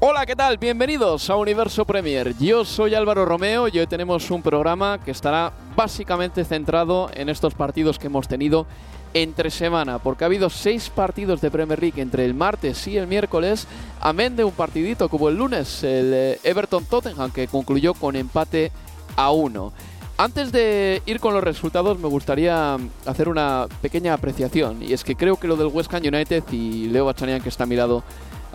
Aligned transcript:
Hola, 0.00 0.26
¿qué 0.26 0.36
tal? 0.36 0.58
Bienvenidos 0.58 1.28
a 1.28 1.34
Universo 1.34 1.84
Premier. 1.84 2.32
Yo 2.38 2.64
soy 2.64 2.94
Álvaro 2.94 3.24
Romeo 3.24 3.66
y 3.66 3.80
hoy 3.80 3.86
tenemos 3.88 4.30
un 4.30 4.42
programa 4.42 5.00
que 5.04 5.10
estará 5.10 5.52
básicamente 5.74 6.44
centrado 6.44 7.10
en 7.14 7.28
estos 7.28 7.54
partidos 7.54 7.98
que 7.98 8.06
hemos 8.06 8.28
tenido 8.28 8.64
entre 9.12 9.50
semana, 9.50 9.98
porque 9.98 10.22
ha 10.22 10.28
habido 10.28 10.50
seis 10.50 10.88
partidos 10.88 11.40
de 11.40 11.50
Premier 11.50 11.80
League 11.80 12.00
entre 12.00 12.24
el 12.24 12.32
martes 12.32 12.86
y 12.86 12.96
el 12.96 13.08
miércoles, 13.08 13.66
amén 14.00 14.36
de 14.36 14.44
un 14.44 14.52
partidito 14.52 15.08
como 15.08 15.30
el 15.30 15.36
lunes, 15.36 15.82
el 15.82 16.14
eh, 16.14 16.40
Everton-Tottenham, 16.44 17.32
que 17.32 17.48
concluyó 17.48 17.92
con 17.92 18.14
empate 18.14 18.70
a 19.16 19.32
uno. 19.32 19.72
Antes 20.16 20.52
de 20.52 21.02
ir 21.06 21.18
con 21.18 21.34
los 21.34 21.42
resultados, 21.42 21.98
me 21.98 22.06
gustaría 22.06 22.76
hacer 23.04 23.28
una 23.28 23.66
pequeña 23.82 24.14
apreciación. 24.14 24.80
Y 24.80 24.92
es 24.92 25.02
que 25.02 25.16
creo 25.16 25.40
que 25.40 25.48
lo 25.48 25.56
del 25.56 25.68
West 25.68 25.92
Ham 25.92 26.02
United 26.02 26.44
y 26.52 26.86
Leo 26.88 27.04
Bachanian, 27.04 27.40
que 27.40 27.48
está 27.48 27.64
a 27.64 27.66
mi 27.66 27.76
lado, 27.76 28.04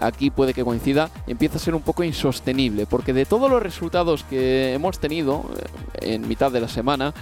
aquí 0.05 0.29
puede 0.29 0.53
que 0.53 0.63
coincida, 0.63 1.09
empieza 1.27 1.57
a 1.57 1.59
ser 1.59 1.75
un 1.75 1.81
poco 1.81 2.03
insostenible. 2.03 2.85
Porque 2.85 3.13
de 3.13 3.25
todos 3.25 3.49
los 3.49 3.61
resultados 3.61 4.23
que 4.23 4.73
hemos 4.73 4.99
tenido 4.99 5.45
eh, 6.01 6.13
en 6.13 6.27
mitad 6.27 6.51
de 6.51 6.61
la 6.61 6.67
semana, 6.67 7.13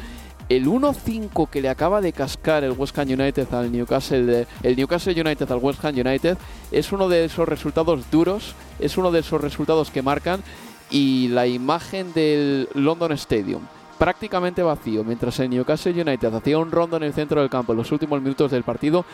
el 0.49 0.67
1-5 0.67 1.49
que 1.49 1.61
le 1.61 1.69
acaba 1.69 2.01
de 2.01 2.11
cascar 2.11 2.63
el 2.63 2.71
West 2.71 2.97
Ham 2.97 3.07
United 3.09 3.53
al 3.53 3.71
Newcastle, 3.71 4.47
el 4.63 4.75
Newcastle 4.75 5.19
United 5.19 5.49
al 5.49 5.59
West 5.59 5.83
Ham 5.85 5.95
United, 5.95 6.37
es 6.71 6.91
uno 6.91 7.07
de 7.07 7.25
esos 7.25 7.47
resultados 7.47 8.09
duros, 8.11 8.55
es 8.79 8.97
uno 8.97 9.11
de 9.11 9.19
esos 9.19 9.39
resultados 9.39 9.91
que 9.91 10.01
marcan. 10.01 10.43
Y 10.89 11.29
la 11.29 11.47
imagen 11.47 12.11
del 12.11 12.67
London 12.73 13.13
Stadium 13.13 13.61
prácticamente 13.97 14.63
vacío, 14.63 15.03
mientras 15.03 15.39
el 15.39 15.51
Newcastle 15.51 16.01
United 16.01 16.33
hacía 16.33 16.57
un 16.57 16.71
rondo 16.71 16.97
en 16.97 17.03
el 17.03 17.13
centro 17.13 17.39
del 17.39 17.51
campo 17.51 17.71
en 17.71 17.77
los 17.77 17.91
últimos 17.91 18.19
minutos 18.19 18.49
del 18.49 18.63
partido, 18.63 19.05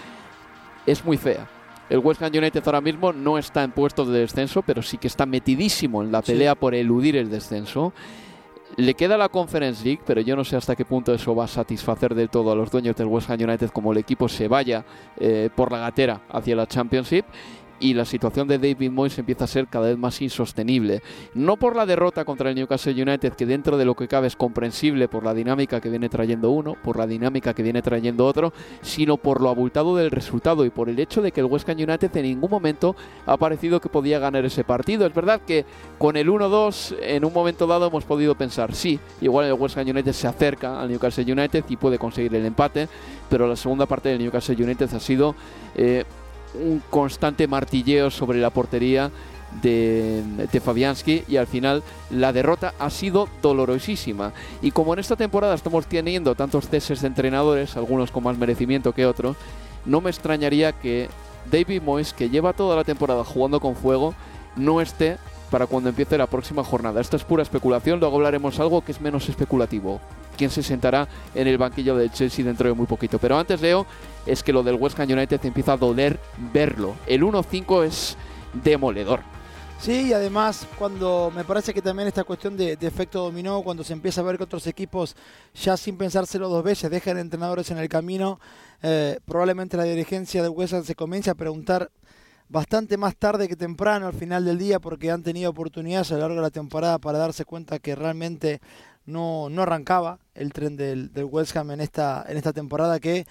es 0.86 1.04
muy 1.04 1.18
fea. 1.18 1.46
El 1.90 2.00
West 2.00 2.22
Ham 2.22 2.32
United 2.36 2.62
ahora 2.66 2.82
mismo 2.82 3.14
no 3.14 3.38
está 3.38 3.64
en 3.64 3.72
puestos 3.72 4.10
de 4.10 4.20
descenso, 4.20 4.62
pero 4.62 4.82
sí 4.82 4.98
que 4.98 5.08
está 5.08 5.26
metidísimo 5.26 6.04
en 6.04 6.12
la 6.12 6.22
pelea 6.22 6.56
por 6.56 6.76
eludir 6.76 7.16
el 7.16 7.30
descenso. 7.30 7.94
Le 8.76 8.94
queda 8.94 9.18
la 9.18 9.30
Conference 9.30 9.84
League, 9.84 10.02
pero 10.06 10.20
yo 10.22 10.36
no 10.36 10.44
sé 10.44 10.58
hasta 10.58 10.76
qué 10.76 10.84
punto 10.84 11.14
eso 11.14 11.34
va 11.34 11.46
a 11.46 11.48
satisfacer 11.48 12.14
del 12.14 12.30
todo 12.30 12.52
a 12.52 12.56
los 12.56 12.70
dueños 12.70 12.96
del 12.98 13.08
West 13.08 13.30
Ham 13.30 13.42
United 13.42 13.70
como 13.70 13.94
el 13.94 13.98
equipo 14.00 14.28
se 14.28 14.48
vaya 14.48 14.84
eh, 15.18 15.50
por 15.56 15.72
la 15.72 15.80
gatera 15.80 16.22
hacia 16.30 16.56
la 16.56 16.68
Championship 16.68 17.26
y 17.80 17.94
la 17.94 18.06
situación 18.06 18.48
de 18.48 18.58
David 18.58 18.92
Moyes 18.92 19.18
empieza 19.18 19.46
a 19.46 19.48
ser 19.48 19.68
cada 19.68 19.88
vez 19.88 19.98
más 19.98 20.22
insostenible. 20.22 21.02
No 21.34 21.58
por 21.58 21.76
la 21.76 21.86
derrota 21.86 22.26
contra 22.26 22.50
el 22.50 22.56
Newcastle 22.56 23.02
United, 23.02 23.34
que 23.34 23.46
dentro 23.46 23.78
de 23.78 23.86
lo 23.86 23.96
que 23.96 24.08
cabe 24.08 24.28
es 24.28 24.36
comprensible 24.36 25.08
por 25.08 25.24
la 25.24 25.34
dinámica 25.34 25.82
que 25.82 25.90
viene 25.90 26.10
trayendo 26.10 26.52
uno, 26.52 26.76
por 26.84 26.98
la 26.98 27.08
dinámica 27.08 27.54
que 27.54 27.64
viene 27.64 27.82
trayendo 27.82 28.26
otro, 28.26 28.54
sino 28.82 29.18
por 29.18 29.42
lo 29.42 29.50
abultado 29.50 29.96
del 29.96 30.12
resultado 30.12 30.66
y 30.66 30.70
por 30.70 30.90
el 30.90 31.00
hecho 31.00 31.22
de 31.22 31.32
que 31.32 31.42
el 31.42 31.46
West 31.46 31.70
Ham 31.70 31.78
United 31.78 32.16
en 32.16 32.24
ningún 32.24 32.50
momento 32.50 32.96
ha 33.26 33.38
parecido 33.38 33.80
que 33.80 33.90
podía 33.90 34.20
ganar 34.20 34.46
ese 34.46 34.64
partido. 34.64 35.06
Es 35.06 35.14
verdad 35.14 35.42
que 35.46 35.66
con 35.98 36.18
el 36.18 36.30
1-2 36.30 36.96
en 37.02 37.26
un 37.26 37.34
momento 37.34 37.68
dado 37.68 37.88
hemos 37.88 38.06
podido 38.06 38.36
pensar, 38.36 38.74
sí, 38.74 39.00
igual 39.22 39.46
el 39.46 39.54
West 39.54 39.78
Ham 39.78 39.88
United 39.88 40.14
se 40.14 40.28
acerca 40.28 40.82
al 40.82 40.90
Newcastle 40.90 41.32
United 41.32 41.66
y 41.70 41.78
puede 41.78 41.98
conseguir 41.98 42.34
el 42.36 42.46
empate, 42.46 42.88
pero 43.30 43.48
la 43.48 43.56
segunda 43.56 43.86
parte 43.86 44.10
del 44.10 44.20
Newcastle 44.20 44.56
United 44.56 44.94
ha 44.94 45.00
sido... 45.00 45.36
Eh, 45.76 46.04
un 46.64 46.82
constante 46.90 47.48
martilleo 47.48 48.10
sobre 48.12 48.40
la 48.40 48.50
portería 48.50 49.12
de, 49.62 50.22
de, 50.52 50.60
Fabianski 50.60 51.24
y 51.28 51.38
al 51.38 51.48
final 51.48 51.84
la 52.10 52.34
derrota 52.34 52.74
ha 52.80 52.90
sido 52.90 53.28
dolorosísima. 53.42 54.34
Y 54.62 54.72
como 54.72 54.94
en 54.94 55.00
esta 55.00 55.16
temporada 55.16 55.56
estamos 55.56 55.86
teniendo 55.88 56.36
tantos 56.36 56.68
ceses 56.68 57.02
de 57.02 57.08
entrenadores, 57.08 57.78
algunos 57.78 58.12
con 58.12 58.24
más 58.24 58.38
merecimiento 58.38 58.94
que 58.94 59.06
otros, 59.06 59.38
no 59.86 60.02
me 60.02 60.10
extrañaría 60.10 60.74
que 60.74 61.10
David 61.50 61.82
Moyes, 61.82 62.14
que 62.14 62.30
lleva 62.30 62.54
toda 62.54 62.76
la 62.76 62.84
temporada 62.84 63.24
jugando 63.24 63.60
con 63.60 63.76
fuego, 63.76 64.14
no 64.56 64.82
esté 64.82 65.18
para 65.50 65.66
cuando 65.66 65.90
empiece 65.90 66.18
la 66.18 66.28
próxima 66.28 66.64
jornada. 66.64 67.00
Esta 67.00 67.16
es 67.16 67.24
pura 67.24 67.44
especulación, 67.44 68.00
luego 68.00 68.18
hablaremos 68.18 68.60
algo 68.60 68.84
que 68.84 68.92
es 68.92 69.02
menos 69.02 69.30
especulativo. 69.30 70.02
Quién 70.38 70.50
se 70.50 70.64
sentará 70.64 71.08
en 71.36 71.48
el 71.48 71.58
banquillo 71.58 71.96
del 71.96 72.12
Chelsea 72.12 72.46
dentro 72.46 72.70
de 72.70 72.76
muy 72.76 72.86
poquito. 72.86 73.18
Pero 73.20 73.38
antes, 73.38 73.60
Leo, 73.60 73.86
es 74.26 74.44
que 74.44 74.54
lo 74.54 74.64
del 74.64 74.76
West 74.76 75.00
Ham 75.00 75.10
United 75.12 75.44
empieza 75.44 75.74
a 75.74 75.78
doler 75.78 76.20
verlo. 76.54 76.96
El 77.08 77.24
1-5 77.24 77.84
es 77.86 78.16
demoledor. 78.54 79.22
Sí, 79.80 80.08
y 80.08 80.14
además 80.14 80.68
cuando 80.78 81.32
me 81.34 81.44
parece 81.44 81.72
que 81.72 81.84
también 81.84 82.08
esta 82.08 82.24
cuestión 82.24 82.58
de, 82.58 82.74
efecto 82.82 83.22
dominó, 83.22 83.62
cuando 83.62 83.84
se 83.84 83.94
empieza 83.94 84.22
a 84.22 84.24
ver 84.24 84.38
que 84.38 84.44
otros 84.44 84.66
equipos 84.66 85.16
ya 85.54 85.78
sin 85.78 85.98
pensárselo 85.98 86.50
dos 86.50 86.64
veces 86.64 86.90
dejan 86.90 87.20
entrenadores 87.20 87.70
en 87.70 87.78
el 87.78 87.88
camino, 87.88 88.40
eh, 88.82 89.20
probablemente 89.26 89.78
la 89.78 89.84
dirigencia 89.84 90.42
del 90.42 90.52
West 90.52 90.74
Ham 90.74 90.84
se 90.84 90.96
comience 90.96 91.30
a 91.30 91.36
preguntar 91.36 91.92
bastante 92.50 92.98
más 92.98 93.16
tarde 93.16 93.48
que 93.48 93.56
temprano 93.56 94.08
al 94.08 94.14
final 94.14 94.46
del 94.46 94.58
día 94.58 94.80
porque 94.80 95.12
han 95.12 95.22
tenido 95.22 95.52
oportunidades 95.52 96.12
a 96.12 96.16
lo 96.16 96.22
largo 96.22 96.36
de 96.38 96.42
la 96.42 96.50
temporada 96.50 96.98
para 96.98 97.20
darse 97.20 97.46
cuenta 97.46 97.78
que 97.78 97.94
realmente 97.94 98.62
no, 99.08 99.50
no 99.50 99.64
arrancaba 99.64 100.20
el 100.36 100.54
tren 100.54 100.78
del, 100.78 101.12
del 101.12 101.26
West 101.26 101.58
Ham 101.58 101.72
en 101.72 101.82
esta, 101.82 102.24
en 102.28 102.38
esta 102.38 102.54
temporada 102.54 103.00
que 103.00 103.26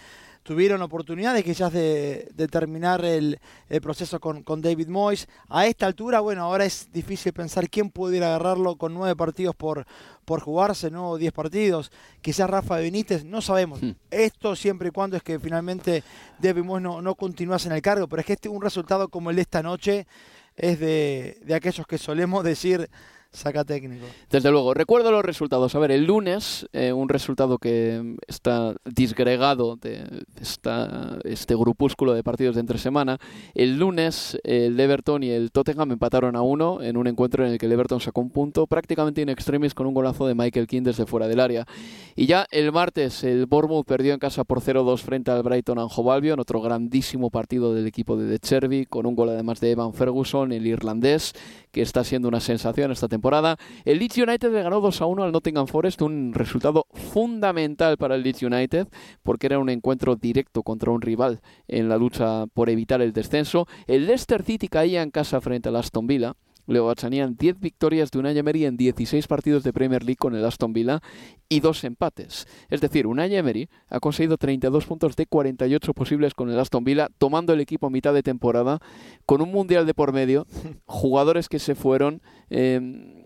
tuvieron 0.47 0.81
oportunidades 0.81 1.43
quizás 1.45 1.73
de, 1.73 2.29
de 2.33 2.47
terminar 2.47 3.05
el, 3.05 3.39
proceso 3.83 4.21
con, 4.21 4.45
con, 4.45 4.63
David 4.63 4.89
Moyes. 4.89 5.29
A 5.49 5.67
esta 5.67 5.87
altura, 5.87 6.21
bueno, 6.21 6.45
ahora 6.45 6.65
es 6.65 6.89
difícil 6.93 7.33
pensar 7.33 7.69
quién 7.69 7.91
pudiera 7.91 8.29
agarrarlo 8.29 8.77
con 8.77 8.95
nueve 8.95 9.17
partidos 9.17 9.57
por, 9.57 9.85
por 10.25 10.41
jugarse, 10.41 10.89
¿no? 10.91 11.17
Diez 11.17 11.33
partidos. 11.33 11.91
Quizás 12.23 12.49
Rafa 12.49 12.77
Benítez, 12.77 13.25
no 13.25 13.43
sabemos. 13.43 13.83
Hmm. 13.83 13.93
Esto 14.11 14.55
siempre 14.55 14.89
y 14.89 14.93
cuando 14.93 15.17
es 15.17 15.23
que 15.25 15.41
finalmente 15.41 16.05
David 16.39 16.63
Moyes 16.63 16.83
no, 16.85 17.03
no 17.03 17.17
continuase 17.17 17.69
en 17.69 17.75
el 17.75 17.83
cargo. 17.83 18.07
Pero 18.07 18.21
es 18.21 18.27
que 18.27 18.35
este, 18.35 18.49
un 18.49 18.63
resultado 18.63 19.09
como 19.09 19.31
el 19.31 19.37
de 19.37 19.43
esta 19.43 19.65
noche 19.65 20.07
es 20.55 20.79
de, 20.79 21.39
de 21.45 21.55
aquellos 21.55 21.87
que 21.89 21.99
solemos 21.99 22.45
decir 22.45 22.89
Saca 23.31 23.65
técnico. 23.65 24.07
Desde 24.31 24.51
luego, 24.51 24.73
recuerdo 24.73 25.11
los 25.11 25.25
resultados. 25.25 25.75
A 25.75 25.79
ver, 25.79 25.91
el 25.91 26.05
lunes, 26.05 26.67
eh, 26.73 26.93
un 26.93 27.09
resultado 27.09 27.59
que 27.59 28.17
está 28.27 28.75
disgregado 28.85 29.77
de 29.77 30.25
esta, 30.41 31.19
este 31.25 31.55
grupúsculo 31.55 32.15
de 32.15 32.23
partidos 32.23 32.55
de 32.55 32.61
entre 32.61 32.79
semana. 32.79 33.19
El 33.55 33.79
lunes, 33.79 34.39
el 34.43 34.79
Everton 34.79 35.23
y 35.23 35.31
el 35.31 35.53
Tottenham 35.53 35.93
empataron 35.93 36.35
a 36.37 36.43
uno 36.43 36.81
en 36.81 36.97
un 36.97 37.07
encuentro 37.07 37.45
en 37.45 37.53
el 37.53 37.59
que 37.59 37.67
el 37.67 37.73
Everton 37.73 38.01
sacó 38.01 38.21
un 38.21 38.31
punto 38.31 38.67
prácticamente 38.67 39.21
in 39.21 39.29
extremis 39.29 39.75
con 39.75 39.87
un 39.87 39.95
golazo 39.95 40.27
de 40.27 40.35
Michael 40.35 40.67
King 40.67 40.83
desde 40.83 41.07
fuera 41.07 41.29
del 41.29 41.41
área. 41.41 41.67
Y 42.15 42.27
ya 42.27 42.47
el 42.51 42.73
martes, 42.73 43.23
el 43.25 43.47
Bournemouth 43.47 43.87
perdió 43.87 44.15
en 44.15 44.19
casa 44.19 44.45
por 44.45 44.61
0-2 44.61 45.01
frente 45.01 45.31
al 45.31 45.43
Brighton 45.43 45.79
Hove 45.79 46.13
Albion, 46.13 46.41
otro 46.41 46.61
grandísimo 46.61 47.31
partido 47.31 47.75
del 47.75 47.87
equipo 47.87 48.17
de 48.17 48.25
De 48.25 48.39
Cherby, 48.39 48.87
con 48.87 49.05
un 49.07 49.15
gol 49.15 49.29
además 49.29 49.61
de 49.61 49.73
Evan 49.73 49.93
Ferguson, 49.93 50.53
el 50.53 50.67
irlandés, 50.67 51.35
que 51.77 51.83
está 51.83 52.05
siendo 52.05 52.29
una 52.29 52.41
sensación 52.41 52.91
esta 52.91 53.07
temporada. 53.07 53.59
El 53.85 53.99
Leeds 53.99 54.17
United 54.17 54.51
le 54.51 54.63
ganó 54.63 54.81
2 54.81 55.03
a 55.03 55.05
1 55.05 55.25
al 55.25 55.31
Nottingham 55.31 55.67
Forest, 55.67 56.01
un 56.01 56.33
resultado 56.33 56.87
fundamental 56.95 57.99
para 57.99 58.15
el 58.15 58.23
Leeds 58.23 58.45
United, 58.45 58.89
porque 59.23 59.49
era 59.49 59.59
un 59.59 59.69
encuentro 59.69 60.17
directo 60.17 60.63
contra 60.63 60.91
un 60.91 61.03
rival 61.03 61.43
en 61.69 61.91
la 61.91 61.99
lucha 61.99 62.47
por 62.47 62.71
evitar 62.71 63.03
el 63.03 63.13
descenso. 63.13 63.67
El 63.87 64.07
Leicester 64.07 64.43
City 64.43 64.69
caía 64.69 65.03
en 65.03 65.11
casa 65.11 65.39
frente 65.43 65.69
al 65.69 65.77
Aston 65.77 66.07
Villa 66.07 66.35
Leo 66.67 66.87
Bachanian, 66.87 67.37
10 67.37 67.61
victorias 67.61 68.11
de 68.11 68.19
Unai 68.19 68.37
Emery 68.37 68.65
en 68.65 68.77
16 68.77 69.27
partidos 69.27 69.63
de 69.63 69.73
Premier 69.73 70.03
League 70.03 70.17
con 70.17 70.35
el 70.35 70.45
Aston 70.45 70.73
Villa 70.73 71.01
y 71.49 71.61
dos 71.61 71.85
empates. 71.85 72.47
Es 72.69 72.81
decir, 72.81 73.07
Unai 73.07 73.35
Emery 73.35 73.69
ha 73.89 74.01
conseguido 74.01 74.37
32 74.37 74.87
puntos 74.87 75.17
de 75.17 75.27
48 75.27 75.95
posibles 75.95 76.35
con 76.35 76.51
el 76.51 76.59
Aston 76.59 76.85
Villa, 76.85 77.09
tomando 77.19 77.53
el 77.53 77.61
equipo 77.61 77.87
a 77.87 77.91
mitad 77.91 78.13
de 78.15 78.23
temporada, 78.23 78.81
con 79.25 79.41
un 79.41 79.53
mundial 79.53 79.87
de 79.87 79.95
por 79.95 80.13
medio, 80.13 80.47
jugadores 80.87 81.49
que 81.49 81.59
se 81.59 81.75
fueron. 81.75 82.23
Eh, 82.51 83.25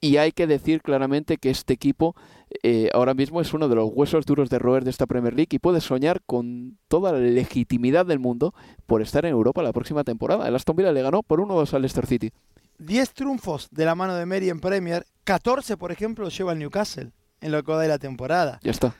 y 0.00 0.18
hay 0.18 0.32
que 0.32 0.46
decir 0.46 0.82
claramente 0.82 1.38
que 1.38 1.50
este 1.50 1.72
equipo 1.72 2.14
eh, 2.62 2.90
ahora 2.92 3.14
mismo 3.14 3.40
es 3.40 3.54
uno 3.54 3.68
de 3.68 3.74
los 3.74 3.90
huesos 3.92 4.26
duros 4.26 4.50
de 4.50 4.58
roer 4.58 4.84
de 4.84 4.90
esta 4.90 5.06
Premier 5.06 5.34
League 5.34 5.48
y 5.50 5.58
puede 5.58 5.80
soñar 5.80 6.22
con 6.26 6.78
toda 6.88 7.12
la 7.12 7.18
legitimidad 7.18 8.06
del 8.06 8.18
mundo 8.18 8.54
por 8.86 9.02
estar 9.02 9.24
en 9.24 9.32
Europa 9.32 9.62
la 9.62 9.72
próxima 9.72 10.04
temporada. 10.04 10.46
El 10.46 10.54
Aston 10.54 10.76
Villa 10.76 10.92
le 10.92 11.02
ganó 11.02 11.22
por 11.22 11.40
1-2 11.40 11.72
al 11.74 11.82
Leicester 11.82 12.06
City. 12.06 12.30
10 12.78 13.10
triunfos 13.12 13.68
de 13.70 13.84
la 13.84 13.94
mano 13.94 14.14
de 14.14 14.26
Mary 14.26 14.50
en 14.50 14.60
Premier, 14.60 15.06
14 15.24 15.76
por 15.76 15.92
ejemplo 15.92 16.28
lleva 16.28 16.52
el 16.52 16.58
Newcastle 16.58 17.12
en 17.40 17.52
lo 17.52 17.62
que 17.62 17.72
va 17.72 17.80
de 17.80 17.88
la 17.88 17.98
temporada. 17.98 18.58
Ya 18.62 18.70
está. 18.70 18.94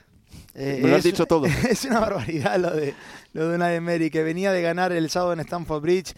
Eh, 0.53 0.79
Me 0.81 0.89
lo 0.89 0.95
has 0.95 1.03
dicho 1.03 1.25
todo. 1.25 1.45
Es 1.69 1.85
una 1.85 1.99
barbaridad 1.99 2.57
lo 2.59 2.71
de, 2.71 2.93
lo 3.33 3.47
de 3.49 3.55
una 3.55 3.67
de 3.67 3.79
Mary, 3.81 4.09
que 4.09 4.23
venía 4.23 4.51
de 4.51 4.61
ganar 4.61 4.91
el 4.91 5.09
sábado 5.09 5.33
en 5.33 5.39
Stamford 5.39 5.81
Bridge 5.81 6.13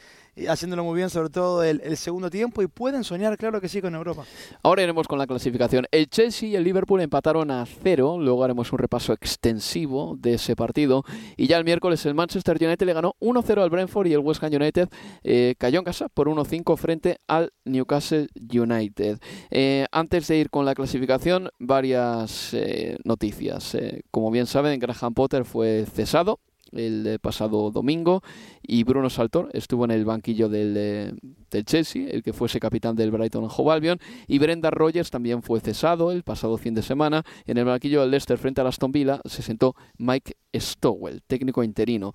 haciéndolo 0.47 0.83
muy 0.83 0.95
bien, 0.95 1.09
sobre 1.09 1.29
todo 1.29 1.63
el, 1.63 1.97
segundo 1.97 2.29
tiempo, 2.29 2.61
y 2.61 2.67
pueden 2.67 3.03
soñar, 3.03 3.37
claro 3.37 3.59
que 3.59 3.67
sí, 3.67 3.81
con 3.81 3.95
Europa. 3.95 4.23
Ahora 4.63 4.83
iremos 4.83 5.07
con 5.07 5.17
la 5.17 5.27
clasificación. 5.27 5.85
El 5.91 6.09
Chelsea 6.09 6.49
y 6.49 6.55
el 6.55 6.63
Liverpool 6.63 7.01
empataron 7.01 7.51
a 7.51 7.65
cero, 7.65 8.17
luego 8.19 8.43
haremos 8.43 8.71
un 8.71 8.79
repaso 8.79 9.13
extensivo 9.13 10.15
de 10.19 10.35
ese 10.35 10.55
partido, 10.55 11.03
y 11.37 11.47
ya 11.47 11.57
el 11.57 11.65
miércoles 11.65 12.05
el 12.05 12.13
Manchester 12.13 12.57
United 12.61 12.85
le 12.85 12.93
ganó 12.93 13.15
1-0 13.19 13.61
al 13.61 13.69
Brentford 13.69 14.07
y 14.07 14.13
el 14.13 14.19
West 14.19 14.43
Ham 14.43 14.53
United 14.53 14.89
eh, 15.23 15.55
cayó 15.57 15.79
en 15.79 15.85
casa 15.85 16.09
por 16.09 16.27
1-5 16.27 16.77
frente 16.77 17.17
al 17.27 17.51
Newcastle 17.65 18.27
United. 18.35 19.19
Eh, 19.51 19.85
antes 19.91 20.27
de 20.27 20.37
ir 20.37 20.49
con 20.49 20.65
la 20.65 20.75
clasificación, 20.75 21.49
varias 21.59 22.53
eh, 22.53 22.97
noticias. 23.03 23.77
como 24.11 24.31
bien 24.31 24.45
saben, 24.45 24.79
Graham 24.79 25.13
Potter 25.13 25.45
fue 25.45 25.85
cesado 25.93 26.39
el 26.71 27.19
pasado 27.19 27.71
domingo 27.71 28.21
y 28.61 28.83
Bruno 28.83 29.09
Saltor 29.09 29.49
estuvo 29.53 29.85
en 29.85 29.91
el 29.91 30.05
banquillo 30.05 30.49
del, 30.49 30.75
eh, 30.77 31.13
del, 31.49 31.65
Chelsea, 31.65 32.09
el 32.09 32.23
que 32.23 32.33
fuese 32.33 32.59
capitán 32.59 32.95
del 32.95 33.11
Brighton 33.11 33.47
Hove 33.49 33.73
Albion 33.73 33.99
y 34.27 34.39
Brenda 34.39 34.69
Rogers 34.69 35.09
también 35.09 35.41
fue 35.43 35.59
cesado 35.59 36.11
el 36.11 36.23
pasado 36.23 36.57
fin 36.57 36.73
de 36.73 36.81
semana 36.81 37.23
en 37.45 37.57
el 37.57 37.65
banquillo 37.65 38.01
del 38.01 38.11
Leicester 38.11 38.37
frente 38.37 38.61
a 38.61 38.67
Aston 38.67 38.91
Villa 38.91 39.21
se 39.25 39.41
sentó 39.41 39.75
Mike 39.97 40.35
Stowell, 40.55 41.21
técnico 41.23 41.63
interino. 41.63 42.13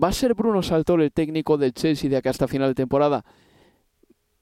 ¿Va 0.00 0.08
a 0.08 0.12
ser 0.12 0.34
Bruno 0.34 0.62
Saltor 0.62 1.00
el 1.02 1.12
técnico 1.12 1.58
del 1.58 1.72
Chelsea 1.72 2.08
de 2.08 2.16
acá 2.16 2.30
hasta 2.30 2.46
final 2.46 2.68
de 2.68 2.74
temporada? 2.74 3.24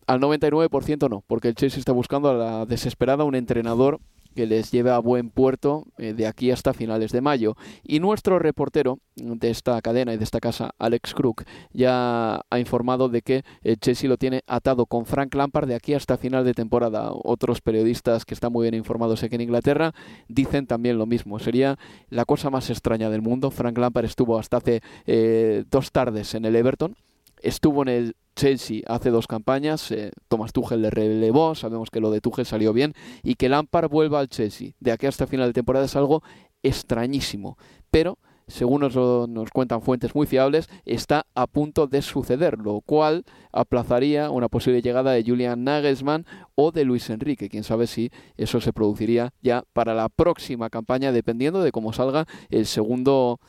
Al 0.07 0.21
99% 0.21 1.09
no, 1.09 1.25
porque 1.27 1.49
el 1.49 1.55
Chelsea 1.55 1.79
está 1.79 1.93
buscando 1.93 2.29
a 2.29 2.35
la 2.35 2.67
desesperada 2.67 3.25
un 3.25 3.35
entrenador 3.35 4.01
que 4.37 4.47
les 4.47 4.71
lleve 4.71 4.91
a 4.91 4.99
buen 4.99 5.31
puerto 5.31 5.87
eh, 5.99 6.13
de 6.13 6.27
aquí 6.27 6.51
hasta 6.51 6.75
finales 6.75 7.11
de 7.11 7.23
mayo. 7.23 7.57
Y 7.83 7.99
nuestro 7.99 8.39
reportero 8.39 9.01
de 9.17 9.51
esta 9.51 9.81
cadena 9.81 10.13
y 10.13 10.19
de 10.19 10.25
esta 10.25 10.41
casa, 10.41 10.71
Alex 10.79 11.15
Crook, 11.15 11.45
ya 11.73 12.43
ha 12.49 12.59
informado 12.59 13.09
de 13.09 13.23
que 13.23 13.45
el 13.63 13.79
Chelsea 13.79 14.09
lo 14.09 14.19
tiene 14.19 14.43
atado 14.47 14.87
con 14.87 15.07
Frank 15.07 15.35
Lampard 15.35 15.67
de 15.67 15.75
aquí 15.75 15.95
hasta 15.95 16.19
final 16.19 16.45
de 16.45 16.55
temporada. 16.55 17.11
Otros 17.13 17.61
periodistas 17.61 18.25
que 18.25 18.35
están 18.35 18.53
muy 18.53 18.65
bien 18.65 18.75
informados 18.75 19.23
aquí 19.23 19.35
en 19.35 19.41
Inglaterra 19.41 19.95
dicen 20.29 20.67
también 20.67 20.99
lo 20.99 21.07
mismo. 21.07 21.39
Sería 21.39 21.79
la 22.11 22.27
cosa 22.27 22.51
más 22.51 22.69
extraña 22.69 23.09
del 23.11 23.23
mundo. 23.23 23.51
Frank 23.51 23.79
Lampard 23.79 24.05
estuvo 24.05 24.39
hasta 24.39 24.59
hace 24.59 24.83
eh, 25.07 25.65
dos 25.71 25.91
tardes 25.91 26.35
en 26.35 26.45
el 26.45 26.55
Everton 26.55 26.95
estuvo 27.43 27.83
en 27.83 27.89
el 27.89 28.17
Chelsea 28.35 28.83
hace 28.87 29.11
dos 29.11 29.27
campañas, 29.27 29.91
eh, 29.91 30.13
Thomas 30.29 30.53
Tuchel 30.53 30.83
le 30.83 30.91
relevó, 30.91 31.55
sabemos 31.55 31.91
que 31.91 32.01
lo 32.01 32.11
de 32.11 32.21
Tuchel 32.21 32.45
salió 32.45 32.73
bien, 32.73 32.93
y 33.23 33.35
que 33.35 33.49
Lampard 33.49 33.89
vuelva 33.89 34.21
al 34.21 34.29
Chelsea 34.29 34.73
de 34.79 34.93
aquí 34.93 35.07
hasta 35.07 35.27
final 35.27 35.49
de 35.49 35.55
temporada 35.55 35.87
es 35.87 35.97
algo 35.97 36.23
extrañísimo, 36.63 37.57
pero 37.91 38.19
según 38.49 38.83
nos, 38.83 38.95
nos, 38.95 39.51
cuentan 39.51 39.83
fuentes 39.83 40.15
muy 40.15 40.27
fiables, 40.27 40.69
está 40.85 41.27
a 41.35 41.49
punto 41.49 41.89
de 41.89 42.01
suceder, 42.01 42.59
lo 42.59 42.81
cual 42.81 43.25
aplazaría 43.53 44.31
una 44.31 44.49
posible 44.49 44.83
llegada 44.83 45.13
de 45.13 45.25
Julian 45.25 45.65
Nagelsmann 45.65 46.27
o 46.55 46.71
de 46.71 46.85
Luis 46.85 47.11
Enrique. 47.11 47.49
Quién 47.49 47.65
sabe 47.65 47.89
si 47.89 48.13
eso 48.37 48.61
se 48.61 48.73
produciría 48.73 49.33
ya 49.43 49.65
para 49.73 49.95
la 49.95 50.09
próxima 50.09 50.71
campaña, 50.71 51.11
dependiendo 51.11 51.61
de 51.61 51.73
cómo 51.73 51.93
salga 51.93 52.27
el 52.49 52.67
segundo 52.67 53.41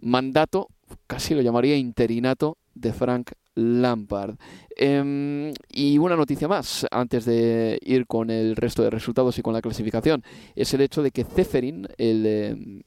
mandato, 0.00 0.68
casi 1.06 1.34
lo 1.34 1.42
llamaría 1.42 1.76
interinato, 1.76 2.56
de 2.74 2.92
Frank 2.92 3.32
Lampard. 3.54 4.36
Em, 4.76 5.52
y 5.70 5.98
una 5.98 6.16
noticia 6.16 6.48
más, 6.48 6.86
antes 6.90 7.24
de 7.24 7.78
ir 7.82 8.06
con 8.06 8.30
el 8.30 8.56
resto 8.56 8.82
de 8.82 8.90
resultados 8.90 9.38
y 9.38 9.42
con 9.42 9.52
la 9.52 9.62
clasificación, 9.62 10.22
es 10.54 10.72
el 10.74 10.80
hecho 10.80 11.02
de 11.02 11.10
que 11.10 11.24
Ceferin, 11.24 11.86
el, 11.98 12.26
em, 12.26 12.82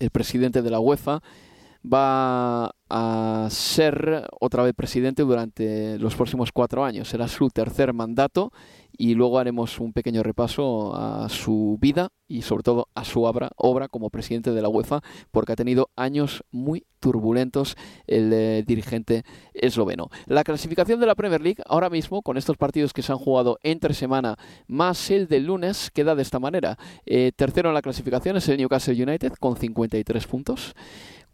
el 0.00 0.10
presidente 0.10 0.62
de 0.62 0.70
la 0.70 0.80
UEFA, 0.80 1.22
va 1.84 2.74
a 2.88 3.48
ser 3.50 4.26
otra 4.40 4.62
vez 4.62 4.74
presidente 4.74 5.22
durante 5.22 5.98
los 5.98 6.14
próximos 6.14 6.52
cuatro 6.52 6.84
años. 6.84 7.08
Será 7.08 7.28
su 7.28 7.48
tercer 7.50 7.92
mandato 7.92 8.52
y 8.98 9.14
luego 9.14 9.38
haremos 9.38 9.78
un 9.78 9.92
pequeño 9.92 10.22
repaso 10.22 10.94
a 10.94 11.28
su 11.28 11.78
vida 11.80 12.08
y 12.28 12.42
sobre 12.42 12.62
todo 12.62 12.88
a 12.94 13.04
su 13.04 13.22
obra, 13.22 13.50
obra 13.56 13.88
como 13.88 14.10
presidente 14.10 14.52
de 14.52 14.62
la 14.62 14.68
UEFA, 14.68 15.00
porque 15.30 15.52
ha 15.52 15.56
tenido 15.56 15.90
años 15.96 16.44
muy 16.50 16.86
turbulentos 17.00 17.76
el 18.06 18.32
eh, 18.32 18.64
dirigente 18.66 19.24
esloveno. 19.54 20.08
La 20.26 20.44
clasificación 20.44 20.98
de 20.98 21.06
la 21.06 21.14
Premier 21.14 21.40
League 21.40 21.62
ahora 21.66 21.90
mismo, 21.90 22.22
con 22.22 22.36
estos 22.36 22.56
partidos 22.56 22.92
que 22.92 23.02
se 23.02 23.12
han 23.12 23.18
jugado 23.18 23.58
entre 23.62 23.94
semana 23.94 24.36
más 24.66 25.10
el 25.10 25.28
del 25.28 25.46
lunes, 25.46 25.90
queda 25.92 26.14
de 26.14 26.22
esta 26.22 26.38
manera. 26.38 26.78
Eh, 27.04 27.32
tercero 27.36 27.68
en 27.68 27.74
la 27.74 27.82
clasificación 27.82 28.36
es 28.36 28.48
el 28.48 28.56
Newcastle 28.56 29.00
United 29.00 29.34
con 29.38 29.56
53 29.56 30.26
puntos. 30.26 30.74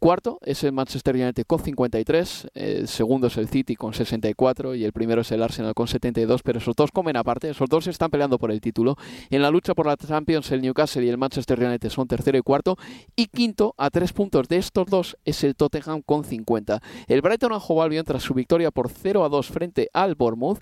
Cuarto 0.03 0.41
es 0.43 0.65
el 0.65 0.73
Manchester 0.73 1.15
United 1.15 1.45
con 1.47 1.61
53, 1.61 2.49
el 2.55 2.89
segundo 2.89 3.29
es 3.29 3.37
el 3.37 3.47
City 3.47 3.77
con 3.77 3.95
64 3.95 4.75
y 4.75 4.83
el 4.83 4.93
primero 4.93 5.21
es 5.21 5.31
el 5.31 5.41
Arsenal 5.45 5.75
con 5.75 5.87
72, 5.87 6.43
pero 6.43 6.59
esos 6.59 6.75
dos 6.75 6.91
comen 6.91 7.17
aparte, 7.17 7.49
esos 7.49 7.69
dos 7.69 7.87
están 7.87 8.11
peleando 8.11 8.37
por 8.37 8.51
el 8.51 8.61
título. 8.61 8.97
En 9.31 9.43
la 9.43 9.51
lucha 9.53 9.77
por 9.77 9.87
la 9.87 9.97
Champions 9.97 10.51
el 10.51 10.61
Newcastle 10.61 11.05
y 11.05 11.09
el 11.09 11.19
Manchester 11.19 11.63
United 11.63 11.89
son 11.89 12.09
tercero 12.09 12.37
y 12.37 12.43
cuarto 12.43 12.77
y 13.15 13.27
quinto 13.29 13.77
a 13.79 13.91
tres 13.91 14.13
puntos 14.13 14.49
de 14.49 14.57
estos 14.57 14.87
dos 14.87 15.17
es 15.25 15.45
el 15.45 15.55
Tottenham 15.55 16.03
con 16.03 16.25
50. 16.25 16.83
El 17.07 17.23
Brighton 17.23 17.57
jugado 17.61 17.85
Albion 17.85 18.05
tras 18.05 18.25
su 18.25 18.35
victoria 18.35 18.73
por 18.73 18.91
0 18.91 19.25
a 19.25 19.29
2 19.29 19.47
frente 19.47 19.89
al 19.93 20.17
Bournemouth 20.17 20.59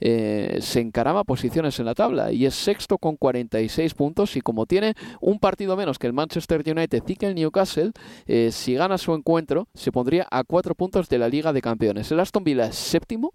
eh, 0.00 0.58
se 0.60 0.80
encarama 0.80 1.24
posiciones 1.24 1.78
en 1.78 1.86
la 1.86 1.94
tabla 1.94 2.32
y 2.32 2.46
es 2.46 2.54
sexto 2.54 2.98
con 2.98 3.16
46 3.16 3.94
puntos 3.94 4.36
y 4.36 4.40
como 4.40 4.66
tiene 4.66 4.94
un 5.20 5.38
partido 5.38 5.76
menos 5.76 5.98
que 5.98 6.06
el 6.06 6.12
Manchester 6.12 6.62
United 6.66 7.02
y 7.06 7.16
que 7.16 7.26
el 7.26 7.34
Newcastle, 7.34 7.92
eh, 8.26 8.50
si 8.52 8.74
gana 8.74 8.98
su 8.98 9.14
encuentro 9.14 9.68
se 9.74 9.92
pondría 9.92 10.26
a 10.30 10.44
cuatro 10.44 10.74
puntos 10.74 11.08
de 11.08 11.18
la 11.18 11.28
Liga 11.28 11.52
de 11.52 11.62
Campeones. 11.62 12.10
El 12.10 12.20
Aston 12.20 12.44
Villa 12.44 12.66
es 12.66 12.76
séptimo, 12.76 13.32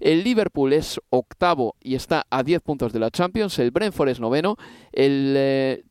el 0.00 0.24
Liverpool 0.24 0.72
es 0.72 1.00
octavo 1.10 1.76
y 1.80 1.94
está 1.94 2.26
a 2.30 2.42
10 2.42 2.62
puntos 2.62 2.92
de 2.92 2.98
la 2.98 3.10
Champions, 3.10 3.58
el 3.58 3.70
Brentford 3.70 4.08
es 4.08 4.20
noveno, 4.20 4.56
el 4.92 5.34
eh, 5.36 5.84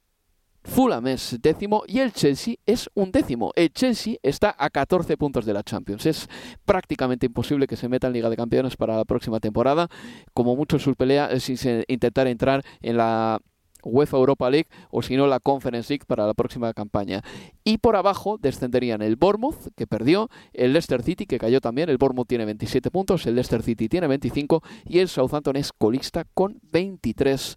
Fulham 0.64 1.08
es 1.08 1.38
décimo 1.42 1.84
y 1.88 2.00
el 2.00 2.14
Chelsea 2.14 2.56
es 2.66 2.90
un 2.94 3.12
décimo. 3.12 3.52
El 3.56 3.72
Chelsea 3.72 4.16
está 4.22 4.56
a 4.58 4.70
14 4.70 5.18
puntos 5.18 5.46
de 5.46 5.54
la 5.54 5.64
Champions. 5.64 6.06
Es 6.06 6.30
prácticamente 6.66 7.26
imposible 7.26 7.68
que 7.68 7.76
se 7.76 7.90
meta 7.90 8.08
en 8.08 8.14
Liga 8.14 8.30
de 8.30 8.38
Campeones 8.38 8.78
para 8.78 8.96
la 8.96 9.06
próxima 9.06 9.40
temporada. 9.40 9.90
Como 10.34 10.56
mucho 10.56 10.80
su 10.80 10.96
pelea 10.96 11.28
es 11.28 11.50
intentar 11.88 12.28
entrar 12.28 12.64
en 12.82 12.98
la 12.98 13.40
UEFA 13.84 14.18
Europa 14.18 14.50
League 14.50 14.68
o 14.90 15.02
si 15.02 15.16
no 15.16 15.28
la 15.28 15.40
Conference 15.40 15.92
League 15.92 16.06
para 16.06 16.26
la 16.26 16.34
próxima 16.34 16.74
campaña. 16.74 17.24
Y 17.64 17.80
por 17.80 17.96
abajo 17.96 18.38
descenderían 18.40 19.02
el 19.02 19.16
Bournemouth, 19.16 19.74
que 19.76 19.88
perdió, 19.88 20.30
el 20.54 20.74
Leicester 20.74 21.02
City, 21.04 21.26
que 21.26 21.38
cayó 21.38 21.62
también, 21.62 21.90
el 21.90 21.98
Bournemouth 21.98 22.28
tiene 22.28 22.46
27 22.46 22.92
puntos, 22.92 23.26
el 23.26 23.36
Leicester 23.36 23.64
City 23.64 23.90
tiene 23.90 24.08
25 24.08 24.62
y 24.86 25.00
el 25.00 25.08
Southampton 25.08 25.56
es 25.56 25.72
colista 25.74 26.26
con 26.34 26.60
23 26.72 27.56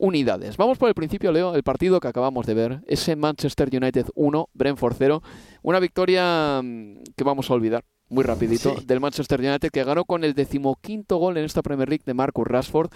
unidades. 0.00 0.56
Vamos 0.56 0.78
por 0.78 0.88
el 0.88 0.94
principio, 0.94 1.30
Leo, 1.30 1.54
el 1.54 1.62
partido 1.62 2.00
que 2.00 2.08
acabamos 2.08 2.46
de 2.46 2.54
ver, 2.54 2.80
ese 2.86 3.16
Manchester 3.16 3.68
United 3.70 4.06
1, 4.14 4.48
Brentford 4.54 4.94
0, 4.98 5.22
una 5.62 5.78
victoria 5.78 6.60
mm, 6.62 7.02
que 7.14 7.24
vamos 7.24 7.50
a 7.50 7.54
olvidar 7.54 7.84
muy 8.08 8.24
rapidito 8.24 8.74
del 8.84 8.98
Manchester 8.98 9.38
United 9.38 9.70
que 9.70 9.84
ganó 9.84 10.04
con 10.04 10.24
el 10.24 10.34
decimoquinto 10.34 11.18
gol 11.18 11.36
en 11.36 11.44
esta 11.44 11.62
Premier 11.62 11.88
League 11.88 12.02
de 12.04 12.14
Marcus 12.14 12.46
Rashford. 12.46 12.90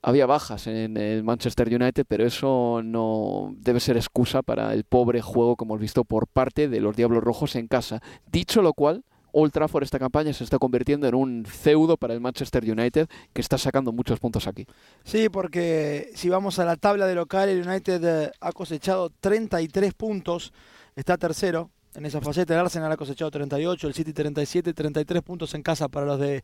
Había 0.00 0.26
bajas 0.26 0.68
en 0.68 0.96
el 0.96 1.24
Manchester 1.24 1.68
United, 1.68 2.06
pero 2.06 2.24
eso 2.24 2.80
no 2.84 3.54
debe 3.58 3.80
ser 3.80 3.96
excusa 3.96 4.42
para 4.42 4.72
el 4.72 4.84
pobre 4.84 5.20
juego 5.20 5.56
que 5.56 5.64
hemos 5.64 5.80
visto 5.80 6.04
por 6.04 6.28
parte 6.28 6.68
de 6.68 6.80
los 6.80 6.96
Diablos 6.96 7.24
Rojos 7.24 7.56
en 7.56 7.66
casa. 7.66 8.00
Dicho 8.30 8.62
lo 8.62 8.72
cual, 8.72 9.04
Old 9.38 9.52
Trafford 9.52 9.82
esta 9.82 9.98
campaña 9.98 10.32
se 10.32 10.44
está 10.44 10.58
convirtiendo 10.58 11.06
en 11.06 11.14
un 11.14 11.44
feudo 11.44 11.98
para 11.98 12.14
el 12.14 12.20
Manchester 12.20 12.64
United 12.64 13.06
que 13.34 13.42
está 13.42 13.58
sacando 13.58 13.92
muchos 13.92 14.18
puntos 14.18 14.46
aquí. 14.46 14.66
Sí, 15.04 15.28
porque 15.28 16.10
si 16.14 16.30
vamos 16.30 16.58
a 16.58 16.64
la 16.64 16.76
tabla 16.76 17.06
de 17.06 17.14
local, 17.14 17.50
el 17.50 17.68
United 17.68 18.02
eh, 18.02 18.32
ha 18.40 18.52
cosechado 18.52 19.10
33 19.20 19.92
puntos, 19.92 20.54
está 20.94 21.18
tercero. 21.18 21.68
En 21.94 22.06
esa 22.06 22.22
faceta 22.22 22.54
el 22.54 22.60
Arsenal 22.60 22.90
ha 22.90 22.96
cosechado 22.96 23.30
38, 23.30 23.86
el 23.86 23.92
City 23.92 24.14
37, 24.14 24.72
33 24.72 25.22
puntos 25.22 25.54
en 25.54 25.62
casa 25.62 25.88
para 25.88 26.06
los 26.06 26.18
de 26.18 26.42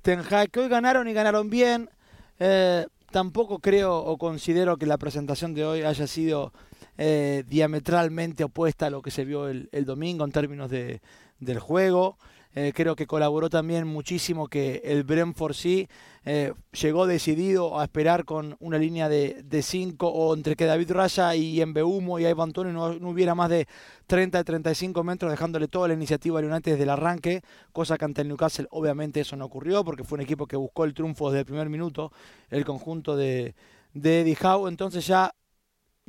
Ten 0.00 0.20
Hag, 0.20 0.50
que 0.50 0.60
hoy 0.60 0.68
ganaron 0.70 1.08
y 1.08 1.12
ganaron 1.12 1.50
bien. 1.50 1.90
Eh, 2.38 2.86
tampoco 3.10 3.58
creo 3.58 3.98
o 3.98 4.16
considero 4.16 4.78
que 4.78 4.86
la 4.86 4.96
presentación 4.96 5.52
de 5.52 5.66
hoy 5.66 5.82
haya 5.82 6.06
sido 6.06 6.54
eh, 6.96 7.44
diametralmente 7.46 8.44
opuesta 8.44 8.86
a 8.86 8.90
lo 8.90 9.02
que 9.02 9.10
se 9.10 9.26
vio 9.26 9.46
el, 9.48 9.68
el 9.72 9.84
domingo 9.84 10.24
en 10.24 10.32
términos 10.32 10.70
de, 10.70 11.02
del 11.38 11.58
juego. 11.58 12.16
Eh, 12.54 12.72
creo 12.74 12.96
que 12.96 13.06
colaboró 13.06 13.48
también 13.48 13.86
muchísimo 13.86 14.48
que 14.48 14.82
el 14.84 15.04
Brentford 15.04 15.54
sí 15.54 15.88
eh, 16.24 16.52
llegó 16.72 17.06
decidido 17.06 17.78
a 17.78 17.84
esperar 17.84 18.24
con 18.24 18.56
una 18.58 18.76
línea 18.76 19.08
de 19.08 19.62
5 19.62 20.08
o 20.08 20.34
entre 20.34 20.56
que 20.56 20.64
David 20.64 20.90
Raya 20.90 21.36
y 21.36 21.62
Humo 21.62 22.18
y 22.18 22.26
Ivan 22.26 22.48
Antonio 22.48 22.72
no, 22.72 22.94
no, 22.94 23.10
hubiera 23.10 23.36
más 23.36 23.50
de 23.50 23.68
30 24.08 24.42
35 24.42 25.04
metros 25.04 25.30
dejándole 25.30 25.68
toda 25.68 25.86
la 25.86 25.94
iniciativa 25.94 26.40
al 26.40 26.46
United 26.46 26.72
desde 26.72 26.82
el 26.82 26.90
arranque, 26.90 27.42
cosa 27.72 27.96
que 27.96 28.04
ante 28.04 28.22
el 28.22 28.28
Newcastle 28.28 28.66
obviamente 28.70 29.20
eso 29.20 29.36
no 29.36 29.44
ocurrió 29.44 29.84
porque 29.84 30.02
fue 30.02 30.16
un 30.16 30.22
equipo 30.22 30.48
que 30.48 30.56
buscó 30.56 30.84
el 30.84 30.92
triunfo 30.92 31.30
desde 31.30 31.40
el 31.40 31.46
primer 31.46 31.68
minuto, 31.68 32.10
el 32.48 32.64
conjunto 32.64 33.16
de, 33.16 33.54
de 33.94 34.22
Eddie 34.22 34.36
Howe, 34.42 34.68
entonces 34.68 35.06
ya 35.06 35.32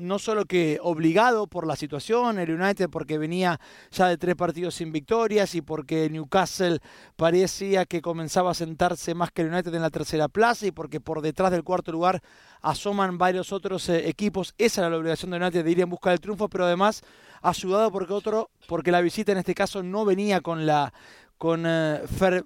no 0.01 0.19
solo 0.19 0.45
que 0.45 0.79
obligado 0.81 1.47
por 1.47 1.65
la 1.65 1.75
situación, 1.75 2.39
el 2.39 2.51
United 2.51 2.89
porque 2.89 3.17
venía 3.17 3.59
ya 3.91 4.07
de 4.07 4.17
tres 4.17 4.35
partidos 4.35 4.75
sin 4.75 4.91
victorias 4.91 5.55
y 5.55 5.61
porque 5.61 6.09
Newcastle 6.09 6.79
parecía 7.15 7.85
que 7.85 8.01
comenzaba 8.01 8.51
a 8.51 8.53
sentarse 8.53 9.13
más 9.13 9.31
que 9.31 9.43
el 9.43 9.49
United 9.49 9.73
en 9.73 9.81
la 9.81 9.89
tercera 9.89 10.27
plaza 10.27 10.67
y 10.67 10.71
porque 10.71 10.99
por 10.99 11.21
detrás 11.21 11.51
del 11.51 11.63
cuarto 11.63 11.91
lugar 11.91 12.21
asoman 12.61 13.17
varios 13.17 13.51
otros 13.51 13.87
eh, 13.89 14.07
equipos. 14.07 14.53
Esa 14.57 14.81
era 14.81 14.89
la 14.89 14.97
obligación 14.97 15.31
de 15.31 15.37
United 15.37 15.63
de 15.63 15.71
ir 15.71 15.81
en 15.81 15.89
busca 15.89 16.09
del 16.09 16.19
triunfo, 16.19 16.49
pero 16.49 16.65
además 16.65 17.03
ayudado 17.41 17.91
porque 17.91 18.13
otro, 18.13 18.49
porque 18.67 18.91
la 18.91 19.01
visita 19.01 19.31
en 19.31 19.39
este 19.39 19.55
caso 19.55 19.83
no 19.83 20.05
venía 20.05 20.41
con 20.41 20.65
la 20.65 20.93
con 21.37 21.63
eh, 21.65 22.01
fer, 22.05 22.45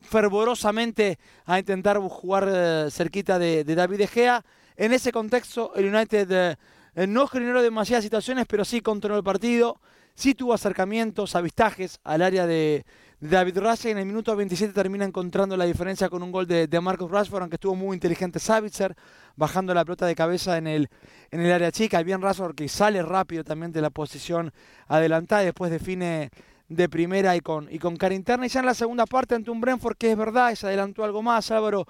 fervorosamente 0.00 1.18
a 1.44 1.58
intentar 1.58 1.98
jugar 1.98 2.48
eh, 2.52 2.88
cerquita 2.90 3.38
de, 3.38 3.64
de, 3.64 3.74
David 3.74 3.98
De 3.98 4.06
Gea. 4.06 4.44
En 4.76 4.92
ese 4.92 5.12
contexto, 5.12 5.72
el 5.76 5.94
United 5.94 6.56
no 6.96 7.26
generó 7.26 7.62
demasiadas 7.62 8.04
situaciones, 8.04 8.46
pero 8.48 8.64
sí 8.64 8.80
controló 8.80 9.18
el 9.18 9.24
partido. 9.24 9.80
Sí 10.14 10.34
tuvo 10.34 10.54
acercamientos, 10.54 11.34
avistajes 11.34 11.98
al 12.04 12.22
área 12.22 12.46
de, 12.46 12.84
David 13.30 13.58
Raya. 13.58 13.90
En 13.90 13.98
el 13.98 14.06
minuto 14.06 14.34
27 14.36 14.72
termina 14.72 15.04
encontrando 15.04 15.56
la 15.56 15.64
diferencia 15.64 16.08
con 16.08 16.22
un 16.22 16.30
gol 16.30 16.46
de, 16.46 16.66
de 16.66 16.80
Marcus 16.80 17.10
Rashford, 17.10 17.42
aunque 17.42 17.56
estuvo 17.56 17.74
muy 17.74 17.94
inteligente 17.94 18.38
Savitzer, 18.38 18.94
bajando 19.36 19.72
la 19.72 19.84
pelota 19.84 20.06
de 20.06 20.14
cabeza 20.14 20.58
en 20.58 20.66
el, 20.66 20.88
en 21.30 21.40
el 21.40 21.50
área 21.50 21.72
chica. 21.72 22.02
Bien 22.02 22.20
Rashford 22.20 22.54
que 22.54 22.68
sale 22.68 23.02
rápido 23.02 23.42
también 23.42 23.72
de 23.72 23.80
la 23.80 23.90
posición 23.90 24.52
adelantada 24.88 25.42
después 25.42 25.70
define 25.70 26.30
de 26.68 26.88
primera 26.88 27.34
y 27.36 27.40
con, 27.40 27.68
y 27.72 27.78
con 27.78 27.96
cara 27.96 28.14
interna. 28.14 28.46
Y 28.46 28.50
ya 28.50 28.60
en 28.60 28.66
la 28.66 28.74
segunda 28.74 29.06
parte 29.06 29.34
ante 29.34 29.50
un 29.50 29.60
Brentford 29.60 29.96
que 29.96 30.10
es 30.10 30.16
verdad, 30.16 30.54
se 30.54 30.66
adelantó 30.66 31.02
algo 31.04 31.22
más, 31.22 31.50
Álvaro. 31.50 31.86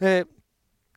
Eh, 0.00 0.24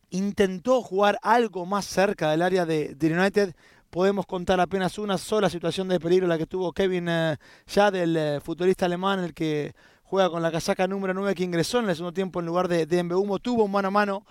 intentó 0.09 0.81
jugar 0.81 1.17
algo 1.21 1.65
más 1.65 1.85
cerca 1.85 2.31
del 2.31 2.41
área 2.41 2.65
de, 2.65 2.95
United. 3.01 3.55
Podemos 3.89 4.25
contar 4.25 4.59
apenas 4.59 4.97
una 4.97 5.17
sola 5.17 5.50
situación 5.50 5.88
de 5.88 6.00
peligro, 6.00 6.27
la 6.27 6.38
que 6.38 6.45
tuvo 6.45 6.74
Kevin 6.74 7.07
eh, 7.07 7.38
ya 7.67 7.91
del 7.91 8.17
eh, 8.17 8.39
futbolista 8.41 8.85
alemán, 8.85 9.19
el 9.19 9.33
que 9.33 9.74
juega 10.03 10.29
con 10.29 10.41
la 10.41 10.51
casaca 10.51 10.88
número 10.88 11.13
9, 11.13 11.35
que 11.35 11.43
ingresó 11.43 11.79
en 11.79 11.89
el 11.89 11.95
segundo 11.95 12.13
tiempo 12.13 12.39
en 12.39 12.45
lugar 12.45 12.67
de, 12.67 12.85
de. 12.85 13.03
Tuvo 13.41 13.63
un 13.63 13.71
mano 13.71 13.88
a 13.88 13.91
mano 13.91 14.25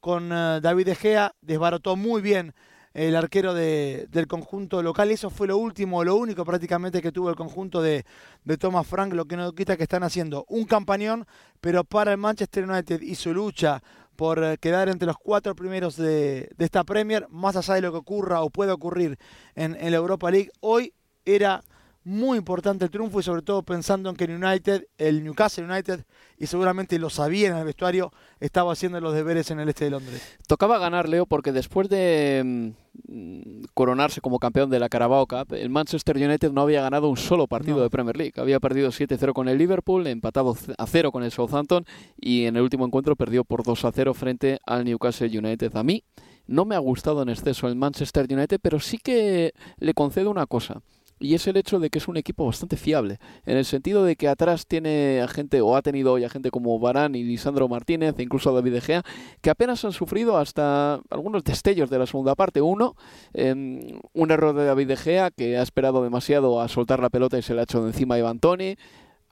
con 0.00 0.30
eh, 0.32 0.60
David 0.60 0.86
De 0.86 0.94
Gea, 0.94 1.34
desbarató 1.40 1.96
muy 1.96 2.22
bien 2.22 2.54
el 2.94 3.16
arquero 3.16 3.54
de, 3.54 4.06
del 4.10 4.26
conjunto 4.26 4.82
local. 4.82 5.10
Eso 5.10 5.28
fue 5.28 5.48
lo 5.48 5.58
último, 5.58 6.04
lo 6.04 6.16
único 6.16 6.44
prácticamente 6.44 7.02
que 7.02 7.12
tuvo 7.12 7.28
el 7.28 7.36
conjunto 7.36 7.82
de, 7.82 8.06
de 8.44 8.56
Thomas 8.56 8.86
Frank, 8.86 9.12
lo 9.12 9.26
que 9.26 9.36
no 9.36 9.52
quita 9.52 9.76
que 9.76 9.82
están 9.82 10.04
haciendo 10.04 10.44
un 10.48 10.64
campañón, 10.64 11.26
pero 11.60 11.84
para 11.84 12.12
el 12.12 12.18
Manchester 12.18 12.68
United 12.68 13.02
y 13.02 13.16
su 13.16 13.34
lucha 13.34 13.82
por 14.16 14.58
quedar 14.58 14.88
entre 14.88 15.06
los 15.06 15.16
cuatro 15.16 15.54
primeros 15.54 15.96
de, 15.96 16.50
de, 16.56 16.64
esta 16.64 16.84
Premier, 16.84 17.26
más 17.30 17.56
allá 17.56 17.74
de 17.74 17.80
lo 17.82 17.92
que 17.92 17.98
ocurra 17.98 18.42
o 18.42 18.50
pueda 18.50 18.74
ocurrir 18.74 19.18
en, 19.54 19.76
en 19.76 19.90
la 19.90 19.96
Europa 19.96 20.30
League, 20.30 20.50
hoy 20.60 20.94
era 21.24 21.64
muy 22.04 22.38
importante 22.38 22.84
el 22.84 22.90
triunfo 22.90 23.18
y 23.18 23.22
sobre 23.22 23.42
todo 23.42 23.62
pensando 23.62 24.10
en 24.10 24.16
que 24.16 24.24
el 24.24 24.42
United, 24.42 24.86
el 24.98 25.24
Newcastle 25.24 25.64
United, 25.64 26.04
y 26.38 26.46
seguramente 26.46 26.98
lo 26.98 27.08
sabía 27.08 27.48
en 27.48 27.56
el 27.56 27.64
vestuario, 27.64 28.12
estaba 28.40 28.72
haciendo 28.72 29.00
los 29.00 29.14
deberes 29.14 29.50
en 29.50 29.60
el 29.60 29.68
este 29.70 29.86
de 29.86 29.90
Londres. 29.90 30.38
Tocaba 30.46 30.78
ganar, 30.78 31.08
Leo, 31.08 31.24
porque 31.26 31.52
después 31.52 31.88
de 31.88 32.74
mm, 33.08 33.64
coronarse 33.72 34.20
como 34.20 34.38
campeón 34.38 34.68
de 34.68 34.78
la 34.78 34.88
Carabao 34.88 35.26
Cup, 35.26 35.54
el 35.54 35.70
Manchester 35.70 36.16
United 36.16 36.52
no 36.52 36.60
había 36.60 36.82
ganado 36.82 37.08
un 37.08 37.16
solo 37.16 37.46
partido 37.46 37.78
no. 37.78 37.82
de 37.82 37.90
Premier 37.90 38.16
League. 38.16 38.34
Había 38.36 38.60
perdido 38.60 38.90
7-0 38.90 39.32
con 39.32 39.48
el 39.48 39.56
Liverpool, 39.56 40.06
empatado 40.06 40.56
a 40.76 40.86
0 40.86 41.10
con 41.10 41.22
el 41.22 41.30
Southampton 41.30 41.86
y 42.20 42.44
en 42.44 42.56
el 42.56 42.62
último 42.62 42.84
encuentro 42.84 43.16
perdió 43.16 43.44
por 43.44 43.62
2-0 43.62 44.14
frente 44.14 44.58
al 44.66 44.84
Newcastle 44.84 45.38
United. 45.38 45.74
A 45.76 45.82
mí 45.82 46.04
no 46.46 46.66
me 46.66 46.74
ha 46.74 46.80
gustado 46.80 47.22
en 47.22 47.30
exceso 47.30 47.68
el 47.68 47.76
Manchester 47.76 48.26
United, 48.28 48.58
pero 48.60 48.78
sí 48.78 48.98
que 48.98 49.54
le 49.78 49.94
concedo 49.94 50.30
una 50.30 50.46
cosa 50.46 50.82
y 51.18 51.34
es 51.34 51.46
el 51.46 51.56
hecho 51.56 51.78
de 51.78 51.90
que 51.90 51.98
es 51.98 52.08
un 52.08 52.16
equipo 52.16 52.46
bastante 52.46 52.76
fiable, 52.76 53.18
en 53.46 53.56
el 53.56 53.64
sentido 53.64 54.04
de 54.04 54.16
que 54.16 54.28
atrás 54.28 54.66
tiene 54.66 55.20
a 55.22 55.28
gente, 55.28 55.60
o 55.60 55.76
ha 55.76 55.82
tenido 55.82 56.12
hoy 56.12 56.24
a 56.24 56.28
gente 56.28 56.50
como 56.50 56.78
Barán 56.78 57.14
y 57.14 57.22
Lisandro 57.22 57.68
Martínez, 57.68 58.14
e 58.18 58.22
incluso 58.22 58.52
David 58.52 58.72
De 58.72 58.80
Gea, 58.80 59.02
que 59.40 59.50
apenas 59.50 59.84
han 59.84 59.92
sufrido 59.92 60.36
hasta 60.38 61.00
algunos 61.10 61.44
destellos 61.44 61.90
de 61.90 61.98
la 61.98 62.06
segunda 62.06 62.34
parte. 62.34 62.60
Uno, 62.60 62.96
eh, 63.32 63.52
un 64.12 64.30
error 64.30 64.54
de 64.54 64.64
David 64.64 64.88
De 64.88 64.96
Gea, 64.96 65.30
que 65.30 65.56
ha 65.56 65.62
esperado 65.62 66.02
demasiado 66.02 66.60
a 66.60 66.68
soltar 66.68 67.00
la 67.00 67.10
pelota 67.10 67.38
y 67.38 67.42
se 67.42 67.54
le 67.54 67.60
ha 67.60 67.64
hecho 67.64 67.82
de 67.82 67.88
encima 67.88 68.16
a 68.16 68.18
Iván 68.18 68.38
Toni 68.38 68.76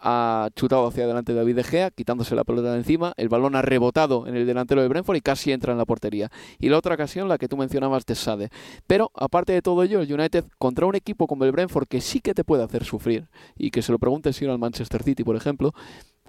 ha 0.03 0.49
chutado 0.57 0.87
hacia 0.87 1.05
adelante 1.05 1.33
David 1.33 1.57
De 1.57 1.65
Gea, 1.65 1.91
quitándose 1.91 2.35
la 2.35 2.45
pelota 2.45 2.73
de 2.73 2.79
encima, 2.79 3.15
el 3.17 3.29
balón 3.29 3.55
ha 3.57 3.63
rebotado 3.63 4.27
en 4.27 4.37
el 4.37 4.47
delantero 4.47 4.83
de 4.83 4.89
Brentford 4.89 5.17
y 5.17 5.21
casi 5.21 5.53
entra 5.53 5.73
en 5.73 5.79
la 5.79 5.85
portería. 5.85 6.31
Y 6.59 6.69
la 6.69 6.79
otra 6.79 6.95
ocasión, 6.95 7.29
la 7.29 7.39
que 7.39 7.49
tú 7.49 7.57
mencionabas 7.57 8.05
de 8.05 8.15
Sade. 8.15 8.49
Pero, 8.87 9.11
aparte 9.15 9.53
de 9.53 9.63
todo 9.63 9.83
ello, 9.83 10.01
el 10.01 10.13
United 10.13 10.45
contra 10.59 10.87
un 10.87 10.97
equipo 10.97 11.27
como 11.27 11.45
el 11.45 11.53
Brentford 11.53 11.87
que 11.87 12.01
sí 12.01 12.21
que 12.21 12.35
te 12.35 12.45
puede 12.45 12.65
hacer 12.65 12.85
sufrir, 12.85 13.29
y 13.57 13.71
que 13.71 13.83
se 13.83 13.93
lo 13.93 13.99
pregunte 13.99 14.33
si 14.33 14.45
al 14.45 14.59
Manchester 14.59 15.03
City, 15.03 15.25
por 15.25 15.37
ejemplo, 15.37 15.73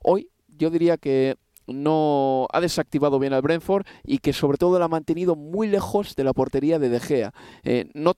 hoy 0.04 0.30
yo 0.48 0.70
diría 0.70 0.98
que 0.98 1.36
no 1.68 2.48
ha 2.52 2.62
desactivado 2.62 3.20
bien 3.20 3.34
al 3.34 3.42
Brentford 3.42 3.86
y 4.04 4.20
que 4.20 4.34
sobre 4.34 4.58
todo 4.58 4.80
lo 4.80 4.86
ha 4.86 4.90
mantenido 4.90 5.36
muy 5.36 5.68
lejos 5.68 6.16
de 6.16 6.24
la 6.24 6.34
portería 6.34 6.80
de 6.80 6.90
De 6.90 7.00
Gea. 7.00 7.34
Eh, 7.64 7.90
no 7.94 8.14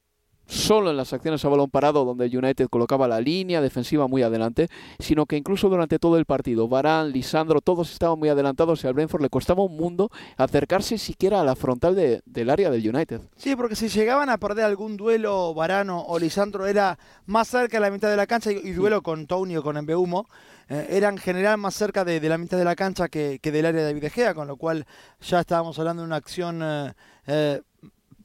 solo 0.47 0.91
en 0.91 0.97
las 0.97 1.13
acciones 1.13 1.43
a 1.43 1.49
balón 1.49 1.69
parado 1.69 2.05
donde 2.05 2.25
el 2.25 2.37
United 2.37 2.67
colocaba 2.69 3.07
la 3.07 3.19
línea 3.19 3.61
defensiva 3.61 4.07
muy 4.07 4.23
adelante, 4.23 4.67
sino 4.99 5.25
que 5.25 5.37
incluso 5.37 5.69
durante 5.69 5.99
todo 5.99 6.17
el 6.17 6.25
partido, 6.25 6.67
Barán, 6.67 7.11
Lisandro, 7.11 7.61
todos 7.61 7.91
estaban 7.91 8.19
muy 8.19 8.29
adelantados 8.29 8.83
y 8.83 8.87
al 8.87 8.93
Brentford 8.93 9.21
le 9.21 9.29
costaba 9.29 9.63
un 9.63 9.75
mundo 9.75 10.09
acercarse 10.37 10.97
siquiera 10.97 11.41
a 11.41 11.43
la 11.43 11.55
frontal 11.55 11.95
de, 11.95 12.21
del 12.25 12.49
área 12.49 12.69
del 12.69 12.87
United. 12.87 13.21
Sí, 13.35 13.55
porque 13.55 13.75
si 13.75 13.89
llegaban 13.89 14.29
a 14.29 14.37
perder 14.37 14.65
algún 14.65 14.97
duelo, 14.97 15.53
Varano 15.53 16.01
o 16.01 16.19
Lisandro 16.19 16.67
era 16.67 16.97
más 17.25 17.47
cerca 17.47 17.77
de 17.77 17.81
la 17.81 17.91
mitad 17.91 18.09
de 18.09 18.17
la 18.17 18.27
cancha 18.27 18.51
y, 18.51 18.71
duelo 18.71 19.01
con 19.01 19.27
Tony 19.27 19.57
o 19.57 19.63
con 19.63 19.77
Embeumo, 19.77 20.27
eh, 20.67 20.87
eran 20.89 21.15
en 21.15 21.19
general 21.19 21.57
más 21.57 21.75
cerca 21.75 22.03
de, 22.03 22.19
la 22.21 22.37
mitad 22.37 22.57
de 22.57 22.65
la 22.65 22.75
cancha 22.75 23.07
que, 23.07 23.39
del 23.41 23.65
área 23.65 23.83
de 23.83 23.93
David 23.93 24.33
con 24.33 24.47
lo 24.47 24.57
cual 24.57 24.85
ya 25.21 25.39
estábamos 25.39 25.77
hablando 25.79 26.01
de 26.01 26.07
una 26.07 26.15
acción... 26.17 26.61
Eh, 26.63 26.93
eh, 27.27 27.61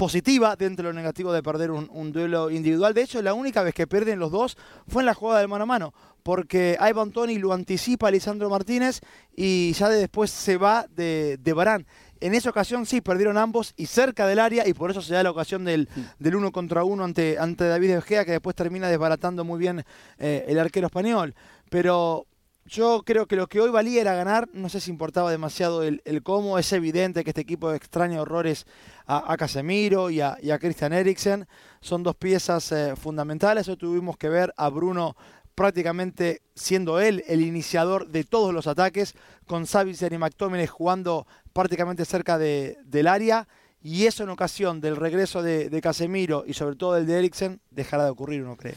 positiva 0.00 0.56
dentro 0.56 0.86
de 0.86 0.94
lo 0.94 0.98
negativo 0.98 1.30
de 1.30 1.42
perder 1.42 1.70
un, 1.70 1.86
un, 1.92 2.10
duelo 2.10 2.50
individual. 2.50 2.94
De 2.94 3.02
hecho, 3.02 3.20
la 3.20 3.34
única 3.34 3.62
vez 3.62 3.74
que 3.74 3.86
pierden 3.86 4.18
los 4.18 4.30
dos 4.30 4.56
fue 4.88 5.02
en 5.02 5.06
la 5.06 5.12
jugada 5.12 5.40
del 5.40 5.48
mano 5.48 5.64
a 5.64 5.66
mano, 5.66 5.92
porque 6.22 6.78
Ivan 6.80 7.10
Tony 7.10 7.36
lo 7.36 7.52
anticipa 7.52 8.08
a 8.08 8.10
Lisandro 8.10 8.48
Martínez 8.48 9.02
y 9.36 9.74
ya 9.74 9.90
de 9.90 9.98
después 9.98 10.30
se 10.30 10.56
va 10.56 10.86
de, 10.88 11.36
de 11.38 11.52
Barán. 11.52 11.86
En 12.18 12.32
esa 12.32 12.48
ocasión 12.48 12.86
sí 12.86 13.02
perdieron 13.02 13.36
ambos 13.36 13.74
y 13.76 13.84
cerca 13.84 14.26
del 14.26 14.38
área 14.38 14.66
y 14.66 14.72
por 14.72 14.90
eso 14.90 15.02
se 15.02 15.12
da 15.12 15.22
la 15.22 15.32
ocasión 15.32 15.66
del, 15.66 15.86
del 16.18 16.34
uno 16.34 16.50
contra 16.50 16.82
uno 16.82 17.04
ante, 17.04 17.38
ante 17.38 17.68
David 17.68 17.96
De 17.96 18.00
Gea 18.00 18.24
que 18.24 18.32
después 18.32 18.56
termina 18.56 18.88
desbaratando 18.88 19.44
muy 19.44 19.58
bien 19.58 19.84
eh, 20.18 20.46
el 20.48 20.58
arquero 20.58 20.86
español. 20.86 21.34
Pero 21.68 22.26
yo 22.70 23.02
creo 23.04 23.26
que 23.26 23.34
lo 23.34 23.48
que 23.48 23.60
hoy 23.60 23.70
valía 23.70 24.00
era 24.00 24.14
ganar, 24.14 24.48
no 24.52 24.68
sé 24.68 24.80
si 24.80 24.92
importaba 24.92 25.32
demasiado 25.32 25.82
el, 25.82 26.00
cómo, 26.22 26.56
es 26.56 26.72
evidente 26.72 27.24
que 27.24 27.30
este 27.30 27.40
equipo 27.40 27.72
extraña 27.72 28.22
horrores 28.22 28.64
a, 29.06 29.36
Casemiro 29.36 30.08
y 30.08 30.20
a, 30.20 30.36
Christian 30.60 30.92
Eriksen, 30.92 31.48
son 31.80 32.04
dos 32.04 32.14
piezas 32.14 32.70
eh, 32.70 32.94
fundamentales, 32.94 33.68
hoy 33.68 33.76
tuvimos 33.76 34.16
que 34.16 34.28
ver 34.28 34.54
a 34.56 34.68
Bruno 34.68 35.16
prácticamente 35.56 36.42
siendo 36.54 37.00
él 37.00 37.24
el 37.26 37.40
iniciador 37.40 38.06
de 38.06 38.22
todos 38.22 38.54
los 38.54 38.68
ataques, 38.68 39.14
con 39.48 39.66
Savitzer 39.66 40.12
y 40.12 40.18
McTominay 40.18 40.68
jugando 40.68 41.26
prácticamente 41.52 42.04
cerca 42.04 42.38
de, 42.38 42.78
del 42.84 43.08
área, 43.08 43.48
y 43.82 44.06
eso 44.06 44.22
en 44.22 44.28
ocasión 44.28 44.80
del 44.80 44.94
regreso 44.94 45.42
de, 45.42 45.70
de 45.70 45.80
Casemiro 45.80 46.44
y 46.46 46.52
sobre 46.52 46.76
todo 46.76 46.94
del 46.94 47.06
de 47.06 47.18
Eriksen, 47.18 47.60
dejará 47.70 48.04
de 48.04 48.10
ocurrir, 48.10 48.44
uno 48.44 48.56
cree. 48.56 48.76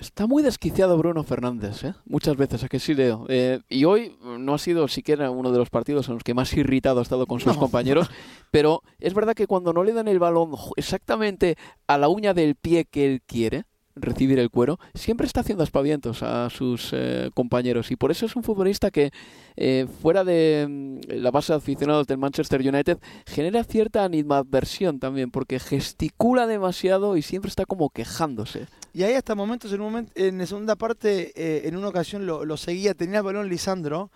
Está 0.00 0.26
muy 0.26 0.42
desquiciado 0.42 0.98
Bruno 0.98 1.22
Fernández, 1.22 1.84
¿eh? 1.84 1.94
muchas 2.04 2.36
veces, 2.36 2.64
a 2.64 2.68
que 2.68 2.80
sí 2.80 2.94
leo. 2.94 3.26
Eh, 3.28 3.60
y 3.68 3.84
hoy 3.84 4.16
no 4.22 4.54
ha 4.54 4.58
sido 4.58 4.88
siquiera 4.88 5.30
uno 5.30 5.52
de 5.52 5.58
los 5.58 5.70
partidos 5.70 6.08
en 6.08 6.14
los 6.14 6.24
que 6.24 6.34
más 6.34 6.52
irritado 6.52 6.98
ha 6.98 7.02
estado 7.02 7.26
con 7.26 7.40
sus 7.40 7.54
no. 7.54 7.60
compañeros, 7.60 8.10
pero 8.50 8.82
es 8.98 9.14
verdad 9.14 9.34
que 9.34 9.46
cuando 9.46 9.72
no 9.72 9.84
le 9.84 9.92
dan 9.92 10.08
el 10.08 10.18
balón 10.18 10.52
exactamente 10.76 11.56
a 11.86 11.96
la 11.96 12.08
uña 12.08 12.34
del 12.34 12.56
pie 12.56 12.84
que 12.84 13.06
él 13.06 13.22
quiere, 13.24 13.64
recibir 13.96 14.38
el 14.38 14.50
cuero, 14.50 14.78
siempre 14.94 15.26
está 15.26 15.40
haciendo 15.40 15.62
aspavientos 15.62 16.22
a 16.22 16.50
sus 16.50 16.90
eh, 16.92 17.30
compañeros 17.34 17.90
y 17.90 17.96
por 17.96 18.10
eso 18.10 18.26
es 18.26 18.36
un 18.36 18.42
futbolista 18.42 18.90
que 18.90 19.10
eh, 19.56 19.86
fuera 20.02 20.24
de 20.24 20.66
mm, 20.68 21.12
la 21.20 21.30
base 21.30 21.52
de 21.52 21.58
aficionados 21.58 22.06
del 22.06 22.18
Manchester 22.18 22.60
United 22.60 22.98
genera 23.26 23.62
cierta 23.64 24.04
animadversión 24.04 24.98
también 24.98 25.30
porque 25.30 25.58
gesticula 25.58 26.46
demasiado 26.46 27.16
y 27.16 27.22
siempre 27.22 27.48
está 27.48 27.64
como 27.66 27.90
quejándose. 27.90 28.66
Y 28.92 29.02
ahí 29.02 29.14
hasta 29.14 29.34
momentos, 29.34 29.72
en, 29.72 29.80
momento, 29.80 30.12
en 30.14 30.38
la 30.38 30.46
segunda 30.46 30.76
parte, 30.76 31.32
eh, 31.34 31.68
en 31.68 31.76
una 31.76 31.88
ocasión 31.88 32.26
lo, 32.26 32.44
lo, 32.44 32.56
seguía, 32.56 32.94
tenía 32.94 33.18
el 33.18 33.24
balón 33.24 33.48
Lisandro, 33.48 34.10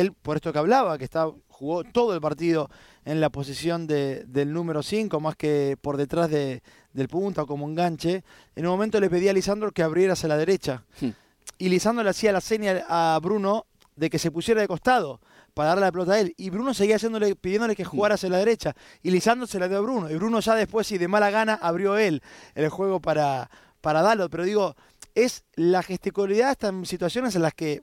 él 0.00 0.12
por 0.12 0.36
esto 0.36 0.52
que 0.52 0.58
hablaba, 0.58 0.98
que 0.98 1.04
estaba, 1.04 1.32
jugó 1.48 1.84
todo 1.84 2.14
el 2.14 2.20
partido 2.20 2.70
en 3.04 3.20
la 3.20 3.30
posición 3.30 3.86
de, 3.86 4.24
del 4.26 4.52
número 4.52 4.82
5, 4.82 5.20
más 5.20 5.36
que 5.36 5.76
por 5.80 5.96
detrás 5.96 6.30
de, 6.30 6.62
del 6.92 7.08
punta 7.08 7.44
como 7.44 7.68
enganche. 7.68 8.24
En 8.56 8.66
un 8.66 8.72
momento 8.72 9.00
le 9.00 9.10
pedía 9.10 9.30
a 9.30 9.34
Lisandro 9.34 9.70
que 9.72 9.82
abriera 9.82 10.14
hacia 10.14 10.28
la 10.28 10.36
derecha. 10.36 10.84
Hmm. 11.00 11.10
Y 11.58 11.68
Lisandro 11.68 12.02
le 12.02 12.10
hacía 12.10 12.32
la 12.32 12.40
señal 12.40 12.84
a 12.88 13.18
Bruno 13.22 13.66
de 13.96 14.08
que 14.08 14.18
se 14.18 14.30
pusiera 14.30 14.60
de 14.60 14.68
costado 14.68 15.20
para 15.54 15.70
darle 15.70 15.84
la 15.84 15.92
pelota 15.92 16.12
a 16.12 16.20
él. 16.20 16.34
Y 16.36 16.50
Bruno 16.50 16.74
seguía 16.74 16.96
haciéndole, 16.96 17.36
pidiéndole 17.36 17.76
que 17.76 17.84
jugara 17.84 18.14
hacia 18.14 18.28
la 18.28 18.38
derecha. 18.38 18.74
Y 19.02 19.10
Lisandro 19.10 19.46
se 19.46 19.58
la 19.58 19.68
dio 19.68 19.78
a 19.78 19.82
Bruno. 19.82 20.10
Y 20.10 20.14
Bruno 20.14 20.40
ya 20.40 20.54
después, 20.54 20.90
y 20.92 20.98
de 20.98 21.08
mala 21.08 21.30
gana, 21.30 21.54
abrió 21.54 21.98
él 21.98 22.22
el 22.54 22.68
juego 22.70 23.00
para, 23.00 23.50
para 23.80 24.02
darlo. 24.02 24.30
Pero 24.30 24.44
digo, 24.44 24.74
es 25.14 25.44
la 25.54 25.82
gesticularidad 25.82 26.56
en 26.64 26.86
situaciones 26.86 27.36
en 27.36 27.42
las 27.42 27.54
que 27.54 27.82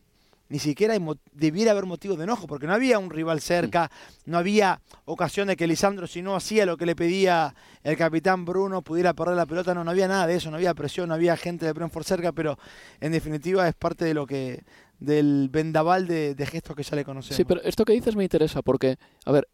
ni 0.50 0.60
siquiera 0.60 0.96
debiera 1.32 1.72
haber 1.72 1.86
motivo 1.86 2.16
de 2.16 2.24
enojo, 2.24 2.48
porque 2.48 2.68
no 2.68 2.74
había 2.74 3.00
un 3.00 3.10
rival 3.10 3.40
cerca, 3.40 3.90
no 4.26 4.38
había 4.38 4.82
ocasión 5.06 5.48
de 5.48 5.56
que 5.56 5.68
Lisandro, 5.68 6.08
si 6.08 6.22
no 6.22 6.36
hacía 6.36 6.66
lo 6.66 6.76
que 6.76 6.88
le 6.88 6.96
pedía 6.96 7.56
el 7.84 7.96
capitán 7.96 8.46
Bruno, 8.46 8.82
pudiera 8.82 9.14
perder 9.14 9.36
la 9.36 9.46
pelota, 9.46 9.74
no, 9.74 9.84
no 9.84 9.92
había 9.92 10.08
nada 10.08 10.26
de 10.28 10.36
eso, 10.36 10.50
no 10.50 10.58
había 10.58 10.74
presión, 10.74 11.10
no 11.10 11.16
había 11.16 11.38
gente 11.38 11.66
de 11.66 11.74
Brentford 11.74 12.04
cerca, 12.04 12.32
pero 12.32 12.58
en 13.00 13.12
definitiva 13.12 13.68
es 13.68 13.76
parte 13.76 14.06
de 14.06 14.14
lo 14.14 14.26
que 14.26 14.64
del 15.00 15.50
vendaval 15.50 16.08
de, 16.08 16.36
gestos 16.50 16.76
que 16.76 16.84
ya 16.84 16.96
le 16.96 17.06
conocemos. 17.06 17.38
Sí, 17.38 17.46
pero 17.46 17.62
esto 17.64 17.86
que 17.86 17.94
dices 17.94 18.16
me 18.16 18.24
interesa 18.24 18.62
porque, 18.62 18.98
a 19.26 19.32
ver, 19.32 19.48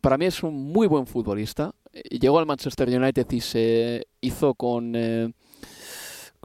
para 0.00 0.18
mí 0.18 0.26
es 0.26 0.42
un 0.42 0.72
muy 0.72 0.86
buen 0.86 1.06
futbolista. 1.06 1.74
Llegó 1.92 2.38
al 2.38 2.46
Manchester 2.46 2.88
United 2.88 3.26
y 3.30 3.40
se 3.40 4.06
hizo 4.20 4.54
con 4.54 4.94
eh, 4.96 5.32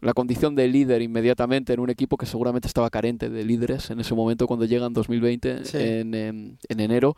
la 0.02 0.14
condición 0.14 0.56
de 0.56 0.68
líder 0.68 1.02
inmediatamente 1.02 1.74
en 1.74 1.80
un 1.80 1.90
equipo 1.90 2.18
que 2.18 2.26
seguramente 2.26 2.68
estaba 2.68 2.90
carente 2.90 3.30
de 3.30 3.44
líderes 3.44 3.90
en 3.90 4.00
ese 4.00 4.14
momento 4.14 4.48
cuando 4.48 4.66
llega 4.66 4.86
en 4.86 4.94
2020, 4.94 5.62
en, 5.74 6.14
en, 6.14 6.58
enero. 6.70 7.16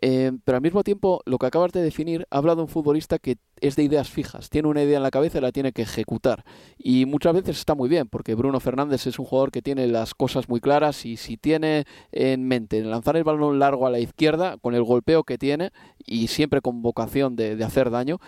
Eh, 0.00 0.32
pero 0.44 0.56
al 0.56 0.62
mismo 0.62 0.82
tiempo, 0.82 1.20
lo 1.26 1.36
que 1.36 1.44
acabas 1.44 1.72
de 1.72 1.82
definir 1.82 2.26
habla 2.30 2.54
de 2.54 2.62
un 2.62 2.68
futbolista 2.68 3.18
que 3.18 3.36
es 3.60 3.76
de 3.76 3.82
ideas 3.82 4.08
fijas, 4.08 4.48
tiene 4.48 4.68
una 4.68 4.82
idea 4.82 4.96
en 4.96 5.02
la 5.02 5.10
cabeza 5.10 5.36
y 5.36 5.42
la 5.42 5.52
tiene 5.52 5.72
que 5.72 5.82
ejecutar. 5.82 6.44
Y 6.78 7.04
muchas 7.04 7.34
veces 7.34 7.58
está 7.58 7.74
muy 7.74 7.90
bien, 7.90 8.08
porque 8.08 8.34
Bruno 8.34 8.58
Fernández 8.58 9.06
es 9.06 9.18
un 9.18 9.26
jugador 9.26 9.50
que 9.50 9.60
tiene 9.60 9.86
las 9.88 10.14
cosas 10.14 10.48
muy 10.48 10.60
claras 10.60 11.04
y 11.04 11.18
si 11.18 11.36
tiene 11.36 11.84
en 12.10 12.48
mente 12.48 12.82
lanzar 12.82 13.16
el 13.16 13.24
balón 13.24 13.58
largo 13.58 13.86
a 13.86 13.90
la 13.90 13.98
izquierda, 13.98 14.56
con 14.58 14.74
el 14.74 14.82
golpeo 14.82 15.24
que 15.24 15.36
tiene 15.36 15.72
y 15.98 16.28
siempre 16.28 16.62
con 16.62 16.80
vocación 16.80 17.36
de 17.36 17.62
hacer 17.62 17.90
daño, 17.90 18.18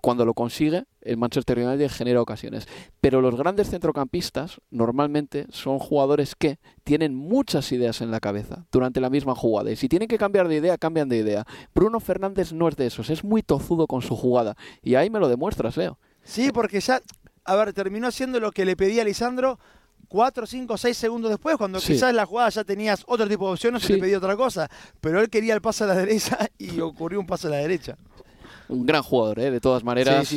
cuando 0.00 0.24
lo 0.24 0.34
consigue, 0.34 0.84
el 1.00 1.16
Manchester 1.16 1.58
United 1.58 1.90
genera 1.90 2.20
ocasiones. 2.20 2.66
Pero 3.00 3.20
los 3.20 3.36
grandes 3.36 3.70
centrocampistas 3.70 4.60
normalmente 4.70 5.46
son 5.50 5.78
jugadores 5.78 6.34
que 6.34 6.58
tienen 6.84 7.14
muchas 7.14 7.72
ideas 7.72 8.00
en 8.00 8.10
la 8.10 8.20
cabeza 8.20 8.66
durante 8.70 9.00
la 9.00 9.10
misma 9.10 9.34
jugada. 9.34 9.70
Y 9.70 9.76
si 9.76 9.88
tienen 9.88 10.08
que 10.08 10.18
cambiar 10.18 10.48
de 10.48 10.56
idea, 10.56 10.78
cambian 10.78 11.08
de 11.08 11.18
idea. 11.18 11.44
Bruno 11.74 12.00
Fernández 12.00 12.52
no 12.52 12.68
es 12.68 12.76
de 12.76 12.86
esos, 12.86 13.10
es 13.10 13.24
muy 13.24 13.42
tozudo 13.42 13.86
con 13.86 14.02
su 14.02 14.16
jugada. 14.16 14.56
Y 14.82 14.94
ahí 14.94 15.10
me 15.10 15.20
lo 15.20 15.28
demuestras, 15.28 15.76
Leo. 15.76 15.98
Sí, 16.22 16.50
porque 16.52 16.80
ya, 16.80 17.00
a 17.44 17.56
ver, 17.56 17.72
terminó 17.72 18.08
haciendo 18.08 18.40
lo 18.40 18.52
que 18.52 18.64
le 18.64 18.76
pedía 18.76 19.02
a 19.02 19.04
Lisandro. 19.04 19.58
cuatro, 20.08 20.46
cinco, 20.46 20.76
seis 20.78 20.96
segundos 20.96 21.30
después, 21.30 21.56
cuando 21.56 21.80
quizás 21.80 22.10
en 22.10 22.16
la 22.16 22.26
jugada 22.26 22.48
ya 22.48 22.64
tenías 22.64 23.04
otro 23.06 23.28
tipo 23.28 23.46
de 23.46 23.52
opciones 23.52 23.88
y 23.88 23.94
le 23.94 23.98
pedía 23.98 24.18
otra 24.18 24.36
cosa. 24.36 24.68
Pero 25.00 25.20
él 25.20 25.28
quería 25.28 25.54
el 25.54 25.60
pase 25.60 25.84
a 25.84 25.86
la 25.86 25.94
derecha 25.94 26.38
y 26.58 26.80
ocurrió 26.80 27.20
un 27.20 27.26
pase 27.26 27.46
a 27.46 27.50
la 27.50 27.56
derecha 27.56 27.96
un 28.68 28.86
gran 28.86 29.02
jugador, 29.02 29.38
¿eh? 29.40 29.50
de 29.50 29.60
todas 29.60 29.84
maneras. 29.84 30.32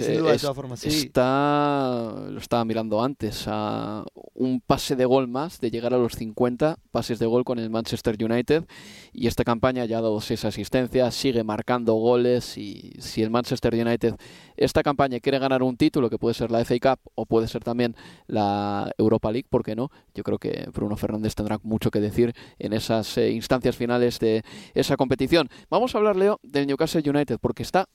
Está, 0.84 2.14
lo 2.30 2.40
estaba 2.40 2.66
mirando 2.66 3.04
antes, 3.04 3.46
a 3.48 4.04
un 4.34 4.62
pase 4.62 4.96
de 4.96 5.06
gol 5.06 5.28
más 5.28 5.60
de 5.60 5.72
llegar 5.72 5.94
a 5.94 5.98
los 5.98 6.14
50 6.14 6.80
pases 6.92 7.20
de 7.20 7.26
gol 7.26 7.44
con 7.44 7.60
el 7.60 7.70
Manchester 7.70 8.18
United. 8.24 8.66
Y 9.14 9.28
esta 9.28 9.44
campaña 9.44 9.86
ya 9.86 10.00
ha 10.00 10.02
dado 10.02 10.22
seis 10.22 10.46
asistencias, 10.46 11.14
sigue 11.14 11.44
marcando 11.44 11.94
goles. 11.96 12.58
Y 12.58 12.94
si 13.00 13.22
el 13.22 13.30
Manchester 13.30 13.74
United, 13.76 14.16
esta 14.56 14.84
campaña 14.84 15.20
quiere 15.20 15.40
ganar 15.40 15.64
un 15.64 15.78
título, 15.78 16.10
que 16.10 16.18
puede 16.18 16.34
ser 16.34 16.52
la 16.52 16.64
FA 16.64 16.76
Cup 16.80 17.12
o 17.16 17.26
puede 17.26 17.48
ser 17.48 17.64
también 17.64 17.96
la 18.28 18.92
Europa 18.98 19.32
League, 19.32 19.48
¿por 19.50 19.64
qué 19.64 19.76
no? 19.76 19.92
Yo 20.14 20.24
creo 20.24 20.38
que 20.38 20.70
Bruno 20.74 20.96
Fernández 20.96 21.36
tendrá 21.36 21.60
mucho 21.64 21.92
que 21.92 22.00
decir 22.00 22.34
en 22.60 22.74
esas 22.74 23.18
eh, 23.18 23.32
instancias 23.32 23.76
finales 23.76 24.20
de 24.20 24.44
esa 24.74 24.98
competición. 24.98 25.50
Vamos 25.70 25.94
a 25.94 25.98
hablar, 25.98 26.16
Leo, 26.16 26.40
del 26.44 26.68
Newcastle 26.68 27.04
United, 27.08 27.38
porque 27.40 27.64
está 27.64 27.88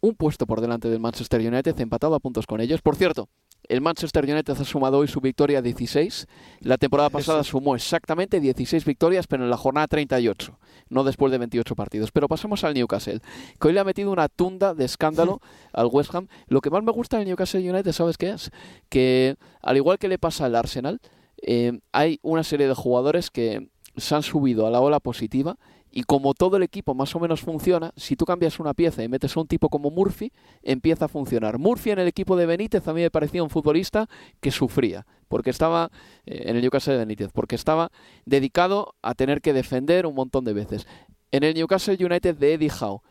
un 0.00 0.14
puesto 0.14 0.46
por 0.46 0.60
delante 0.60 0.88
del 0.88 1.00
Manchester 1.00 1.40
United, 1.40 1.78
empatado 1.80 2.14
a 2.14 2.20
puntos 2.20 2.46
con 2.46 2.60
ellos. 2.60 2.80
Por 2.82 2.96
cierto, 2.96 3.28
el 3.68 3.80
Manchester 3.80 4.24
United 4.24 4.56
ha 4.58 4.64
sumado 4.64 4.98
hoy 4.98 5.08
su 5.08 5.20
victoria 5.20 5.62
16. 5.62 6.26
La 6.60 6.78
temporada 6.78 7.10
pasada 7.10 7.44
sumó 7.44 7.74
exactamente 7.76 8.40
16 8.40 8.84
victorias, 8.84 9.26
pero 9.26 9.44
en 9.44 9.50
la 9.50 9.56
jornada 9.56 9.86
38, 9.86 10.58
no 10.88 11.04
después 11.04 11.30
de 11.30 11.38
28 11.38 11.74
partidos. 11.76 12.10
Pero 12.10 12.28
pasamos 12.28 12.64
al 12.64 12.74
Newcastle, 12.74 13.20
que 13.60 13.68
hoy 13.68 13.74
le 13.74 13.80
ha 13.80 13.84
metido 13.84 14.10
una 14.10 14.28
tunda 14.28 14.74
de 14.74 14.84
escándalo 14.84 15.40
al 15.72 15.86
West 15.86 16.14
Ham. 16.14 16.28
Lo 16.48 16.60
que 16.60 16.70
más 16.70 16.82
me 16.82 16.92
gusta 16.92 17.18
del 17.18 17.28
Newcastle 17.28 17.70
United, 17.70 17.92
¿sabes 17.92 18.16
qué 18.16 18.30
es? 18.30 18.50
Que, 18.88 19.36
al 19.62 19.76
igual 19.76 19.98
que 19.98 20.08
le 20.08 20.18
pasa 20.18 20.46
al 20.46 20.56
Arsenal, 20.56 21.00
eh, 21.42 21.80
hay 21.92 22.18
una 22.22 22.42
serie 22.42 22.66
de 22.66 22.74
jugadores 22.74 23.30
que 23.30 23.70
se 23.96 24.14
han 24.14 24.22
subido 24.22 24.66
a 24.66 24.70
la 24.70 24.80
ola 24.80 25.00
positiva 25.00 25.58
y 25.90 26.04
como 26.04 26.34
todo 26.34 26.56
el 26.56 26.62
equipo 26.62 26.94
más 26.94 27.14
o 27.14 27.20
menos 27.20 27.40
funciona, 27.40 27.92
si 27.96 28.16
tú 28.16 28.24
cambias 28.24 28.60
una 28.60 28.74
pieza 28.74 29.02
y 29.02 29.08
metes 29.08 29.36
a 29.36 29.40
un 29.40 29.46
tipo 29.46 29.68
como 29.68 29.90
Murphy, 29.90 30.32
empieza 30.62 31.06
a 31.06 31.08
funcionar. 31.08 31.58
Murphy 31.58 31.90
en 31.90 31.98
el 31.98 32.08
equipo 32.08 32.36
de 32.36 32.46
Benítez 32.46 32.86
a 32.86 32.92
mí 32.92 33.02
me 33.02 33.10
parecía 33.10 33.42
un 33.42 33.50
futbolista 33.50 34.08
que 34.40 34.50
sufría, 34.50 35.06
porque 35.28 35.50
estaba 35.50 35.90
eh, 36.26 36.44
en 36.46 36.56
el 36.56 36.62
Newcastle 36.62 36.94
de 36.94 36.98
Benítez, 37.00 37.30
porque 37.32 37.56
estaba 37.56 37.90
dedicado 38.24 38.94
a 39.02 39.14
tener 39.14 39.40
que 39.40 39.52
defender 39.52 40.06
un 40.06 40.14
montón 40.14 40.44
de 40.44 40.52
veces. 40.52 40.86
En 41.32 41.44
el 41.44 41.54
Newcastle 41.54 41.96
United 42.04 42.36
de 42.36 42.54
Eddie 42.54 42.70
Howe, 42.70 43.02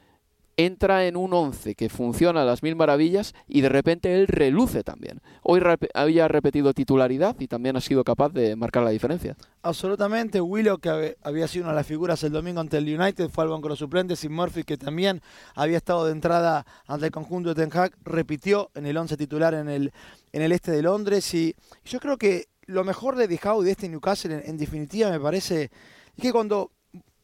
entra 0.66 1.08
en 1.08 1.16
un 1.16 1.34
11 1.34 1.74
que 1.76 1.88
funciona 1.88 2.42
a 2.42 2.46
las 2.46 2.64
mil 2.64 2.76
maravillas 2.76 3.34
y 3.48 3.62
de 3.62 3.70
repente 3.70 4.14
él 4.14 4.28
reluce 4.28 4.84
también. 4.84 5.22
Hoy 5.42 5.62
había 5.94 6.28
repetido 6.28 6.74
titularidad 6.74 7.38
y 7.40 7.48
también 7.48 7.78
ha 7.78 7.82
sido 7.82 8.04
capaz 8.04 8.34
de 8.34 8.58
marcar 8.58 8.84
la 8.84 8.90
diferencia. 8.90 9.38
Absolutamente. 9.62 10.42
Willow, 10.42 10.80
que 10.80 11.16
había 11.24 11.48
sido 11.48 11.64
una 11.64 11.72
de 11.72 11.78
las 11.78 11.88
figuras 11.88 12.22
el 12.26 12.34
domingo 12.34 12.60
ante 12.60 12.78
el 12.78 13.00
United, 13.00 13.30
fue 13.30 13.46
al 13.46 13.50
banco 13.50 13.68
de 13.68 13.70
los 13.70 13.80
suplentes 13.80 14.22
y 14.26 14.30
Murphy, 14.30 14.66
que 14.66 14.78
también 14.78 15.22
había 15.56 15.78
estado 15.78 16.06
de 16.06 16.12
entrada 16.12 16.66
ante 16.88 17.06
el 17.06 17.12
conjunto 17.14 17.54
de 17.54 17.56
Ten 17.56 17.78
Hag, 17.78 17.94
repitió 18.04 18.70
en 18.76 18.86
el 18.86 18.98
11 18.98 19.16
titular 19.16 19.54
en 19.54 19.70
el, 19.70 19.94
en 20.34 20.42
el 20.42 20.52
este 20.52 20.72
de 20.72 20.82
Londres. 20.82 21.34
Y 21.34 21.56
yo 21.86 22.02
creo 22.02 22.18
que 22.18 22.50
lo 22.66 22.84
mejor 22.84 23.16
de 23.16 23.30
Dijau 23.30 23.62
de 23.62 23.72
este 23.72 23.88
Newcastle, 23.88 24.44
en, 24.46 24.58
definitiva, 24.58 25.10
me 25.10 25.22
parece, 25.22 25.72
es 26.18 26.22
que 26.22 26.34
cuando 26.34 26.74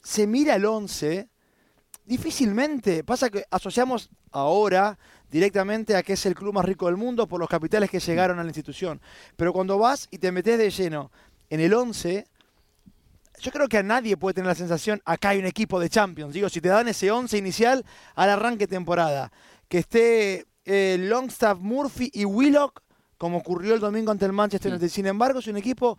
se 0.01 0.25
mira 0.25 0.55
el 0.55 0.63
11 0.63 1.27
difícilmente. 2.05 3.03
Pasa 3.03 3.29
que 3.29 3.45
asociamos 3.49 4.09
ahora 4.31 4.97
directamente 5.29 5.95
a 5.95 6.03
que 6.03 6.13
es 6.13 6.25
el 6.25 6.35
club 6.35 6.53
más 6.53 6.65
rico 6.65 6.85
del 6.85 6.97
mundo 6.97 7.27
por 7.27 7.39
los 7.39 7.49
capitales 7.49 7.89
que 7.89 7.99
llegaron 7.99 8.39
a 8.39 8.43
la 8.43 8.49
institución. 8.49 9.01
Pero 9.35 9.53
cuando 9.53 9.77
vas 9.77 10.07
y 10.11 10.17
te 10.17 10.31
metes 10.31 10.57
de 10.57 10.69
lleno 10.69 11.11
en 11.49 11.59
el 11.59 11.73
11, 11.73 12.25
yo 13.41 13.51
creo 13.51 13.67
que 13.67 13.77
a 13.77 13.83
nadie 13.83 14.17
puede 14.17 14.35
tener 14.35 14.47
la 14.47 14.55
sensación, 14.55 15.01
acá 15.05 15.29
hay 15.29 15.39
un 15.39 15.45
equipo 15.45 15.79
de 15.79 15.89
Champions. 15.89 16.33
Digo, 16.33 16.49
si 16.49 16.61
te 16.61 16.69
dan 16.69 16.87
ese 16.87 17.11
11 17.11 17.37
inicial 17.37 17.85
al 18.15 18.29
arranque 18.29 18.67
temporada, 18.67 19.31
que 19.67 19.79
esté 19.79 20.45
eh, 20.63 20.97
Longstaff, 20.99 21.59
Murphy 21.59 22.09
y 22.13 22.25
Willock, 22.25 22.81
como 23.17 23.37
ocurrió 23.37 23.73
el 23.73 23.79
domingo 23.79 24.11
ante 24.11 24.25
el 24.25 24.33
Manchester 24.33 24.71
United. 24.71 24.89
Sin 24.89 25.05
embargo, 25.05 25.39
es 25.39 25.47
un 25.47 25.57
equipo, 25.57 25.97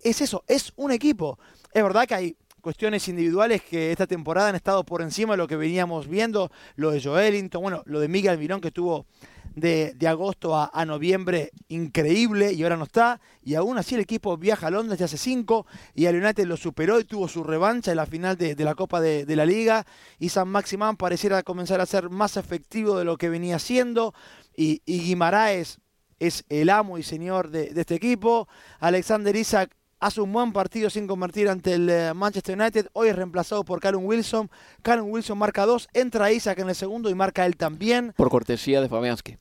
es 0.00 0.20
eso, 0.20 0.44
es 0.46 0.72
un 0.76 0.92
equipo. 0.92 1.38
Es 1.72 1.82
verdad 1.82 2.06
que 2.06 2.14
hay 2.14 2.36
cuestiones 2.68 3.08
individuales 3.08 3.62
que 3.62 3.92
esta 3.92 4.06
temporada 4.06 4.50
han 4.50 4.54
estado 4.54 4.84
por 4.84 5.00
encima 5.00 5.32
de 5.32 5.38
lo 5.38 5.48
que 5.48 5.56
veníamos 5.56 6.06
viendo, 6.06 6.52
lo 6.76 6.90
de 6.90 7.00
Joelinton, 7.00 7.62
bueno, 7.62 7.82
lo 7.86 7.98
de 7.98 8.08
Miguel 8.08 8.36
Mirón 8.36 8.60
que 8.60 8.70
tuvo 8.70 9.06
de, 9.54 9.96
agosto 10.06 10.54
a, 10.54 10.84
noviembre 10.84 11.50
increíble 11.68 12.52
y 12.52 12.62
ahora 12.62 12.76
no 12.76 12.84
está, 12.84 13.22
y 13.42 13.54
aún 13.54 13.78
así 13.78 13.94
el 13.94 14.02
equipo 14.02 14.36
viaja 14.36 14.66
a 14.66 14.70
Londres 14.70 14.98
ya 14.98 15.06
hace 15.06 15.16
cinco 15.16 15.66
y 15.94 16.04
el 16.04 16.22
United 16.22 16.44
lo 16.44 16.58
superó 16.58 17.00
y 17.00 17.04
tuvo 17.04 17.26
su 17.26 17.42
revancha 17.42 17.90
en 17.90 17.96
la 17.96 18.04
final 18.04 18.36
de, 18.36 18.54
la 18.58 18.74
Copa 18.74 19.00
de, 19.00 19.24
la 19.34 19.46
Liga 19.46 19.86
y 20.18 20.28
San 20.28 20.48
Maximán 20.48 20.98
pareciera 20.98 21.42
comenzar 21.42 21.80
a 21.80 21.86
ser 21.86 22.10
más 22.10 22.36
efectivo 22.36 22.98
de 22.98 23.06
lo 23.06 23.16
que 23.16 23.30
venía 23.30 23.58
siendo 23.58 24.12
y, 24.54 24.82
y 24.84 25.00
Guimaraes 25.00 25.78
es 26.18 26.44
el 26.50 26.68
amo 26.68 26.98
y 26.98 27.02
señor 27.02 27.48
de, 27.48 27.70
de, 27.70 27.80
este 27.80 27.94
equipo. 27.94 28.46
Alexander 28.78 29.34
Isaac 29.34 29.77
hace 30.00 30.20
un 30.20 30.32
buen 30.32 30.52
partido 30.52 30.90
sin 30.90 31.06
convertir 31.06 31.48
ante 31.48 31.74
el 31.74 31.88
eh, 31.90 32.14
Manchester 32.14 32.58
United. 32.58 32.88
Hoy 32.92 33.08
es 33.08 33.16
reemplazado 33.16 33.64
por 33.64 33.80
Callum 33.80 34.04
Wilson. 34.04 34.50
Callum 34.82 35.10
Wilson 35.10 35.38
marca 35.38 35.66
dos, 35.66 35.88
entra 35.92 36.32
Isaac 36.32 36.58
en 36.60 36.68
el 36.68 36.74
segundo 36.74 37.10
y 37.10 37.14
marca 37.14 37.46
él 37.46 37.56
también. 37.56 38.12
Por 38.16 38.30
cortesía 38.30 38.80
de 38.80 38.88
Fabianski. 38.88 39.38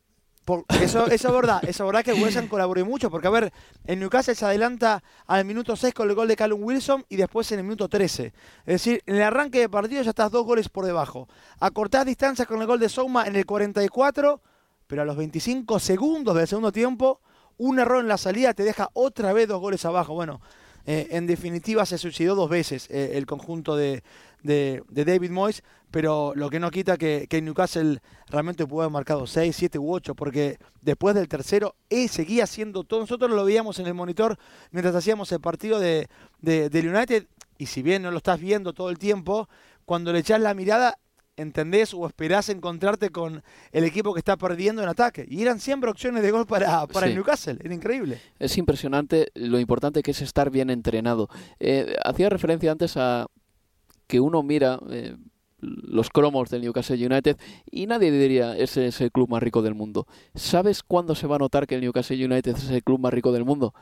eso, 0.81 1.07
eso 1.07 1.27
es 1.27 1.33
verdad, 1.33 1.59
eso 1.63 1.83
es 1.83 1.87
verdad 1.87 2.03
que 2.03 2.37
Ham 2.37 2.47
colaboró 2.47 2.85
mucho, 2.85 3.11
porque 3.11 3.27
a 3.27 3.31
ver, 3.31 3.51
el 3.85 3.99
Newcastle 3.99 4.33
se 4.33 4.45
adelanta 4.45 5.03
al 5.25 5.43
minuto 5.43 5.75
6 5.75 5.93
con 5.93 6.09
el 6.09 6.15
gol 6.15 6.27
de 6.27 6.35
Callum 6.35 6.63
Wilson 6.63 7.05
y 7.09 7.17
después 7.17 7.51
en 7.51 7.59
el 7.59 7.65
minuto 7.65 7.89
13. 7.89 8.27
Es 8.27 8.33
decir, 8.65 9.03
en 9.05 9.15
el 9.15 9.23
arranque 9.23 9.59
de 9.59 9.69
partido 9.69 10.01
ya 10.01 10.11
estás 10.11 10.31
dos 10.31 10.45
goles 10.45 10.69
por 10.69 10.85
debajo. 10.85 11.27
Acortás 11.59 12.05
distancia 12.05 12.45
con 12.45 12.61
el 12.61 12.67
gol 12.67 12.79
de 12.79 12.89
Souma 12.89 13.25
en 13.25 13.35
el 13.35 13.45
44, 13.45 14.41
pero 14.87 15.01
a 15.01 15.05
los 15.05 15.17
25 15.17 15.79
segundos 15.79 16.35
del 16.35 16.47
segundo 16.47 16.71
tiempo, 16.71 17.19
un 17.57 17.79
error 17.79 18.01
en 18.01 18.07
la 18.07 18.17
salida 18.17 18.53
te 18.53 18.63
deja 18.63 18.89
otra 18.93 19.33
vez 19.33 19.47
dos 19.47 19.59
goles 19.59 19.83
abajo. 19.85 20.13
Bueno, 20.13 20.41
eh, 20.85 21.07
en 21.11 21.27
definitiva 21.27 21.85
se 21.85 21.97
suicidó 21.97 22.33
dos 22.33 22.49
veces 22.49 22.87
eh, 22.89 23.11
el 23.15 23.25
conjunto 23.25 23.75
de, 23.75 24.03
de, 24.43 24.83
David 24.89 25.31
Moyes, 25.31 25.63
pero 25.91 26.33
lo 26.35 26.49
que 26.49 26.59
no 26.59 26.71
quita 26.71 26.97
que, 26.97 27.27
Newcastle 27.29 27.99
realmente 28.29 28.65
pudo 28.65 28.83
haber 28.83 28.93
marcado 28.93 29.27
6, 29.27 29.53
7 29.55 29.79
u 29.79 29.93
8, 29.93 30.15
porque 30.15 30.57
después 30.81 31.13
del 31.13 31.27
tercero 31.27 31.75
él 31.89 32.07
seguía 32.07 32.45
haciendo 32.45 32.83
todo. 32.83 33.01
Nosotros 33.01 33.29
lo 33.29 33.43
veíamos 33.43 33.79
en 33.79 33.87
el 33.87 33.93
monitor 33.93 34.37
mientras 34.71 34.95
hacíamos 34.95 35.31
el 35.33 35.41
partido 35.41 35.79
de, 35.79 36.07
de, 36.41 36.69
United, 36.73 37.27
y 37.57 37.65
si 37.65 37.81
bien 37.81 38.03
no 38.03 38.11
lo 38.11 38.17
estás 38.17 38.39
viendo 38.39 38.73
todo 38.73 38.89
el 38.89 38.97
tiempo, 38.97 39.49
cuando 39.85 40.13
le 40.13 40.19
echas 40.19 40.39
la 40.39 40.53
mirada 40.53 40.99
entendés 41.37 41.93
o 41.93 42.05
esperás 42.05 42.49
encontrarte 42.49 43.09
con 43.09 43.43
el 43.71 43.83
equipo 43.83 44.13
que 44.13 44.19
está 44.19 44.35
perdiendo 44.35 44.83
en 44.83 44.89
ataque. 44.89 45.25
Y 45.29 45.41
eran 45.41 45.59
siempre 45.59 45.89
opciones 45.89 46.23
de 46.23 46.31
gol 46.31 46.45
para, 46.45 46.85
para 46.87 47.07
el 47.07 47.15
Newcastle, 47.15 47.57
era 47.63 47.73
increíble. 47.73 48.19
Es 48.39 48.57
impresionante 48.57 49.31
lo 49.35 49.59
importante 49.59 50.03
que 50.03 50.11
es 50.11 50.21
estar 50.21 50.49
bien 50.49 50.69
entrenado. 50.69 51.29
Eh, 51.59 51.95
hacía 52.03 52.29
referencia 52.29 52.71
antes 52.71 52.97
a 52.97 53.27
que 54.07 54.19
uno 54.19 54.41
mira 54.43 54.79
eh, 54.89 55.15
los 55.59 56.09
cromos 56.09 56.49
del 56.49 56.61
Newcastle 56.61 57.03
United 57.03 57.37
y 57.69 57.87
nadie 57.87 58.11
diría 58.11 58.57
ese 58.57 58.87
es 58.87 59.01
el 59.01 59.11
club 59.11 59.29
más 59.29 59.41
rico 59.41 59.61
del 59.61 59.75
mundo. 59.75 60.07
¿Sabes 60.35 60.83
cuándo 60.83 61.15
se 61.15 61.27
va 61.27 61.35
a 61.35 61.39
notar 61.39 61.67
que 61.67 61.75
el 61.75 61.81
Newcastle 61.81 62.23
United 62.23 62.55
es 62.55 62.69
el 62.69 62.83
club 62.83 62.99
más 62.99 63.13
rico 63.13 63.31
del 63.31 63.45
mundo? 63.45 63.73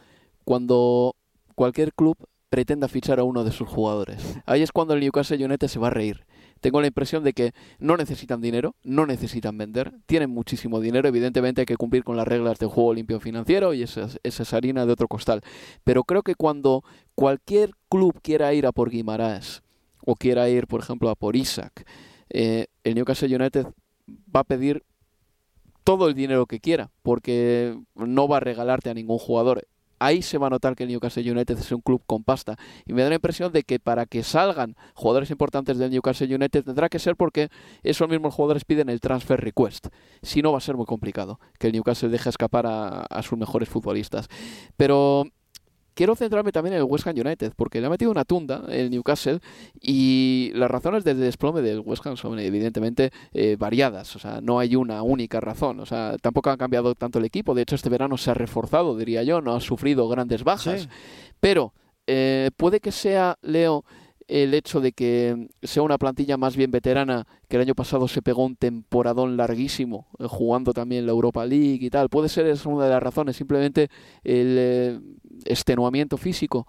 Cuando 0.43 1.15
cualquier 1.55 1.93
club 1.93 2.17
pretenda 2.49 2.87
fichar 2.87 3.19
a 3.19 3.23
uno 3.23 3.43
de 3.43 3.51
sus 3.51 3.67
jugadores. 3.67 4.21
Ahí 4.45 4.61
es 4.61 4.71
cuando 4.71 4.93
el 4.93 5.01
Newcastle 5.01 5.43
United 5.43 5.67
se 5.67 5.79
va 5.79 5.87
a 5.87 5.91
reír. 5.91 6.25
Tengo 6.65 6.81
la 6.81 6.87
impresión 6.87 7.23
de 7.23 7.33
que 7.33 7.53
no 7.77 7.95
necesitan 7.95 8.41
dinero, 8.41 8.75
no 8.81 9.05
necesitan 9.05 9.55
vender, 9.55 9.93
tienen 10.07 10.31
muchísimo 10.31 10.79
dinero, 10.79 11.07
evidentemente 11.07 11.61
hay 11.61 11.65
que 11.67 11.77
cumplir 11.77 12.03
con 12.03 12.17
las 12.17 12.27
reglas 12.27 12.57
del 12.57 12.69
juego 12.69 12.95
limpio 12.95 13.19
financiero 13.19 13.75
y 13.75 13.83
esa, 13.83 14.07
esa 14.23 14.41
es 14.41 14.51
harina 14.51 14.83
de 14.87 14.91
otro 14.91 15.07
costal. 15.07 15.41
Pero 15.83 16.05
creo 16.05 16.23
que 16.23 16.33
cuando 16.33 16.83
cualquier 17.13 17.69
club 17.87 18.19
quiera 18.23 18.51
ir 18.55 18.65
a 18.65 18.71
por 18.71 18.89
Guimaraes, 18.89 19.61
o 20.03 20.15
quiera 20.15 20.49
ir, 20.49 20.65
por 20.65 20.81
ejemplo, 20.81 21.11
a 21.11 21.15
por 21.15 21.35
Isaac, 21.35 21.87
eh, 22.31 22.65
el 22.83 22.95
Newcastle 22.95 23.35
United 23.35 23.67
va 24.35 24.39
a 24.39 24.43
pedir 24.43 24.81
todo 25.83 26.07
el 26.07 26.15
dinero 26.15 26.47
que 26.47 26.59
quiera, 26.59 26.89
porque 27.03 27.77
no 27.93 28.27
va 28.27 28.37
a 28.37 28.39
regalarte 28.39 28.89
a 28.89 28.95
ningún 28.95 29.19
jugador. 29.19 29.67
Ahí 29.99 30.21
se 30.21 30.37
va 30.37 30.47
a 30.47 30.49
notar 30.49 30.75
que 30.75 30.83
el 30.83 30.89
Newcastle 30.89 31.29
United 31.29 31.57
es 31.57 31.71
un 31.71 31.81
club 31.81 32.01
con 32.05 32.23
pasta. 32.23 32.57
Y 32.85 32.93
me 32.93 33.03
da 33.03 33.09
la 33.09 33.15
impresión 33.15 33.51
de 33.51 33.63
que 33.63 33.79
para 33.79 34.05
que 34.05 34.23
salgan 34.23 34.75
jugadores 34.93 35.31
importantes 35.31 35.77
del 35.77 35.91
Newcastle 35.91 36.33
United 36.33 36.63
tendrá 36.63 36.89
que 36.89 36.99
ser 36.99 37.15
porque 37.15 37.49
esos 37.83 38.09
mismos 38.09 38.33
jugadores 38.33 38.65
piden 38.65 38.89
el 38.89 38.99
transfer 38.99 39.39
request. 39.39 39.87
Si 40.21 40.41
no, 40.41 40.51
va 40.51 40.57
a 40.57 40.61
ser 40.61 40.75
muy 40.75 40.85
complicado 40.85 41.39
que 41.59 41.67
el 41.67 41.73
Newcastle 41.73 42.09
deje 42.09 42.29
escapar 42.29 42.65
a, 42.67 43.01
a 43.01 43.23
sus 43.23 43.37
mejores 43.37 43.69
futbolistas. 43.69 44.27
Pero 44.77 45.25
quiero 45.95 46.15
centrarme 46.15 46.51
también 46.51 46.73
en 46.73 46.79
el 46.79 46.85
West 46.85 47.07
Ham 47.07 47.15
United, 47.17 47.53
porque 47.55 47.81
le 47.81 47.87
ha 47.87 47.89
metido 47.89 48.11
una 48.11 48.25
tunda 48.25 48.63
el 48.69 48.91
Newcastle 48.91 49.39
y 49.81 50.51
las 50.53 50.69
razones 50.69 51.03
del 51.03 51.19
desplome 51.19 51.61
del 51.61 51.79
West 51.79 52.05
Ham 52.05 52.17
son 52.17 52.37
evidentemente 52.37 53.11
eh, 53.33 53.55
variadas, 53.57 54.15
o 54.15 54.19
sea, 54.19 54.41
no 54.41 54.59
hay 54.59 54.75
una 54.75 55.01
única 55.01 55.39
razón, 55.39 55.79
o 55.79 55.85
sea, 55.85 56.17
tampoco 56.21 56.51
ha 56.51 56.57
cambiado 56.57 56.93
tanto 56.93 57.19
el 57.19 57.25
equipo, 57.25 57.55
de 57.55 57.63
hecho 57.63 57.75
este 57.75 57.89
verano 57.89 58.17
se 58.17 58.29
ha 58.29 58.35
reforzado, 58.35 58.95
diría 58.95 59.23
yo, 59.23 59.41
no 59.41 59.55
ha 59.55 59.61
sufrido 59.61 60.07
grandes 60.07 60.43
bajas, 60.43 60.89
pero 61.39 61.73
eh, 62.07 62.51
puede 62.57 62.79
que 62.79 62.91
sea, 62.91 63.37
Leo, 63.41 63.83
el 64.27 64.53
hecho 64.53 64.81
de 64.81 64.91
que 64.91 65.49
sea 65.63 65.83
una 65.83 65.97
plantilla 65.97 66.37
más 66.37 66.55
bien 66.55 66.71
veterana, 66.71 67.27
que 67.47 67.57
el 67.57 67.61
año 67.61 67.75
pasado 67.75 68.07
se 68.07 68.21
pegó 68.21 68.45
un 68.45 68.55
temporadón 68.55 69.37
larguísimo, 69.37 70.07
eh, 70.19 70.25
jugando 70.27 70.73
también 70.73 71.05
la 71.05 71.11
Europa 71.11 71.45
League 71.45 71.85
y 71.85 71.89
tal. 71.89 72.09
Puede 72.09 72.29
ser 72.29 72.47
esa 72.47 72.69
una 72.69 72.85
de 72.85 72.91
las 72.91 73.03
razones, 73.03 73.35
simplemente 73.35 73.89
el 74.23 74.55
eh, 74.57 74.99
extenuamiento 75.45 76.17
físico 76.17 76.67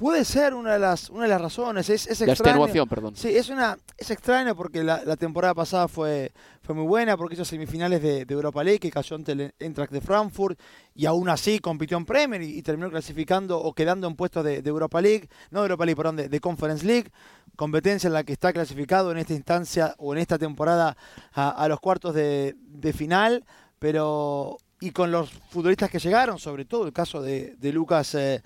Puede 0.00 0.24
ser 0.24 0.54
una 0.54 0.72
de 0.72 0.78
las, 0.78 1.10
una 1.10 1.24
de 1.24 1.28
las 1.28 1.42
razones. 1.42 1.90
Es, 1.90 2.06
es 2.06 2.20
la 2.20 2.32
extenuación, 2.32 2.88
perdón. 2.88 3.14
Sí, 3.16 3.36
es, 3.36 3.50
una, 3.50 3.76
es 3.98 4.10
extraño 4.10 4.56
porque 4.56 4.82
la, 4.82 5.14
temporada 5.16 5.52
pasada 5.52 5.88
fue, 5.88 6.32
fue 6.62 6.74
muy 6.74 6.86
buena, 6.86 7.18
porque 7.18 7.34
hizo 7.34 7.44
semifinales 7.44 8.00
de, 8.00 8.24
Europa 8.30 8.64
League, 8.64 8.78
que 8.78 8.90
cayó 8.90 9.16
ante 9.16 9.32
el 9.32 9.52
Eintracht 9.58 9.92
de 9.92 10.00
Frankfurt, 10.00 10.58
y 10.94 11.04
aún 11.04 11.28
así 11.28 11.58
compitió 11.58 11.98
en 11.98 12.06
Premier 12.06 12.40
y, 12.40 12.62
terminó 12.62 12.88
clasificando 12.88 13.60
o 13.60 13.74
quedando 13.74 14.06
en 14.06 14.16
puestos 14.16 14.42
de, 14.42 14.62
Europa 14.64 15.02
League, 15.02 15.28
no 15.50 15.60
de 15.60 15.64
Europa 15.66 15.84
League, 15.84 15.96
perdón, 15.96 16.16
de, 16.16 16.40
Conference 16.40 16.86
League, 16.86 17.10
competencia 17.54 18.08
en 18.08 18.14
la 18.14 18.24
que 18.24 18.32
está 18.32 18.54
clasificado 18.54 19.12
en 19.12 19.18
esta 19.18 19.34
instancia 19.34 19.94
o 19.98 20.14
en 20.14 20.20
esta 20.20 20.38
temporada 20.38 20.96
a, 21.34 21.68
los 21.68 21.78
cuartos 21.78 22.14
de, 22.14 22.54
final, 22.96 23.44
pero 23.78 24.56
y 24.80 24.92
con 24.92 25.10
los 25.10 25.30
futbolistas 25.50 25.90
que 25.90 25.98
llegaron, 25.98 26.38
sobre 26.38 26.64
todo 26.64 26.86
el 26.86 26.94
caso 26.94 27.20
de, 27.20 27.54
Lucas 27.60 28.14
eh, 28.14 28.42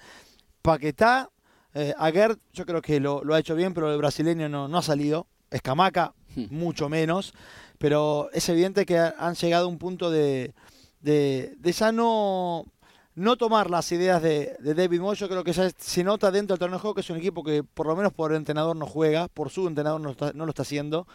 Paquetá, 0.62 1.30
eh, 1.74 1.92
Aguerd 1.98 2.38
yo 2.52 2.64
creo 2.64 2.80
que 2.80 3.00
lo, 3.00 3.22
ha 3.34 3.38
hecho 3.38 3.54
bien, 3.54 3.74
pero 3.74 3.92
el 3.92 3.98
brasileño 3.98 4.48
no, 4.48 4.68
no 4.68 4.78
ha 4.78 4.82
salido. 4.82 5.26
Escamaca, 5.50 6.14
hmm. 6.34 6.46
mucho 6.50 6.88
menos. 6.88 7.34
Pero 7.78 8.30
es 8.32 8.48
evidente 8.48 8.86
que 8.86 8.98
han 8.98 9.34
llegado 9.34 9.66
a 9.66 9.68
un 9.68 9.78
punto 9.78 10.10
de, 10.10 10.54
de, 11.00 11.56
ya 11.72 11.92
no, 11.92 12.64
no 13.14 13.36
tomar 13.36 13.70
las 13.70 13.90
ideas 13.92 14.22
de, 14.22 14.56
David 14.60 15.00
Moyes. 15.00 15.18
Yo 15.18 15.28
creo 15.28 15.44
que 15.44 15.52
ya 15.52 15.70
se 15.76 16.04
nota 16.04 16.30
dentro 16.30 16.54
del 16.54 16.60
torneo 16.60 16.78
de 16.78 16.80
juego 16.80 16.94
que 16.94 17.00
es 17.02 17.10
un 17.10 17.18
equipo 17.18 17.42
que 17.42 17.62
por 17.62 17.86
lo 17.86 17.96
menos 17.96 18.12
por 18.12 18.30
el 18.30 18.38
entrenador 18.38 18.76
no 18.76 18.86
juega, 18.86 19.28
por 19.28 19.50
su 19.50 19.66
entrenador 19.66 20.00
no, 20.00 20.14
no 20.34 20.46
lo 20.46 20.50
está 20.50 20.62
haciendo. 20.62 21.06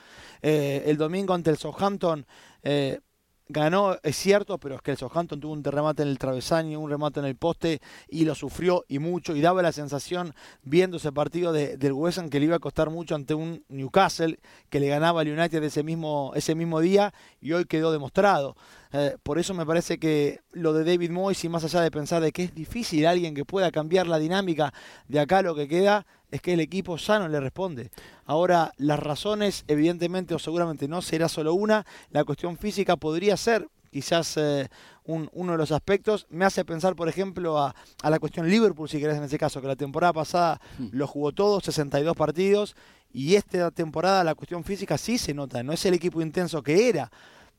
Eh, 0.41 0.84
el 0.86 0.98
domingo 0.98 1.34
ante 1.34 1.50
el 1.50 1.58
Southampton 1.58 2.26
eh, 2.63 3.00
ganó, 3.49 3.97
es 4.03 4.15
cierto, 4.15 4.59
pero 4.59 4.75
es 4.75 4.81
que 4.81 4.91
el 4.91 4.97
Southampton 4.97 5.39
tuvo 5.39 5.53
un 5.53 5.63
remate 5.63 6.03
en 6.03 6.09
el 6.09 6.19
travesaño, 6.19 6.79
un 6.79 6.89
remate 6.89 7.19
en 7.19 7.25
el 7.25 7.35
poste 7.35 7.81
y 8.07 8.23
lo 8.23 8.35
sufrió 8.35 8.85
y 8.88 8.99
mucho 8.99 9.35
y 9.35 9.41
daba 9.41 9.63
la 9.63 9.71
sensación 9.71 10.33
viendo 10.63 10.97
ese 10.97 11.12
partido 11.12 11.51
de, 11.51 11.75
del 11.75 11.93
West 11.93 12.19
Ham 12.19 12.29
que 12.29 12.39
le 12.39 12.45
iba 12.45 12.55
a 12.55 12.59
costar 12.59 12.91
mucho 12.91 13.15
ante 13.15 13.33
un 13.33 13.63
Newcastle 13.67 14.39
que 14.69 14.79
le 14.79 14.88
ganaba 14.88 15.21
al 15.21 15.27
United 15.27 15.63
ese 15.63 15.83
mismo, 15.83 16.31
ese 16.35 16.53
mismo 16.53 16.79
día 16.79 17.12
y 17.41 17.53
hoy 17.53 17.65
quedó 17.65 17.91
demostrado. 17.91 18.55
Eh, 18.91 19.17
por 19.23 19.39
eso 19.39 19.53
me 19.53 19.65
parece 19.65 19.99
que 19.99 20.41
lo 20.51 20.73
de 20.73 20.83
David 20.83 21.12
Moyes, 21.12 21.43
y 21.43 21.49
más 21.49 21.63
allá 21.63 21.81
de 21.81 21.91
pensar 21.91 22.21
de 22.21 22.31
que 22.31 22.43
es 22.43 22.55
difícil 22.55 23.05
alguien 23.05 23.33
que 23.33 23.45
pueda 23.45 23.71
cambiar 23.71 24.07
la 24.07 24.19
dinámica 24.19 24.73
de 25.07 25.19
acá 25.19 25.41
lo 25.41 25.55
que 25.55 25.67
queda, 25.67 26.05
es 26.31 26.41
que 26.41 26.53
el 26.53 26.59
equipo 26.59 26.97
ya 26.97 27.19
no 27.19 27.27
le 27.27 27.39
responde. 27.39 27.91
Ahora, 28.25 28.73
las 28.77 28.99
razones, 28.99 29.65
evidentemente 29.67 30.35
o 30.35 30.39
seguramente 30.39 30.87
no 30.87 31.01
será 31.01 31.27
solo 31.27 31.53
una, 31.53 31.85
la 32.11 32.23
cuestión 32.23 32.57
física 32.57 32.95
podría 32.97 33.37
ser 33.37 33.67
quizás 33.91 34.37
eh, 34.37 34.67
uno 35.05 35.51
de 35.51 35.57
los 35.57 35.71
aspectos. 35.71 36.27
Me 36.29 36.45
hace 36.45 36.63
pensar, 36.63 36.95
por 36.95 37.09
ejemplo, 37.09 37.57
a, 37.57 37.75
a, 38.03 38.09
la 38.09 38.19
cuestión 38.19 38.47
Liverpool, 38.49 38.87
si 38.87 38.99
querés, 38.99 39.17
en 39.17 39.23
ese 39.23 39.39
caso, 39.39 39.61
que 39.61 39.67
la 39.67 39.75
temporada 39.75 40.13
pasada 40.13 40.61
hmm. 40.77 40.87
lo 40.91 41.07
jugó 41.07 41.31
todo, 41.31 41.59
62 41.59 42.15
partidos, 42.15 42.75
y 43.11 43.35
esta 43.35 43.71
temporada 43.71 44.23
la 44.23 44.35
cuestión 44.35 44.63
física 44.63 44.97
sí 44.97 45.17
se 45.17 45.33
nota, 45.33 45.63
no 45.63 45.73
es 45.73 45.83
el 45.85 45.95
equipo 45.95 46.21
intenso 46.21 46.61
que 46.61 46.89
era 46.89 47.09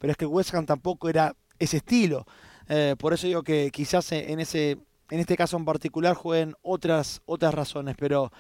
pero 0.01 0.13
es 0.13 0.17
que 0.17 0.27
West 0.27 0.53
Ham 0.55 0.67
tampoco 0.67 1.09
era 1.09 1.37
ese 1.59 1.77
estilo. 1.77 2.27
Eh, 2.69 2.97
por 2.99 3.13
eso 3.13 3.27
digo 3.27 3.43
que 3.43 3.71
quizás 3.71 4.11
en 4.13 4.41
ese 4.41 4.79
en 5.11 5.21
este 5.21 5.37
caso 5.37 5.57
en 5.57 5.65
particular 5.65 6.15
jueguen 6.15 6.55
otras 6.63 7.23
otras 7.27 7.55
razones, 7.55 7.97
pero 7.99 8.31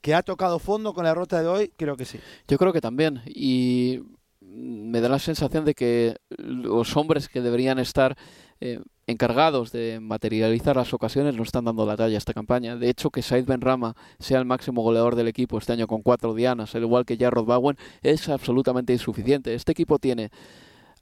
que 0.00 0.14
ha 0.14 0.22
tocado 0.22 0.58
fondo 0.58 0.94
con 0.94 1.04
la 1.04 1.10
derrota 1.10 1.40
de 1.42 1.48
hoy, 1.48 1.72
creo 1.76 1.96
que 1.96 2.04
sí. 2.04 2.18
Yo 2.48 2.58
creo 2.58 2.72
que 2.72 2.80
también 2.80 3.22
y 3.26 4.00
me 4.40 5.00
da 5.00 5.08
la 5.08 5.18
sensación 5.18 5.64
de 5.64 5.74
que 5.74 6.16
los 6.28 6.96
hombres 6.96 7.28
que 7.28 7.40
deberían 7.40 7.78
estar 7.78 8.16
eh, 8.60 8.80
encargados 9.06 9.72
de 9.72 10.00
materializar 10.00 10.76
las 10.76 10.92
ocasiones 10.92 11.34
no 11.34 11.42
están 11.42 11.64
dando 11.64 11.86
la 11.86 11.96
talla 11.96 12.14
a 12.14 12.18
esta 12.18 12.34
campaña. 12.34 12.76
De 12.76 12.88
hecho, 12.88 13.10
que 13.10 13.22
Said 13.22 13.44
Benrama 13.44 13.94
sea 14.18 14.38
el 14.38 14.44
máximo 14.44 14.82
goleador 14.82 15.14
del 15.14 15.28
equipo 15.28 15.58
este 15.58 15.72
año 15.72 15.86
con 15.86 16.02
cuatro 16.02 16.34
dianas, 16.34 16.74
al 16.74 16.82
igual 16.82 17.04
que 17.04 17.16
Jarrod 17.16 17.44
Bowen, 17.44 17.76
es 18.02 18.28
absolutamente 18.28 18.92
insuficiente. 18.92 19.54
Este 19.54 19.72
equipo 19.72 19.98
tiene 19.98 20.30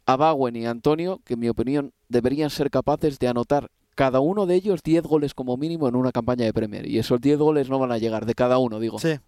a 0.07 0.17
Bowen 0.17 0.57
y 0.57 0.67
Antonio, 0.67 1.21
que 1.25 1.35
en 1.35 1.41
mi 1.41 1.49
opinión 1.49 1.93
deberían 2.09 2.51
ser 2.51 2.71
capaces 2.71 3.19
de 3.19 3.29
anotar 3.29 3.71
cada 3.99 4.21
uno 4.21 4.47
de 4.47 4.55
ellos 4.55 4.85
10 4.85 5.03
goles 5.03 5.35
como 5.35 5.57
mínimo 5.57 5.89
en 5.89 5.97
una 5.97 6.13
campaña 6.13 6.45
de 6.45 6.53
Premier. 6.53 6.87
Y 6.87 7.01
esos 7.01 7.21
10 7.21 7.37
goles 7.37 7.69
no 7.69 7.81
van 7.81 7.91
a 7.91 7.99
llegar 7.99 8.27
de 8.27 8.35
cada 8.37 8.59
uno, 8.59 8.79
digo. 8.79 9.01
Sí. 9.01 9.19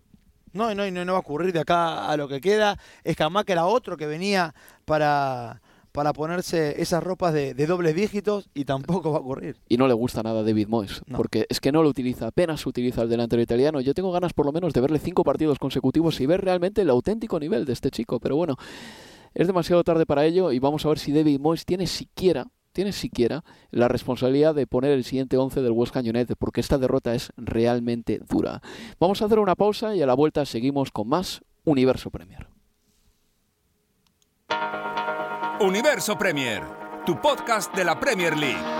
No, 0.53 0.73
no, 0.77 0.89
no, 0.89 1.05
no 1.05 1.13
va 1.13 1.19
a 1.19 1.23
ocurrir 1.23 1.53
de 1.53 1.59
acá 1.59 2.09
a 2.09 2.17
lo 2.17 2.29
que 2.29 2.41
queda. 2.41 2.79
Es 3.03 3.17
que 3.17 3.25
era 3.49 3.67
otro 3.67 3.97
que 3.97 4.07
venía 4.07 4.55
para, 4.85 5.61
para 5.91 6.13
ponerse 6.13 6.81
esas 6.81 7.03
ropas 7.03 7.35
de, 7.35 7.53
dobles 7.55 7.97
dígitos 7.97 8.49
y 8.55 8.65
tampoco 8.65 9.11
va 9.11 9.19
a 9.19 9.23
ocurrir. 9.23 9.57
Y 9.69 9.77
no 9.77 9.89
le 9.89 9.95
gusta 9.95 10.23
nada 10.23 10.39
a 10.39 10.43
David 10.45 10.69
Moyes, 10.69 11.03
porque 11.17 11.47
es 11.49 11.59
que 11.59 11.73
no 11.73 11.83
lo 11.83 11.89
utiliza, 11.89 12.29
apenas 12.29 12.65
utiliza 12.65 13.03
el 13.03 13.09
delantero 13.09 13.43
italiano. 13.43 13.81
Yo 13.81 13.93
tengo 13.93 14.13
ganas 14.13 14.33
por 14.35 14.47
lo 14.47 14.53
menos 14.53 14.73
de 14.73 14.81
verle 14.81 15.01
cinco 15.01 15.25
partidos 15.25 15.59
consecutivos 15.59 16.21
y 16.21 16.27
ver 16.27 16.45
realmente 16.45 16.83
el 16.83 16.91
auténtico 16.91 17.41
nivel 17.41 17.65
de 17.65 17.73
este 17.73 17.91
chico, 17.91 18.21
pero 18.21 18.37
bueno, 18.37 18.55
es 19.35 19.49
demasiado 19.49 19.83
tarde 19.83 20.07
para 20.07 20.25
ello 20.25 20.53
y 20.53 20.61
vamos 20.61 20.87
a 20.87 20.91
ver 20.91 21.01
si 21.01 21.11
David 21.11 21.41
Moyes 21.41 21.65
tiene 21.65 21.89
siquiera 21.89 22.47
tiene 22.81 22.93
siquiera 22.93 23.45
la 23.73 23.89
responsabilidad 23.89 24.55
de 24.55 24.67
poner 24.67 24.93
el 24.93 25.05
siguiente 25.05 25.37
11 25.37 25.61
del 25.61 25.73
West 25.73 25.95
Ham 25.95 26.07
porque 26.39 26.63
esta 26.63 26.79
derrota 26.79 27.15
es 27.15 27.31
realmente 27.37 28.23
dura. 28.27 28.63
Vamos 28.99 29.21
a 29.21 29.27
hacer 29.27 29.39
una 29.39 29.55
pausa 29.55 29.95
y 29.95 30.01
a 30.01 30.07
la 30.07 30.15
vuelta 30.15 30.47
seguimos 30.47 30.91
con 30.91 31.07
más 31.07 31.43
Universo 31.65 32.09
Premier. 32.09 32.49
Universo 35.61 36.17
Premier, 36.17 36.63
tu 37.05 37.21
podcast 37.21 37.75
de 37.77 37.85
la 37.85 38.01
Premier 38.01 38.35
League. 38.35 38.80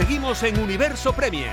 Seguimos 0.00 0.42
en 0.44 0.58
Universo 0.58 1.12
Premier. 1.12 1.52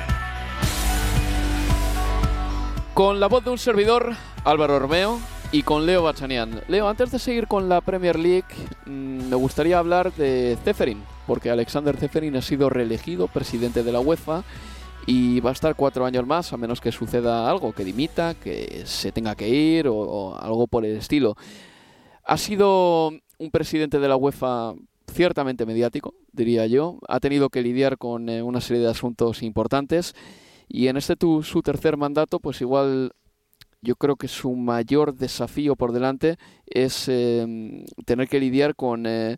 Con 2.94 3.20
la 3.20 3.28
voz 3.28 3.44
de 3.44 3.50
un 3.50 3.58
servidor, 3.58 4.14
Álvaro 4.46 4.80
Romeo, 4.80 5.20
y 5.52 5.64
con 5.64 5.86
Leo 5.86 6.04
Bachanian. 6.04 6.62
Leo, 6.70 6.88
antes 6.88 7.12
de 7.12 7.20
seguir 7.20 7.48
con 7.48 7.68
la 7.68 7.82
Premier 7.82 8.18
League, 8.18 8.48
mmm, 8.86 9.28
me 9.28 9.36
gustaría 9.36 9.78
hablar 9.78 10.14
de 10.14 10.58
Zeferin, 10.64 11.04
porque 11.28 11.50
Alexander 11.50 11.98
Zeferin 11.98 12.38
ha 12.38 12.42
sido 12.42 12.70
reelegido 12.70 13.28
presidente 13.28 13.84
de 13.84 13.92
la 13.92 14.00
UEFA 14.00 14.44
y 15.06 15.42
va 15.42 15.50
a 15.50 15.54
estar 15.54 15.76
cuatro 15.76 16.06
años 16.06 16.26
más, 16.26 16.54
a 16.54 16.58
menos 16.58 16.80
que 16.80 16.94
suceda 16.94 17.50
algo, 17.50 17.74
que 17.74 17.84
dimita, 17.84 18.34
que 18.34 18.84
se 18.86 19.12
tenga 19.12 19.36
que 19.36 19.50
ir 19.50 19.90
o 19.90 20.40
algo 20.40 20.68
por 20.68 20.86
el 20.86 20.96
estilo. 20.96 21.36
Ha 22.24 22.38
sido 22.38 23.10
un 23.10 23.52
presidente 23.52 24.00
de 24.00 24.08
la 24.08 24.16
UEFA 24.16 24.74
ciertamente 25.18 25.66
mediático, 25.66 26.14
diría 26.32 26.68
yo. 26.68 27.00
Ha 27.10 27.20
tenido 27.20 27.50
que 27.50 27.64
lidiar 27.64 27.98
con 27.98 28.30
eh, 28.30 28.42
una 28.44 28.62
serie 28.62 28.84
de 28.84 28.90
asuntos 28.90 29.44
importantes 29.44 30.14
y 30.70 30.88
en 30.88 30.98
este 30.98 31.16
tu, 31.16 31.44
su 31.44 31.62
tercer 31.62 31.98
mandato, 31.98 32.40
pues 32.40 32.62
igual 32.62 33.12
yo 33.82 33.96
creo 33.96 34.16
que 34.16 34.28
su 34.28 34.56
mayor 34.56 35.16
desafío 35.16 35.76
por 35.76 35.92
delante 35.92 36.38
es 36.66 37.08
eh, 37.08 37.84
tener 38.06 38.28
que 38.28 38.40
lidiar 38.40 38.76
con 38.76 39.06
eh, 39.08 39.38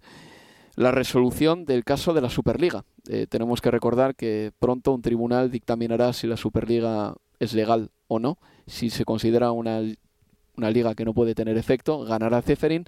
la 0.75 0.91
resolución 0.91 1.65
del 1.65 1.83
caso 1.83 2.13
de 2.13 2.21
la 2.21 2.29
Superliga. 2.29 2.83
Eh, 3.07 3.27
tenemos 3.29 3.61
que 3.61 3.71
recordar 3.71 4.15
que 4.15 4.51
pronto 4.59 4.93
un 4.93 5.01
tribunal 5.01 5.51
dictaminará 5.51 6.13
si 6.13 6.27
la 6.27 6.37
Superliga 6.37 7.15
es 7.39 7.53
legal 7.53 7.91
o 8.07 8.19
no. 8.19 8.37
Si 8.65 8.89
se 8.89 9.05
considera 9.05 9.51
una, 9.51 9.81
una 10.55 10.71
liga 10.71 10.95
que 10.95 11.05
no 11.05 11.13
puede 11.13 11.35
tener 11.35 11.57
efecto, 11.57 11.99
ganará 12.05 12.41
Zeferin 12.41 12.85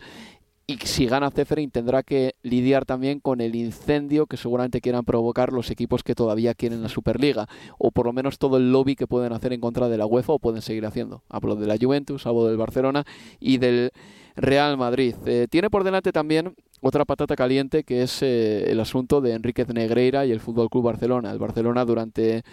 y 0.72 0.78
si 0.86 1.06
gana 1.06 1.32
Zeferin 1.32 1.70
tendrá 1.70 2.02
que 2.04 2.36
lidiar 2.44 2.86
también 2.86 3.20
con 3.20 3.42
el 3.42 3.56
incendio 3.56 4.26
que 4.26 4.38
seguramente 4.38 4.80
quieran 4.80 5.04
provocar 5.04 5.52
los 5.52 5.70
equipos 5.70 6.04
que 6.04 6.16
todavía 6.16 6.54
quieren 6.54 6.82
la 6.82 6.90
Superliga 6.90 7.48
o 7.78 7.92
por 7.92 8.06
lo 8.06 8.14
menos 8.14 8.38
todo 8.38 8.58
el 8.58 8.72
lobby 8.72 8.96
que 8.96 9.08
pueden 9.08 9.34
hacer 9.34 9.52
en 9.54 9.60
contra 9.60 9.90
de 9.90 9.98
la 9.98 10.06
UEFA 10.06 10.34
o 10.34 10.40
pueden 10.40 10.62
seguir 10.62 10.86
haciendo. 10.86 11.24
Hablo 11.30 11.56
de 11.56 11.68
la 11.68 11.78
Juventus, 11.80 12.26
hablo 12.26 12.46
del 12.46 12.58
Barcelona 12.58 13.04
y 13.40 13.58
del 13.58 13.92
Real 14.36 14.78
Madrid. 14.78 15.16
Eh, 15.26 15.48
tiene 15.50 15.70
por 15.70 15.84
delante 15.84 16.12
también 16.14 16.56
otra 16.80 17.04
patata 17.04 17.36
caliente 17.36 17.84
que 17.84 18.04
es 18.04 18.22
eh, 18.22 18.72
el 18.72 18.80
asunto 18.80 19.20
de 19.20 19.34
Enriquez 19.34 19.68
Negreira 19.74 20.26
y 20.26 20.32
el 20.32 20.40
Fútbol 20.40 20.70
Club 20.70 20.86
Barcelona. 20.86 21.32
El 21.32 21.40
Barcelona 21.40 21.84
durante 21.84 22.44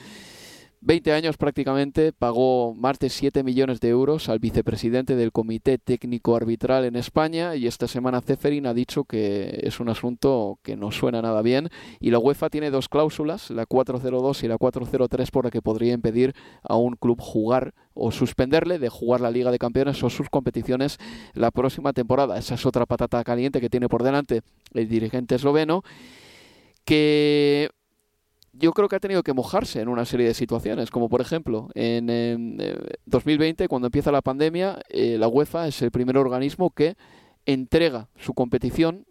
20 0.81 1.13
años 1.13 1.37
prácticamente 1.37 2.13
pagó 2.13 2.73
más 2.75 2.99
de 3.01 3.11
7 3.11 3.43
millones 3.43 3.81
de 3.81 3.89
euros 3.89 4.29
al 4.29 4.39
vicepresidente 4.39 5.17
del 5.17 5.33
Comité 5.33 5.77
Técnico 5.77 6.37
Arbitral 6.37 6.85
en 6.85 6.95
España 6.95 7.57
y 7.57 7.67
esta 7.67 7.89
semana 7.89 8.21
Ceferin 8.21 8.67
ha 8.67 8.75
dicho 8.75 9.05
que 9.05 9.61
es 9.65 9.81
un 9.81 9.89
asunto 9.89 10.61
que 10.63 10.77
no 10.77 10.93
suena 10.93 11.21
nada 11.21 11.43
bien 11.43 11.69
y 11.99 12.11
la 12.11 12.21
UEFA 12.21 12.49
tiene 12.49 12.71
dos 12.71 12.89
cláusulas, 12.89 13.51
la 13.51 13.67
402 13.67 14.45
y 14.45 14.49
la 14.49 14.57
403 14.57 15.31
por 15.33 15.45
la 15.47 15.51
que 15.51 15.63
podría 15.63 15.95
impedir 15.95 16.35
a 16.63 16.77
un 16.77 16.95
club 16.95 17.21
jugar 17.21 17.75
o 17.95 18.13
suspenderle 18.13 18.79
de 18.79 18.89
jugar 18.89 19.21
la 19.21 19.33
Liga 19.33 19.51
de 19.51 19.59
Campeones 19.59 20.03
o 20.05 20.11
sus 20.11 20.31
competiciones 20.31 20.99
la 21.35 21.51
próxima 21.51 21.93
temporada. 21.93 22.39
Esa 22.39 22.55
es 22.55 22.65
otra 22.65 22.87
patata 22.87 23.23
caliente 23.25 23.61
que 23.61 23.69
tiene 23.69 23.89
por 23.89 24.05
delante 24.05 24.43
el 24.73 24.89
dirigente 24.89 25.35
esloveno 25.35 25.83
que 26.85 27.69
yo 28.59 28.73
creo 28.73 28.89
que 28.89 28.97
ha 28.97 29.01
tenido 29.01 29.23
que 29.23 29.33
mojarse 29.33 29.81
en 29.81 29.89
una 29.89 30.05
serie 30.05 30.27
de 30.27 30.35
situaciones, 30.35 30.91
como 30.91 31.09
por 31.09 31.21
ejemplo 31.21 31.69
en, 31.75 32.11
en 32.11 32.57
eh, 32.61 32.77
2020, 33.07 33.69
cuando 33.69 33.87
empieza 33.87 34.13
la 34.13 34.23
pandemia, 34.23 34.79
eh, 34.89 35.17
la 35.19 35.29
UEFA 35.29 35.69
es 35.69 35.81
el 35.83 35.91
primer 35.91 36.17
organismo 36.19 36.71
que 36.71 36.97
entrega 37.47 38.09
su 38.17 38.35
competición, 38.35 39.07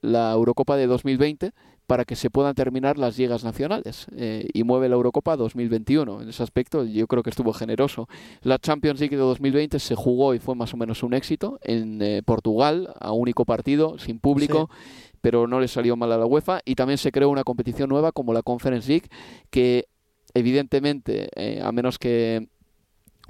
la 0.00 0.32
Eurocopa 0.32 0.76
de 0.76 0.86
2020, 0.86 1.52
para 1.86 2.04
que 2.04 2.16
se 2.16 2.30
puedan 2.30 2.54
terminar 2.54 2.98
las 2.98 3.16
ligas 3.16 3.44
nacionales 3.44 4.06
eh, 4.16 4.48
y 4.52 4.64
mueve 4.64 4.88
la 4.88 4.96
Eurocopa 4.96 5.36
2021. 5.36 6.22
En 6.22 6.28
ese 6.28 6.42
aspecto 6.42 6.84
yo 6.84 7.06
creo 7.06 7.22
que 7.22 7.30
estuvo 7.30 7.52
generoso. 7.52 8.08
La 8.42 8.58
Champions 8.58 8.98
League 9.00 9.16
de 9.16 9.22
2020 9.22 9.78
se 9.78 9.94
jugó 9.94 10.34
y 10.34 10.38
fue 10.38 10.54
más 10.54 10.74
o 10.74 10.76
menos 10.76 11.02
un 11.02 11.14
éxito 11.14 11.58
en 11.62 12.02
eh, 12.02 12.22
Portugal, 12.24 12.92
a 12.98 13.12
único 13.12 13.44
partido, 13.44 13.98
sin 13.98 14.18
público. 14.18 14.68
Sí 14.70 15.05
pero 15.26 15.48
no 15.48 15.58
le 15.58 15.66
salió 15.66 15.96
mal 15.96 16.12
a 16.12 16.18
la 16.18 16.24
UEFA 16.24 16.60
y 16.64 16.76
también 16.76 16.98
se 16.98 17.10
creó 17.10 17.30
una 17.30 17.42
competición 17.42 17.88
nueva 17.88 18.12
como 18.12 18.32
la 18.32 18.42
Conference 18.42 18.88
League 18.88 19.08
que 19.50 19.88
evidentemente 20.34 21.30
eh, 21.34 21.60
a 21.60 21.72
menos 21.72 21.98
que 21.98 22.48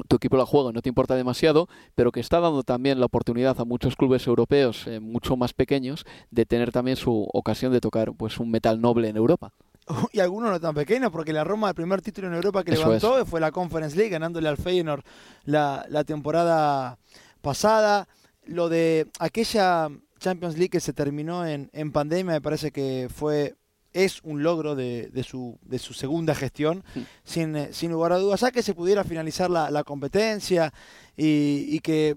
tu 0.06 0.16
equipo 0.16 0.36
la 0.36 0.44
juega 0.44 0.72
no 0.72 0.82
te 0.82 0.90
importa 0.90 1.14
demasiado, 1.14 1.70
pero 1.94 2.12
que 2.12 2.20
está 2.20 2.38
dando 2.38 2.64
también 2.64 3.00
la 3.00 3.06
oportunidad 3.06 3.58
a 3.58 3.64
muchos 3.64 3.96
clubes 3.96 4.26
europeos 4.26 4.86
eh, 4.86 5.00
mucho 5.00 5.38
más 5.38 5.54
pequeños 5.54 6.04
de 6.30 6.44
tener 6.44 6.70
también 6.70 6.98
su 6.98 7.26
ocasión 7.32 7.72
de 7.72 7.80
tocar 7.80 8.12
pues 8.12 8.38
un 8.40 8.50
metal 8.50 8.78
noble 8.78 9.08
en 9.08 9.16
Europa. 9.16 9.54
Y 10.12 10.20
algunos 10.20 10.50
no 10.50 10.60
tan 10.60 10.74
pequeños, 10.74 11.10
porque 11.10 11.32
la 11.32 11.44
Roma, 11.44 11.70
el 11.70 11.74
primer 11.74 12.02
título 12.02 12.28
en 12.28 12.34
Europa 12.34 12.62
que 12.62 12.72
Eso 12.72 12.82
levantó 12.82 13.18
es. 13.18 13.26
fue 13.26 13.40
la 13.40 13.52
Conference 13.52 13.96
League, 13.96 14.10
ganándole 14.10 14.50
al 14.50 14.58
Feyenoord 14.58 15.02
la, 15.44 15.86
la 15.88 16.04
temporada 16.04 16.98
pasada. 17.40 18.06
Lo 18.44 18.68
de 18.68 19.08
aquella 19.18 19.88
Champions 20.18 20.56
League 20.56 20.70
que 20.70 20.80
se 20.80 20.92
terminó 20.92 21.46
en, 21.46 21.70
en 21.72 21.92
pandemia 21.92 22.34
me 22.34 22.40
parece 22.40 22.70
que 22.70 23.08
fue 23.14 23.54
es 23.92 24.20
un 24.24 24.42
logro 24.42 24.74
de, 24.74 25.08
de, 25.08 25.22
su, 25.22 25.58
de 25.62 25.78
su 25.78 25.94
segunda 25.94 26.34
gestión, 26.34 26.84
sin, 27.24 27.56
eh, 27.56 27.68
sin 27.72 27.90
lugar 27.90 28.12
a 28.12 28.18
dudas, 28.18 28.40
ya 28.40 28.50
que 28.50 28.62
se 28.62 28.74
pudiera 28.74 29.04
finalizar 29.04 29.48
la, 29.48 29.70
la 29.70 29.84
competencia 29.84 30.72
y, 31.16 31.64
y 31.68 31.80
que 31.80 32.16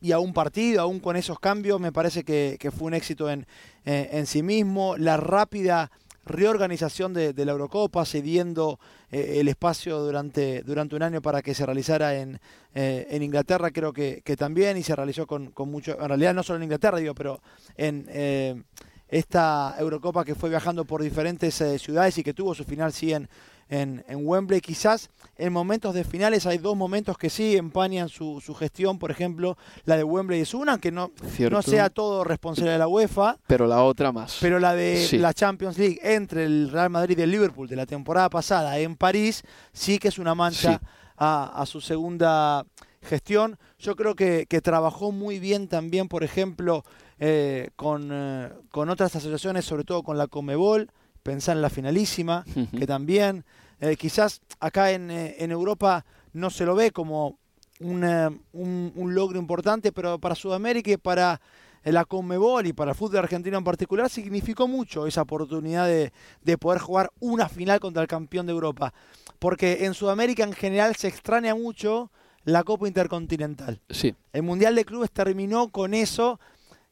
y 0.00 0.12
a 0.12 0.18
un 0.18 0.32
partido, 0.32 0.80
aún 0.80 0.98
con 0.98 1.14
esos 1.14 1.38
cambios, 1.38 1.78
me 1.78 1.92
parece 1.92 2.24
que, 2.24 2.56
que 2.58 2.70
fue 2.70 2.88
un 2.88 2.94
éxito 2.94 3.30
en, 3.30 3.46
en, 3.84 4.08
en 4.10 4.26
sí 4.26 4.42
mismo. 4.42 4.96
La 4.96 5.18
rápida 5.18 5.92
reorganización 6.24 7.14
de, 7.14 7.32
la 7.44 7.52
Eurocopa, 7.52 8.04
cediendo 8.04 8.78
eh, 9.10 9.36
el 9.40 9.48
espacio 9.48 9.98
durante, 9.98 10.62
durante 10.62 10.96
un 10.96 11.02
año 11.02 11.22
para 11.22 11.42
que 11.42 11.54
se 11.54 11.64
realizara 11.64 12.14
en, 12.16 12.40
eh, 12.74 13.06
en 13.10 13.22
Inglaterra, 13.22 13.70
creo 13.70 13.92
que, 13.92 14.22
que, 14.24 14.36
también, 14.36 14.76
y 14.76 14.82
se 14.82 14.94
realizó 14.94 15.26
con, 15.26 15.50
con, 15.50 15.70
mucho, 15.70 16.00
en 16.00 16.08
realidad 16.08 16.34
no 16.34 16.42
solo 16.42 16.58
en 16.58 16.64
Inglaterra, 16.64 16.98
digo, 16.98 17.14
pero 17.14 17.40
en 17.76 18.06
eh, 18.08 18.62
esta 19.08 19.74
Eurocopa 19.78 20.24
que 20.24 20.34
fue 20.34 20.50
viajando 20.50 20.84
por 20.84 21.02
diferentes 21.02 21.62
ciudades 21.78 22.16
y 22.18 22.22
que 22.22 22.34
tuvo 22.34 22.54
su 22.54 22.64
final, 22.64 22.92
sí, 22.92 23.12
en, 23.12 23.28
en, 23.70 24.04
en, 24.08 24.26
Wembley. 24.26 24.60
Quizás 24.60 25.08
en 25.38 25.52
momentos 25.52 25.94
de 25.94 26.04
finales 26.04 26.44
hay 26.44 26.58
dos 26.58 26.76
momentos 26.76 27.16
que 27.16 27.30
sí 27.30 27.56
empañan 27.56 28.10
su, 28.10 28.42
su 28.44 28.54
gestión, 28.54 28.98
por 28.98 29.10
ejemplo, 29.10 29.56
la 29.84 29.96
de 29.96 30.04
Wembley 30.04 30.40
es 30.40 30.52
una, 30.52 30.78
que 30.78 30.92
no, 30.92 31.10
no 31.50 31.62
sea 31.62 31.88
todo 31.88 32.24
responsable 32.24 32.72
de 32.72 32.78
la 32.78 32.88
UEFA. 32.88 33.38
Pero 33.46 33.66
la 33.66 33.82
otra 33.82 34.12
más. 34.12 34.36
Pero 34.40 34.58
la 34.58 34.74
de 34.74 35.06
sí. 35.08 35.16
la 35.16 35.32
Champions 35.32 35.78
League 35.78 35.98
entre 36.02 36.44
el 36.44 36.70
Real 36.70 36.90
Madrid 36.90 37.18
y 37.18 37.22
el 37.22 37.30
Liverpool 37.30 37.68
de 37.68 37.76
la 37.76 37.86
temporada 37.86 38.28
pasada 38.28 38.78
en 38.78 38.96
París, 38.96 39.42
sí 39.72 39.98
que 39.98 40.08
es 40.08 40.18
una 40.18 40.34
mancha 40.34 40.72
sí. 40.74 40.86
a, 41.16 41.62
a 41.62 41.64
su 41.64 41.80
segunda 41.80 42.66
gestión. 43.02 43.58
Yo 43.78 43.96
creo 43.96 44.14
que, 44.14 44.46
que, 44.48 44.60
trabajó 44.60 45.12
muy 45.12 45.38
bien 45.38 45.68
también, 45.68 46.08
por 46.08 46.24
ejemplo, 46.24 46.84
eh, 47.18 47.70
con, 47.76 48.10
eh, 48.12 48.50
con, 48.70 48.90
otras 48.90 49.16
asociaciones, 49.16 49.64
sobre 49.64 49.84
todo 49.84 50.02
con 50.02 50.18
la 50.18 50.26
Comebol, 50.26 50.90
pensar 51.22 51.56
en 51.56 51.62
la 51.62 51.70
finalísima, 51.70 52.44
uh 52.46 52.60
-huh. 52.60 52.78
que 52.78 52.86
también 52.86 53.44
eh, 53.80 53.96
quizás 53.96 54.40
acá 54.60 54.92
en, 54.92 55.10
eh, 55.10 55.36
en, 55.38 55.50
Europa 55.50 56.04
no 56.32 56.50
se 56.50 56.64
lo 56.64 56.74
ve 56.74 56.90
como 56.90 57.38
una, 57.80 58.28
un, 58.52 58.92
un, 58.94 59.14
logro 59.14 59.38
importante, 59.38 59.90
pero 59.90 60.18
para 60.18 60.34
Sudamérica 60.34 60.90
y 60.90 60.96
para 60.96 61.40
la 61.84 62.04
Conmebol 62.04 62.66
y 62.66 62.72
para 62.72 62.90
el 62.90 62.96
fútbol 62.96 63.20
argentino 63.20 63.56
en 63.56 63.64
particular 63.64 64.10
significó 64.10 64.68
mucho 64.68 65.06
esa 65.06 65.22
oportunidad 65.22 65.86
de, 65.86 66.12
de, 66.42 66.58
poder 66.58 66.80
jugar 66.80 67.10
una 67.20 67.48
final 67.48 67.80
contra 67.80 68.02
el 68.02 68.08
campeón 68.08 68.46
de 68.46 68.52
Europa. 68.52 68.92
Porque 69.38 69.86
en 69.86 69.94
Sudamérica 69.94 70.44
en 70.44 70.52
general 70.52 70.94
se 70.96 71.08
extraña 71.08 71.54
mucho 71.54 72.10
la 72.44 72.64
Copa 72.64 72.86
Intercontinental. 72.86 73.80
Sí. 73.88 74.14
El 74.32 74.42
Mundial 74.42 74.74
de 74.74 74.84
Clubes 74.84 75.10
terminó 75.10 75.68
con 75.68 75.94
eso 75.94 76.38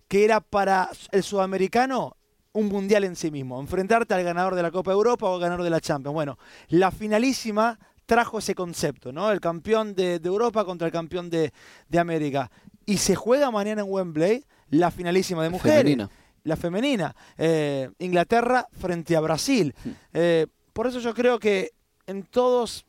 que 0.08 0.24
era 0.24 0.40
para 0.40 0.88
el 1.12 1.22
sudamericano 1.22 2.16
un 2.58 2.68
mundial 2.68 3.04
en 3.04 3.14
sí 3.14 3.30
mismo, 3.30 3.60
enfrentarte 3.60 4.14
al 4.14 4.24
ganador 4.24 4.54
de 4.54 4.62
la 4.62 4.70
Copa 4.70 4.90
Europa 4.92 5.26
o 5.26 5.34
al 5.34 5.40
ganador 5.40 5.62
de 5.62 5.70
la 5.70 5.80
Champions. 5.80 6.12
Bueno, 6.12 6.38
la 6.68 6.90
finalísima 6.90 7.78
trajo 8.04 8.38
ese 8.38 8.54
concepto, 8.54 9.12
¿no? 9.12 9.30
El 9.30 9.40
campeón 9.40 9.94
de, 9.94 10.18
de 10.18 10.28
Europa 10.28 10.64
contra 10.64 10.86
el 10.86 10.92
campeón 10.92 11.30
de, 11.30 11.52
de, 11.88 11.98
América. 11.98 12.50
Y 12.86 12.96
se 12.96 13.14
juega 13.14 13.50
mañana 13.50 13.82
en 13.82 13.88
Wembley 13.90 14.44
la 14.70 14.90
finalísima 14.90 15.42
de 15.42 15.50
mujeres. 15.50 15.78
Femenina. 15.78 16.10
La 16.44 16.56
femenina. 16.56 17.14
Eh, 17.36 17.90
Inglaterra 17.98 18.66
frente 18.72 19.14
a 19.14 19.20
Brasil. 19.20 19.74
Hmm. 19.84 19.90
Eh, 20.14 20.46
por 20.72 20.86
eso 20.86 20.98
yo 21.00 21.14
creo 21.14 21.38
que 21.38 21.72
en 22.06 22.24
todos, 22.24 22.86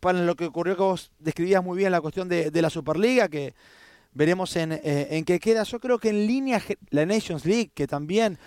para 0.00 0.20
lo 0.20 0.36
que 0.36 0.46
ocurrió 0.46 0.76
que 0.76 0.82
vos 0.82 1.10
describías 1.18 1.64
muy 1.64 1.78
bien 1.78 1.90
la 1.90 2.02
cuestión 2.02 2.28
de, 2.28 2.50
de 2.50 2.62
la 2.62 2.68
Superliga, 2.68 3.28
que 3.28 3.54
veremos 4.12 4.54
en, 4.56 4.72
eh, 4.72 5.08
en 5.10 5.24
qué 5.24 5.40
queda, 5.40 5.62
yo 5.62 5.80
creo 5.80 5.98
que 5.98 6.10
en 6.10 6.26
línea 6.26 6.62
la 6.90 7.06
Nations 7.06 7.46
League, 7.46 7.70
que 7.74 7.86
también 7.86 8.38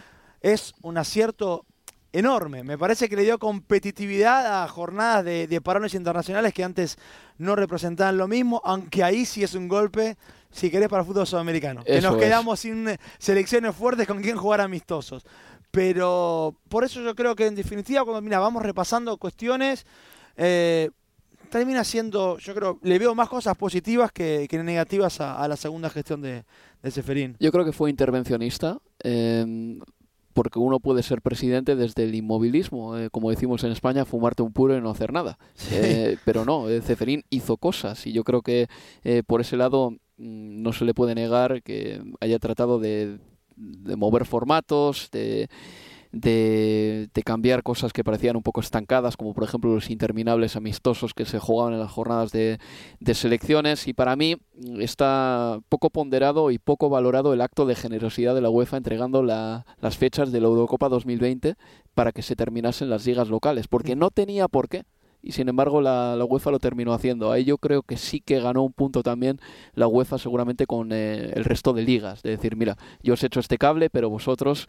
es 0.41 0.73
un 0.81 0.97
acierto 0.97 1.65
enorme. 2.13 2.63
Me 2.63 2.77
parece 2.77 3.07
que 3.07 3.15
le 3.15 3.23
dio 3.23 3.39
competitividad 3.39 4.63
a 4.63 4.67
jornadas 4.67 5.23
de, 5.23 5.47
de 5.47 5.61
parones 5.61 5.93
internacionales 5.93 6.53
que 6.53 6.63
antes 6.63 6.97
no 7.37 7.55
representaban 7.55 8.17
lo 8.17 8.27
mismo, 8.27 8.61
aunque 8.65 9.03
ahí 9.03 9.25
sí 9.25 9.43
es 9.43 9.55
un 9.55 9.67
golpe, 9.67 10.17
si 10.51 10.69
querés, 10.69 10.89
para 10.89 11.03
el 11.03 11.07
fútbol 11.07 11.25
sudamericano. 11.25 11.81
Eso 11.85 11.95
que 11.95 12.01
nos 12.01 12.15
es. 12.15 12.23
quedamos 12.23 12.59
sin 12.59 12.87
selecciones 13.17 13.75
fuertes 13.75 14.07
con 14.07 14.21
quien 14.21 14.35
jugar 14.35 14.61
amistosos. 14.61 15.23
Pero 15.71 16.55
por 16.67 16.83
eso 16.83 17.01
yo 17.01 17.15
creo 17.15 17.33
que 17.33 17.47
en 17.47 17.55
definitiva, 17.55 18.03
cuando 18.03 18.21
mira, 18.21 18.39
vamos 18.39 18.61
repasando 18.61 19.15
cuestiones, 19.17 19.85
eh, 20.35 20.89
termina 21.49 21.85
siendo, 21.85 22.37
yo 22.39 22.53
creo, 22.53 22.79
le 22.81 22.99
veo 22.99 23.15
más 23.15 23.29
cosas 23.29 23.55
positivas 23.55 24.11
que, 24.11 24.47
que 24.49 24.61
negativas 24.61 25.21
a, 25.21 25.41
a, 25.41 25.47
la 25.47 25.55
segunda 25.55 25.89
gestión 25.89 26.21
de, 26.21 26.43
de 26.83 26.91
Seferín. 26.91 27.37
Yo 27.39 27.53
creo 27.53 27.63
que 27.63 27.71
fue 27.71 27.89
intervencionista. 27.89 28.79
Eh, 29.01 29.79
porque 30.33 30.59
uno 30.59 30.79
puede 30.79 31.03
ser 31.03 31.21
presidente 31.21 31.75
desde 31.75 32.03
el 32.03 32.15
inmovilismo, 32.15 32.97
eh, 32.97 33.09
como 33.09 33.29
decimos 33.29 33.63
en 33.63 33.71
España, 33.71 34.05
fumarte 34.05 34.43
un 34.43 34.53
puro 34.53 34.77
y 34.77 34.81
no 34.81 34.89
hacer 34.89 35.13
nada. 35.13 35.37
Sí. 35.55 35.75
Eh, 35.77 36.17
pero 36.25 36.45
no, 36.45 36.69
eh, 36.69 36.81
Ceferín 36.81 37.23
hizo 37.29 37.57
cosas 37.57 38.05
y 38.07 38.13
yo 38.13 38.23
creo 38.23 38.41
que 38.41 38.67
eh, 39.03 39.23
por 39.25 39.41
ese 39.41 39.57
lado 39.57 39.91
mmm, 40.17 40.61
no 40.61 40.73
se 40.73 40.85
le 40.85 40.93
puede 40.93 41.15
negar 41.15 41.61
que 41.63 42.01
haya 42.19 42.39
tratado 42.39 42.79
de, 42.79 43.19
de 43.55 43.95
mover 43.95 44.25
formatos, 44.25 45.09
de 45.11 45.49
de, 46.11 47.09
cambiar 47.23 47.63
cosas 47.63 47.93
que 47.93 48.03
parecían 48.03 48.35
un 48.35 48.43
poco 48.43 48.61
estancadas, 48.61 49.17
como 49.17 49.33
por 49.33 49.43
ejemplo 49.43 49.73
los 49.73 49.89
interminables 49.89 50.55
amistosos 50.55 51.13
que 51.13 51.25
se 51.25 51.39
jugaban 51.39 51.73
en 51.73 51.79
las 51.79 51.91
jornadas 51.91 52.31
de, 52.31 52.59
de, 52.99 53.13
selecciones. 53.13 53.87
Y 53.87 53.93
para 53.93 54.15
mí 54.15 54.37
está 54.79 55.59
poco 55.69 55.89
ponderado 55.89 56.51
y 56.51 56.57
poco 56.57 56.89
valorado 56.89 57.33
el 57.33 57.41
acto 57.41 57.65
de 57.65 57.75
generosidad 57.75 58.35
de 58.35 58.41
la 58.41 58.49
UEFA 58.49 58.77
entregando 58.77 59.23
la, 59.23 59.65
las 59.79 59.97
fechas 59.97 60.31
de 60.31 60.41
la 60.41 60.47
Eurocopa 60.47 60.89
2020 60.89 61.55
para 61.93 62.11
que 62.11 62.21
se 62.21 62.35
terminasen 62.35 62.89
las 62.89 63.05
ligas 63.05 63.29
locales, 63.29 63.67
porque 63.67 63.95
no 63.95 64.09
tenía 64.09 64.47
por 64.47 64.69
qué 64.69 64.83
y 65.23 65.33
sin 65.33 65.49
embargo 65.49 65.81
la, 65.81 66.15
la, 66.15 66.25
UEFA 66.25 66.51
lo 66.51 66.59
terminó 66.59 66.93
haciendo. 66.93 67.31
Ahí 67.31 67.43
yo 67.45 67.57
creo 67.57 67.83
que 67.83 67.97
sí 67.97 68.21
que 68.21 68.39
ganó 68.39 68.63
un 68.63 68.73
punto 68.73 69.03
también 69.03 69.39
la 69.73 69.87
UEFA 69.87 70.17
seguramente 70.17 70.65
con 70.65 70.91
eh, 70.91 71.31
el 71.35 71.45
resto 71.45 71.73
de 71.73 71.83
ligas, 71.83 72.23
de 72.23 72.31
decir, 72.31 72.55
mira, 72.55 72.77
yo 73.03 73.13
os 73.13 73.23
he 73.23 73.27
hecho 73.27 73.39
este 73.39 73.57
cable, 73.57 73.89
pero 73.89 74.09
vosotros 74.09 74.67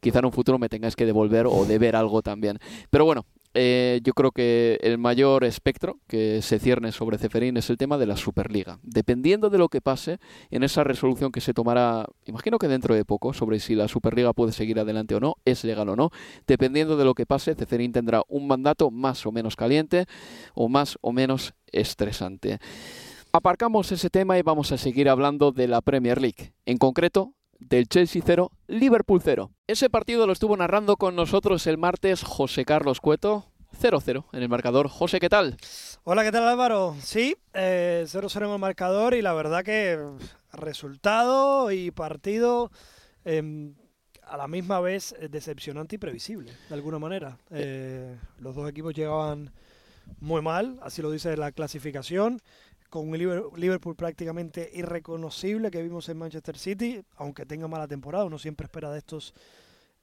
quizá 0.00 0.20
en 0.20 0.26
un 0.26 0.32
futuro 0.32 0.58
me 0.58 0.68
tengáis 0.68 0.96
que 0.96 1.06
devolver 1.06 1.46
o 1.46 1.64
deber 1.64 1.96
algo 1.96 2.22
también. 2.22 2.58
Pero 2.90 3.04
bueno, 3.04 3.24
eh, 3.58 4.00
yo 4.04 4.12
creo 4.12 4.32
que 4.32 4.78
el 4.82 4.98
mayor 4.98 5.42
espectro 5.42 5.98
que 6.06 6.42
se 6.42 6.58
cierne 6.58 6.92
sobre 6.92 7.16
Ceferín 7.16 7.56
es 7.56 7.70
el 7.70 7.78
tema 7.78 7.96
de 7.96 8.04
la 8.04 8.18
Superliga. 8.18 8.78
Dependiendo 8.82 9.48
de 9.48 9.56
lo 9.56 9.70
que 9.70 9.80
pase 9.80 10.18
en 10.50 10.62
esa 10.62 10.84
resolución 10.84 11.32
que 11.32 11.40
se 11.40 11.54
tomará, 11.54 12.04
imagino 12.26 12.58
que 12.58 12.68
dentro 12.68 12.94
de 12.94 13.06
poco, 13.06 13.32
sobre 13.32 13.58
si 13.58 13.74
la 13.74 13.88
Superliga 13.88 14.34
puede 14.34 14.52
seguir 14.52 14.78
adelante 14.78 15.14
o 15.14 15.20
no, 15.20 15.36
es 15.46 15.64
legal 15.64 15.88
o 15.88 15.96
no, 15.96 16.10
dependiendo 16.46 16.98
de 16.98 17.06
lo 17.06 17.14
que 17.14 17.24
pase, 17.24 17.54
Ceferín 17.54 17.92
tendrá 17.92 18.22
un 18.28 18.46
mandato 18.46 18.90
más 18.90 19.24
o 19.24 19.32
menos 19.32 19.56
caliente 19.56 20.04
o 20.54 20.68
más 20.68 20.98
o 21.00 21.12
menos 21.12 21.54
estresante. 21.72 22.58
Aparcamos 23.32 23.90
ese 23.90 24.10
tema 24.10 24.38
y 24.38 24.42
vamos 24.42 24.70
a 24.72 24.76
seguir 24.76 25.08
hablando 25.08 25.50
de 25.52 25.66
la 25.66 25.80
Premier 25.80 26.20
League. 26.20 26.52
En 26.66 26.76
concreto, 26.76 27.32
del 27.58 27.88
Chelsea 27.88 28.22
0, 28.24 28.50
Liverpool 28.66 29.20
0. 29.22 29.50
Ese 29.66 29.90
partido 29.90 30.26
lo 30.26 30.32
estuvo 30.32 30.56
narrando 30.56 30.96
con 30.96 31.16
nosotros 31.16 31.66
el 31.66 31.78
martes 31.78 32.22
José 32.22 32.64
Carlos 32.64 33.00
Cueto. 33.00 33.46
0-0 33.80 34.24
en 34.32 34.42
el 34.42 34.48
marcador. 34.48 34.88
José, 34.88 35.20
¿qué 35.20 35.28
tal? 35.28 35.56
Hola, 36.04 36.24
¿qué 36.24 36.32
tal 36.32 36.48
Álvaro? 36.48 36.96
Sí, 37.02 37.36
0-0 37.52 37.54
eh, 37.54 38.44
en 38.44 38.50
el 38.50 38.58
marcador 38.58 39.14
y 39.14 39.20
la 39.20 39.34
verdad 39.34 39.64
que 39.64 39.98
resultado 40.52 41.70
y 41.70 41.90
partido 41.90 42.70
eh, 43.24 43.72
a 44.22 44.36
la 44.36 44.48
misma 44.48 44.80
vez 44.80 45.14
decepcionante 45.30 45.96
y 45.96 45.98
previsible, 45.98 46.52
de 46.68 46.74
alguna 46.74 46.98
manera. 46.98 47.38
Eh, 47.50 48.16
los 48.38 48.54
dos 48.54 48.68
equipos 48.68 48.94
llegaban 48.94 49.52
muy 50.20 50.42
mal, 50.42 50.78
así 50.82 51.02
lo 51.02 51.10
dice 51.10 51.36
la 51.36 51.52
clasificación 51.52 52.40
con 52.96 53.08
un 53.08 53.18
Liverpool 53.56 53.94
prácticamente 53.94 54.70
irreconocible 54.72 55.70
que 55.70 55.82
vimos 55.82 56.08
en 56.08 56.18
Manchester 56.18 56.56
City, 56.56 57.02
aunque 57.16 57.44
tenga 57.44 57.68
mala 57.68 57.86
temporada, 57.86 58.24
uno 58.24 58.38
siempre 58.38 58.64
espera 58.64 58.90
de 58.90 58.98
estos 58.98 59.34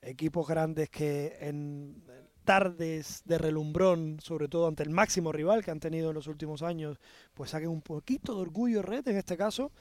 equipos 0.02 0.48
grandes 0.48 0.90
que 0.90 1.38
en 1.40 2.04
tardes 2.44 3.22
de 3.26 3.38
relumbrón, 3.38 4.20
sobre 4.22 4.48
todo 4.48 4.68
ante 4.68 4.84
el 4.84 4.90
máximo 4.90 5.32
rival 5.32 5.64
que 5.64 5.72
han 5.72 5.80
tenido 5.80 6.10
en 6.10 6.16
los 6.16 6.28
últimos 6.28 6.62
años, 6.62 7.00
pues 7.34 7.52
saquen 7.52 7.70
un 7.70 7.82
poquito 7.82 8.36
de 8.36 8.42
orgullo 8.42 8.82
red 8.82 9.08
en 9.08 9.18
este 9.18 9.38
caso. 9.38 9.72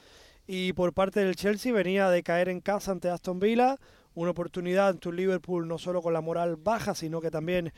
Y 0.47 0.73
por 0.73 0.93
parte 0.93 1.19
del 1.19 1.35
Chelsea 1.35 1.71
venía 1.71 2.09
de 2.09 2.23
caer 2.23 2.49
en 2.49 2.61
casa 2.61 2.91
ante 2.91 3.09
Aston 3.09 3.39
Villa, 3.39 3.77
una 4.13 4.31
oportunidad 4.31 4.89
ante 4.89 5.09
un 5.09 5.15
Liverpool 5.15 5.67
no 5.67 5.77
solo 5.77 6.01
con 6.01 6.13
la 6.13 6.21
moral 6.21 6.55
baja, 6.55 6.95
sino 6.95 7.21
que 7.21 7.31
también 7.31 7.73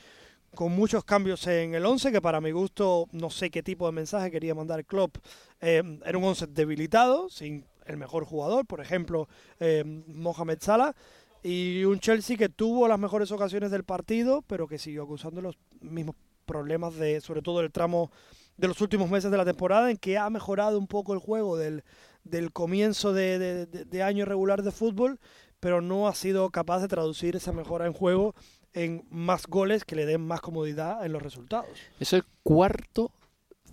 con 0.55 0.71
muchos 0.71 1.03
cambios 1.03 1.45
en 1.47 1.75
el 1.75 1.85
11, 1.85 2.11
que 2.11 2.21
para 2.21 2.41
mi 2.41 2.51
gusto 2.51 3.07
no 3.11 3.29
sé 3.29 3.49
qué 3.49 3.61
tipo 3.61 3.85
de 3.85 3.91
mensaje 3.91 4.31
quería 4.31 4.55
mandar 4.55 4.85
Klopp. 4.85 5.17
Eh, 5.61 5.99
era 6.05 6.17
un 6.17 6.23
11 6.23 6.47
debilitado, 6.47 7.29
sin 7.29 7.65
el 7.85 7.97
mejor 7.97 8.25
jugador, 8.25 8.65
por 8.65 8.81
ejemplo, 8.81 9.27
eh, 9.59 9.83
Mohamed 10.07 10.57
Salah, 10.61 10.95
y 11.43 11.83
un 11.83 11.99
Chelsea 11.99 12.37
que 12.37 12.49
tuvo 12.49 12.87
las 12.87 12.97
mejores 12.97 13.31
ocasiones 13.31 13.69
del 13.69 13.83
partido, 13.83 14.41
pero 14.47 14.67
que 14.67 14.79
siguió 14.79 15.03
acusando 15.03 15.41
los 15.41 15.57
mismos 15.79 16.15
problemas 16.45 16.95
de, 16.95 17.21
sobre 17.21 17.41
todo 17.41 17.61
el 17.61 17.71
tramo 17.71 18.11
de 18.57 18.67
los 18.67 18.81
últimos 18.81 19.09
meses 19.09 19.29
de 19.29 19.37
la 19.37 19.45
temporada, 19.45 19.91
en 19.91 19.97
que 19.97 20.17
ha 20.17 20.29
mejorado 20.29 20.79
un 20.79 20.87
poco 20.87 21.13
el 21.13 21.19
juego 21.19 21.57
del, 21.57 21.83
del 22.23 22.51
comienzo 22.51 23.13
de, 23.13 24.03
año 24.03 24.25
regular 24.25 24.63
de 24.63 24.71
fútbol, 24.71 25.19
pero 25.59 25.81
no 25.81 26.07
ha 26.07 26.15
sido 26.15 26.49
capaz 26.49 26.79
de 26.79 26.87
traducir 26.87 27.35
esa 27.35 27.53
mejora 27.53 27.85
en 27.85 27.93
juego 27.93 28.35
en 28.75 29.05
más 29.09 29.47
goles 29.47 29.85
que 29.85 29.95
le 29.95 30.05
den 30.05 30.21
más 30.21 30.41
comodidad 30.41 31.05
en 31.05 31.13
los 31.13 31.21
resultados. 31.21 31.69
Es 31.99 32.13
el 32.13 32.23
cuarto 32.43 33.11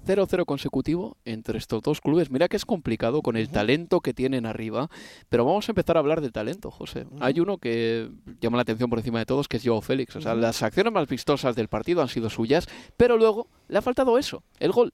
0-0 0.07 0.45
consecutivo 0.47 1.17
entre 1.25 1.59
estos 1.59 1.83
dos 1.83 2.01
clubes. 2.01 2.31
Mira 2.31 2.49
que 2.49 2.57
es 2.57 2.65
complicado 2.65 3.23
con 3.23 3.37
el 3.37 3.49
talento 3.49 4.01
que 4.01 4.15
tienen 4.15 4.47
arriba, 4.47 4.89
pero 5.29 5.45
vamos 5.45 5.69
a 5.69 5.73
empezar 5.73 5.97
a 5.97 6.01
hablar 6.01 6.21
de 6.21 6.31
talento, 6.31 6.71
José. 6.71 7.07
Hay 7.21 7.41
uno 7.41 7.59
que 7.59 8.11
llama 8.41 8.57
la 8.57 8.63
atención 8.63 8.91
por 8.91 8.99
encima 8.99 9.19
de 9.19 9.27
todos, 9.27 9.49
que 9.49 9.59
es 9.59 9.63
Joao 9.65 9.81
Félix. 9.81 10.17
O 10.17 10.21
sea, 10.21 10.35
las 10.35 10.63
acciones 10.63 10.93
más 10.93 11.09
vistosas 11.09 11.55
del 11.55 11.69
partido 11.69 12.03
han 12.03 12.09
sido 12.09 12.31
suyas, 12.31 12.69
pero 12.97 13.17
luego 13.17 13.49
le 13.69 13.79
ha 13.79 13.83
faltado 13.83 14.19
eso, 14.19 14.43
el 14.59 14.73
gol. 14.73 14.93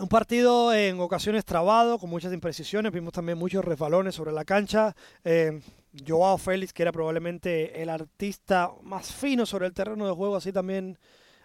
Un 0.00 0.08
partido 0.08 0.74
en 0.74 0.98
ocasiones 0.98 1.44
trabado, 1.44 2.00
con 2.00 2.10
muchas 2.10 2.32
imprecisiones, 2.32 2.90
vimos 2.90 3.12
también 3.12 3.38
muchos 3.38 3.64
resbalones 3.64 4.16
sobre 4.16 4.32
la 4.32 4.44
cancha. 4.44 4.96
Eh, 5.22 5.60
Joao 6.04 6.36
Félix, 6.36 6.72
que 6.72 6.82
era 6.82 6.90
probablemente 6.90 7.80
el 7.80 7.88
artista 7.88 8.72
más 8.82 9.12
fino 9.12 9.46
sobre 9.46 9.66
el 9.66 9.72
terreno 9.72 10.04
de 10.04 10.12
juego, 10.12 10.34
así 10.34 10.50
también 10.50 10.98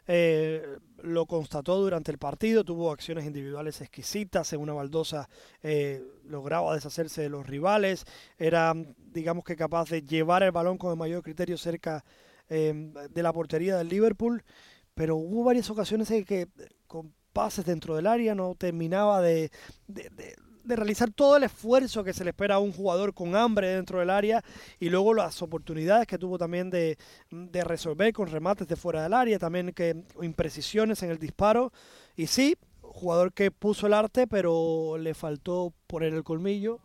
eh, 0.07 0.65
lo 1.03 1.27
constató 1.27 1.77
durante 1.77 2.11
el 2.11 2.17
partido, 2.17 2.63
tuvo 2.63 2.91
acciones 2.91 3.25
individuales 3.25 3.81
exquisitas, 3.81 4.51
en 4.51 4.61
una 4.61 4.73
baldosa 4.73 5.29
eh, 5.61 6.01
lograba 6.25 6.73
deshacerse 6.73 7.21
de 7.21 7.29
los 7.29 7.45
rivales, 7.45 8.05
era 8.39 8.73
digamos 8.97 9.43
que 9.43 9.55
capaz 9.55 9.89
de 9.89 10.01
llevar 10.01 10.41
el 10.41 10.51
balón 10.51 10.79
con 10.79 10.89
el 10.89 10.97
mayor 10.97 11.21
criterio 11.21 11.57
cerca 11.57 12.03
de 12.49 13.21
la 13.21 13.31
portería 13.31 13.77
del 13.77 13.89
Liverpool, 13.89 14.43
pero 14.95 15.17
hubo 15.17 15.43
varias 15.43 15.69
ocasiones 15.69 16.09
en 16.09 16.25
que 16.25 16.47
con 16.87 17.13
pases 17.39 17.63
dentro 17.63 17.95
del 17.95 18.05
área 18.05 18.35
no 18.35 18.53
terminaba 18.53 19.21
de, 19.21 19.49
de, 19.87 20.09
de 20.69 20.75
realizar 20.75 21.09
todo 21.09 21.37
el 21.37 21.43
esfuerzo 21.43 22.03
que 22.03 22.11
se 22.11 22.25
le 22.25 22.31
espera 22.31 22.55
a 22.55 22.59
un 22.59 22.73
jugador 22.73 23.13
con 23.13 23.33
hambre 23.33 23.69
dentro 23.69 23.99
del 23.99 24.09
área 24.09 24.43
y 24.77 24.89
luego 24.89 25.13
las 25.13 25.41
oportunidades 25.41 26.05
que 26.05 26.17
tuvo 26.17 26.37
también 26.37 26.69
de, 26.69 26.97
de 27.31 27.63
resolver 27.63 28.11
con 28.11 28.27
remates 28.27 28.67
de 28.67 28.75
fuera 28.75 29.01
del 29.01 29.13
área, 29.13 29.39
también 29.39 29.71
que 29.71 30.03
imprecisiones 30.21 31.01
en 31.01 31.11
el 31.11 31.17
disparo. 31.17 31.71
Y 32.17 32.27
sí, 32.27 32.57
jugador 32.81 33.31
que 33.31 33.51
puso 33.51 33.87
el 33.87 33.93
arte, 33.93 34.27
pero 34.27 34.97
le 34.99 35.13
faltó 35.13 35.73
poner 35.87 36.13
el 36.13 36.23
colmillo 36.25 36.81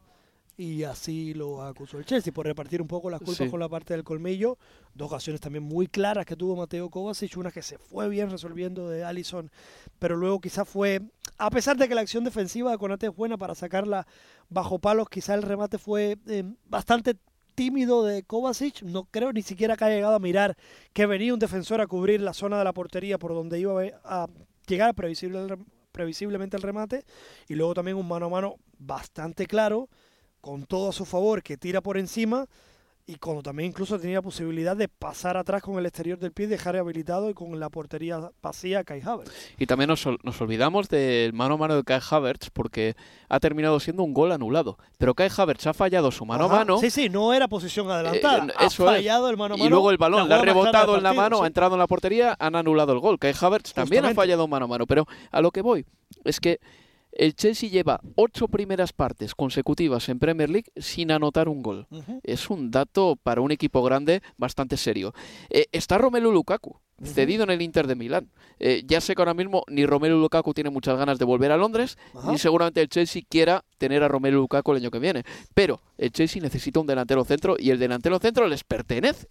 y 0.56 0.84
así 0.84 1.34
lo 1.34 1.62
acusó 1.62 1.98
el 1.98 2.04
Chelsea 2.04 2.32
por 2.32 2.46
repartir 2.46 2.80
un 2.80 2.86
poco 2.88 3.10
las 3.10 3.20
culpas 3.20 3.46
Sí. 3.46 3.50
con 3.50 3.58
la 3.60 3.68
parte 3.68 3.94
del 3.94 4.04
colmillo. 4.04 4.56
Dos 4.94 5.08
ocasiones 5.08 5.40
también 5.40 5.64
muy 5.64 5.88
claras 5.88 6.24
que 6.26 6.36
tuvo 6.36 6.54
Mateo 6.54 6.90
Kovacic, 6.90 7.36
una 7.36 7.50
que 7.50 7.62
se 7.62 7.76
fue 7.78 8.08
bien 8.08 8.30
resolviendo 8.30 8.88
de 8.88 9.02
Allison, 9.04 9.50
pero 9.98 10.16
luego 10.16 10.40
quizá 10.40 10.64
fue, 10.64 11.00
a 11.38 11.50
pesar 11.50 11.76
de 11.76 11.88
que 11.88 11.94
la 11.94 12.02
acción 12.02 12.22
defensiva 12.24 12.70
de 12.70 12.78
Conate 12.78 13.06
es 13.06 13.14
buena 13.16 13.36
para 13.36 13.54
sacarla 13.54 14.06
bajo 14.48 14.78
palos, 14.78 15.08
quizá 15.08 15.34
el 15.34 15.42
remate 15.42 15.78
fue 15.78 16.18
eh, 16.28 16.44
bastante 16.66 17.16
tímido 17.56 18.04
de 18.04 18.22
Kovacic, 18.24 18.82
no 18.82 19.04
creo 19.04 19.32
ni 19.32 19.42
siquiera 19.42 19.76
que 19.76 19.84
haya 19.84 19.94
llegado 19.96 20.14
a 20.16 20.18
mirar 20.20 20.56
que 20.92 21.06
venía 21.06 21.32
un 21.32 21.38
defensor 21.40 21.80
a 21.80 21.86
cubrir 21.86 22.20
la 22.20 22.32
zona 22.34 22.58
de 22.58 22.64
la 22.64 22.72
portería 22.72 23.18
por 23.18 23.32
donde 23.34 23.58
iba 23.60 23.80
a 24.04 24.26
llegar 24.66 24.94
previsible 24.94 25.56
previsiblemente 25.92 26.56
el 26.56 26.62
remate 26.64 27.04
y 27.48 27.54
luego 27.54 27.74
también 27.74 27.96
un 27.96 28.08
mano 28.08 28.26
a 28.26 28.28
mano 28.28 28.56
bastante 28.78 29.46
claro 29.46 29.88
con 30.44 30.64
todo 30.66 30.90
a 30.90 30.92
su 30.92 31.06
favor, 31.06 31.42
que 31.42 31.56
tira 31.56 31.80
por 31.80 31.96
encima 31.96 32.44
y 33.06 33.16
cuando 33.16 33.42
también 33.42 33.68
incluso 33.70 33.98
tenía 33.98 34.20
posibilidad 34.20 34.76
de 34.76 34.88
pasar 34.88 35.36
atrás 35.38 35.62
con 35.62 35.78
el 35.78 35.86
exterior 35.86 36.18
del 36.18 36.32
pie, 36.32 36.46
dejar 36.46 36.76
habilitado 36.76 37.30
y 37.30 37.34
con 37.34 37.58
la 37.58 37.68
portería 37.70 38.30
vacía 38.42 38.80
a 38.80 38.84
Kai 38.84 39.00
Havertz. 39.02 39.30
Y 39.58 39.64
también 39.66 39.88
nos, 39.88 40.06
ol- 40.06 40.18
nos 40.22 40.38
olvidamos 40.42 40.88
del 40.90 41.32
mano 41.32 41.54
a 41.54 41.56
mano 41.56 41.76
de 41.76 41.82
Kai 41.84 42.00
Havertz 42.10 42.50
porque 42.50 42.94
ha 43.28 43.40
terminado 43.40 43.78
siendo 43.80 44.02
un 44.02 44.12
gol 44.12 44.32
anulado. 44.32 44.76
Pero 44.98 45.14
Kai 45.14 45.30
Havertz 45.34 45.66
ha 45.66 45.72
fallado 45.74 46.10
su 46.10 46.24
mano 46.26 46.44
Ajá. 46.44 46.54
a 46.54 46.58
mano. 46.58 46.78
Sí, 46.78 46.90
sí, 46.90 47.08
no 47.08 47.32
era 47.34 47.48
posición 47.48 47.90
adelantada. 47.90 48.46
Eh, 48.46 48.54
ha 48.56 48.66
eso 48.66 48.84
es. 48.90 48.96
fallado 48.96 49.28
el 49.30 49.36
mano 49.38 49.54
a 49.54 49.56
mano. 49.58 49.66
Y 49.66 49.70
luego 49.70 49.90
el 49.90 49.98
balón 49.98 50.28
le 50.28 50.34
ha 50.34 50.42
rebotado 50.42 50.96
en 50.96 51.02
la 51.02 51.12
mano, 51.14 51.38
sí. 51.38 51.44
ha 51.44 51.46
entrado 51.46 51.74
en 51.74 51.78
la 51.80 51.86
portería, 51.86 52.36
han 52.38 52.54
anulado 52.54 52.92
el 52.92 53.00
gol. 53.00 53.18
Kai 53.18 53.34
Havertz 53.38 53.72
también 53.74 54.04
ha 54.04 54.14
fallado 54.14 54.46
mano 54.48 54.66
a 54.66 54.68
mano. 54.68 54.86
Pero 54.86 55.06
a 55.30 55.40
lo 55.42 55.50
que 55.50 55.60
voy 55.62 55.84
es 56.24 56.40
que 56.40 56.58
el 57.16 57.34
Chelsea 57.34 57.70
lleva 57.70 58.00
ocho 58.16 58.48
primeras 58.48 58.92
partes 58.92 59.34
consecutivas 59.34 60.08
en 60.08 60.18
Premier 60.18 60.50
League 60.50 60.70
sin 60.76 61.10
anotar 61.10 61.48
un 61.48 61.62
gol. 61.62 61.86
Es 62.22 62.50
un 62.50 62.70
dato 62.70 63.16
para 63.22 63.40
un 63.40 63.50
equipo 63.50 63.82
grande 63.82 64.22
bastante 64.36 64.76
serio. 64.76 65.14
Eh, 65.50 65.66
está 65.72 65.98
Romelu 65.98 66.30
Lukaku, 66.32 66.80
cedido 67.02 67.44
en 67.44 67.50
el 67.50 67.62
Inter 67.62 67.86
de 67.86 67.94
Milán. 67.94 68.30
Eh, 68.60 68.82
ya 68.86 69.00
sé 69.00 69.14
que 69.14 69.20
ahora 69.22 69.34
mismo 69.34 69.64
ni 69.68 69.84
Romelu 69.84 70.18
Lukaku 70.18 70.54
tiene 70.54 70.70
muchas 70.70 70.96
ganas 70.96 71.18
de 71.18 71.24
volver 71.24 71.50
a 71.50 71.56
Londres, 71.56 71.98
Ajá. 72.14 72.30
ni 72.30 72.38
seguramente 72.38 72.80
el 72.80 72.88
Chelsea 72.88 73.22
quiera 73.28 73.64
tener 73.78 74.02
a 74.02 74.08
Romelu 74.08 74.38
Lukaku 74.38 74.72
el 74.72 74.78
año 74.78 74.90
que 74.90 75.00
viene. 75.00 75.24
Pero 75.54 75.80
el 75.98 76.12
Chelsea 76.12 76.40
necesita 76.40 76.80
un 76.80 76.86
delantero 76.86 77.24
centro 77.24 77.56
y 77.58 77.70
el 77.70 77.78
delantero 77.78 78.18
centro 78.18 78.46
les 78.46 78.62
pertenece. 78.64 79.26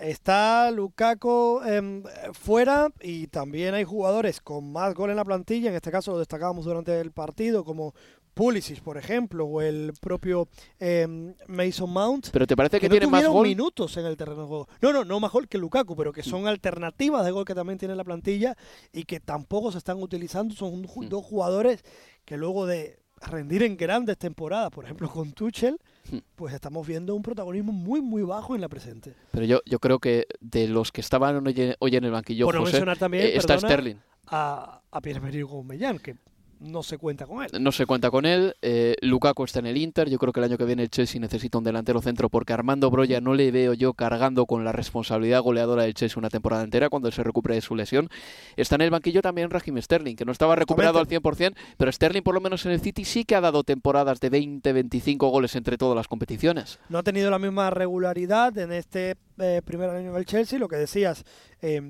Está 0.00 0.70
Lukaku 0.70 1.60
em, 1.66 2.02
fuera 2.32 2.88
y 3.00 3.26
también 3.28 3.74
hay 3.74 3.84
jugadores 3.84 4.40
con 4.40 4.70
más 4.70 4.94
gol 4.94 5.10
en 5.10 5.16
la 5.16 5.24
plantilla, 5.24 5.70
en 5.70 5.76
este 5.76 5.90
caso 5.90 6.12
lo 6.12 6.18
destacábamos 6.18 6.64
durante 6.64 7.00
el 7.00 7.10
partido, 7.12 7.64
como 7.64 7.94
Pulisic, 8.38 8.80
por 8.82 8.96
ejemplo, 8.96 9.46
o 9.46 9.60
el 9.60 9.92
propio 10.00 10.46
em, 10.78 11.34
Mason 11.48 11.90
Mount. 11.90 12.28
Pero 12.30 12.46
¿te 12.46 12.54
parece 12.54 12.78
que, 12.78 12.88
no 12.88 12.92
tiene 12.92 13.08
más 13.08 13.26
gol? 13.26 13.44
minutos 13.48 13.96
en 13.96 14.06
el 14.06 14.16
terreno 14.16 14.42
de 14.42 14.46
juego. 14.46 14.68
No, 14.80 14.92
no, 14.92 15.04
no 15.04 15.18
más 15.18 15.32
gol 15.32 15.48
que 15.48 15.58
Lukaku, 15.58 15.96
pero 15.96 16.12
que 16.12 16.22
son 16.22 16.46
alternativas 16.46 17.24
de 17.24 17.32
gol 17.32 17.44
que 17.44 17.56
también 17.56 17.80
tiene 17.80 17.96
la 17.96 18.04
plantilla 18.04 18.56
y 18.92 19.02
que 19.02 19.18
tampoco 19.18 19.72
se 19.72 19.78
están 19.78 20.00
utilizando. 20.00 20.54
Son 20.54 20.84
ju- 20.84 21.06
Mm. 21.06 21.08
dos 21.08 21.24
jugadores 21.24 21.82
que 22.24 22.36
luego 22.36 22.64
de 22.66 23.00
rendir 23.22 23.64
en 23.64 23.76
grandes 23.76 24.16
temporadas, 24.16 24.70
por 24.70 24.84
ejemplo 24.84 25.10
con 25.10 25.32
Tuchel, 25.32 25.76
Mm. 26.12 26.18
pues 26.36 26.54
estamos 26.54 26.86
viendo 26.86 27.16
un 27.16 27.22
protagonismo 27.22 27.72
muy, 27.72 28.00
muy 28.00 28.22
bajo 28.22 28.54
en 28.54 28.60
la 28.60 28.68
presente. 28.68 29.14
Pero 29.32 29.46
yo, 29.46 29.60
yo 29.66 29.80
creo 29.80 29.98
que 29.98 30.26
de 30.40 30.68
los 30.68 30.92
que 30.92 31.00
estaban 31.00 31.44
hoy, 31.44 31.74
hoy 31.80 31.96
en 31.96 32.04
el 32.04 32.12
banquillo, 32.12 32.46
Por 32.46 32.54
José, 32.58 32.70
mencionar 32.74 32.98
también, 32.98 33.24
eh, 33.24 33.36
está 33.36 33.54
perdona, 33.54 33.68
Sterling. 33.68 33.96
A, 34.28 34.80
a 34.92 35.00
Pierre-Emerick 35.00 35.42
Aubameyang, 35.50 35.98
que 35.98 36.14
no 36.60 36.82
se 36.82 36.98
cuenta 36.98 37.26
con 37.26 37.44
él. 37.44 37.50
No 37.60 37.72
se 37.72 37.86
cuenta 37.86 38.10
con 38.10 38.24
él. 38.26 38.54
eh, 38.62 38.96
Lukaku 39.02 39.44
está 39.44 39.60
en 39.60 39.66
el 39.66 39.76
Inter. 39.76 40.08
Yo 40.10 40.18
creo 40.18 40.32
que 40.32 40.40
el 40.40 40.44
año 40.44 40.58
que 40.58 40.64
viene 40.64 40.82
el 40.82 40.90
Chelsea 40.90 41.20
necesita 41.20 41.58
un 41.58 41.64
delantero 41.64 42.00
centro 42.02 42.28
porque 42.28 42.52
Armando 42.52 42.90
Broya 42.90 43.20
no 43.20 43.34
le 43.34 43.50
veo 43.50 43.74
yo 43.74 43.94
cargando 43.94 44.46
con 44.46 44.64
la 44.64 44.72
responsabilidad 44.72 45.40
goleadora 45.42 45.82
del 45.84 45.94
Chelsea 45.94 46.18
una 46.18 46.30
temporada 46.30 46.64
entera 46.64 46.88
cuando 46.90 47.10
se 47.10 47.22
recupere 47.22 47.54
de 47.56 47.60
su 47.60 47.74
lesión. 47.76 48.08
Está 48.56 48.74
en 48.74 48.82
el 48.82 48.90
banquillo 48.90 49.22
también 49.22 49.50
Raheem 49.50 49.80
Sterling, 49.80 50.16
que 50.16 50.24
no 50.24 50.32
estaba 50.32 50.56
recuperado 50.56 50.98
al 50.98 51.06
100%, 51.06 51.54
pero 51.76 51.92
Sterling 51.92 52.22
por 52.22 52.34
lo 52.34 52.40
menos 52.40 52.64
en 52.66 52.72
el 52.72 52.80
City 52.80 53.04
sí 53.04 53.24
que 53.24 53.34
ha 53.34 53.40
dado 53.40 53.64
temporadas 53.64 54.20
de 54.20 54.30
20, 54.30 54.72
25 54.72 55.28
goles 55.28 55.54
entre 55.56 55.78
todas 55.78 55.96
las 55.96 56.08
competiciones. 56.08 56.78
No 56.88 56.98
ha 56.98 57.02
tenido 57.02 57.30
la 57.30 57.38
misma 57.38 57.70
regularidad 57.70 58.56
en 58.58 58.72
este 58.72 59.16
eh, 59.38 59.62
primer 59.64 59.90
año 59.90 60.12
del 60.12 60.26
Chelsea, 60.26 60.58
lo 60.58 60.68
que 60.68 60.76
decías. 60.76 61.24
eh, 61.62 61.80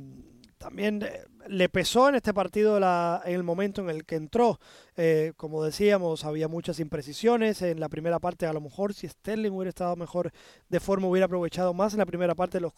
también 0.59 1.03
eh, 1.03 1.25
le 1.49 1.69
pesó 1.69 2.09
en 2.09 2.17
este 2.17 2.35
partido 2.35 2.79
la- 2.81 3.23
en 3.25 3.35
el 3.35 3.43
momento 3.43 3.81
en 3.83 3.91
el 3.91 4.05
que 4.05 4.17
entró. 4.17 4.59
Eh, 4.97 5.33
como 5.37 5.63
decíamos, 5.65 6.25
había 6.25 6.49
muchas 6.49 6.81
imprecisiones. 6.81 7.63
En 7.63 7.81
la 7.81 7.89
primera 7.89 8.19
parte, 8.19 8.47
a 8.47 8.53
lo 8.53 8.61
mejor, 8.61 8.93
si 8.95 9.09
Sterling 9.09 9.51
hubiera 9.53 9.71
estado 9.71 9.97
mejor 9.97 10.33
de 10.69 10.81
forma, 10.81 11.09
hubiera 11.09 11.27
aprovechado 11.27 11.73
más 11.75 11.93
en 11.95 12.01
la 12.01 12.07
primera 12.07 12.35
parte 12.35 12.61
los 12.61 12.73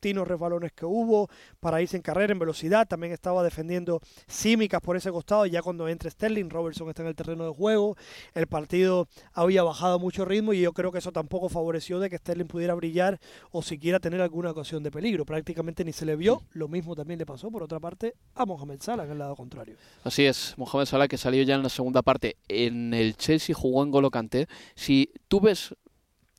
continuos 0.00 0.26
resbalones 0.26 0.72
que 0.72 0.86
hubo 0.86 1.28
para 1.60 1.82
irse 1.82 1.94
en 1.94 2.02
carrera, 2.02 2.32
en 2.32 2.38
velocidad. 2.38 2.88
También 2.88 3.12
estaba 3.12 3.42
defendiendo 3.42 4.00
Símicas 4.26 4.80
por 4.80 4.96
ese 4.96 5.10
costado. 5.10 5.44
Ya 5.44 5.60
cuando 5.60 5.86
entra 5.88 6.10
Sterling, 6.10 6.48
Robertson 6.48 6.88
está 6.88 7.02
en 7.02 7.08
el 7.08 7.14
terreno 7.14 7.44
de 7.44 7.50
juego. 7.50 7.98
El 8.32 8.46
partido 8.46 9.08
había 9.34 9.62
bajado 9.62 9.98
mucho 9.98 10.24
ritmo 10.24 10.54
y 10.54 10.62
yo 10.62 10.72
creo 10.72 10.90
que 10.90 11.00
eso 11.00 11.12
tampoco 11.12 11.50
favoreció 11.50 12.00
de 12.00 12.08
que 12.08 12.16
Sterling 12.16 12.46
pudiera 12.46 12.72
brillar 12.74 13.20
o 13.50 13.60
siquiera 13.60 14.00
tener 14.00 14.22
alguna 14.22 14.52
ocasión 14.52 14.82
de 14.82 14.90
peligro. 14.90 15.26
Prácticamente 15.26 15.84
ni 15.84 15.92
se 15.92 16.06
le 16.06 16.16
vio. 16.16 16.44
Lo 16.52 16.66
mismo 16.66 16.96
también 16.96 17.18
le 17.18 17.26
pasó, 17.26 17.50
por 17.50 17.62
otra 17.62 17.78
parte, 17.78 18.14
a 18.34 18.46
Mohamed 18.46 18.80
Salah 18.80 19.04
en 19.04 19.10
el 19.10 19.18
lado 19.18 19.36
contrario. 19.36 19.76
Así 20.02 20.24
es, 20.24 20.54
Mohamed 20.56 20.86
Salah 20.86 21.08
que 21.08 21.18
salió 21.18 21.42
ya 21.42 21.56
en 21.56 21.62
la 21.62 21.68
segunda 21.68 22.00
parte 22.00 22.38
en 22.48 22.94
el 22.94 23.18
Chelsea 23.18 23.54
jugó 23.54 23.82
en 23.82 23.90
Golo 23.90 24.10
Kanté. 24.10 24.48
Si 24.74 25.12
tú 25.28 25.40
ves 25.40 25.74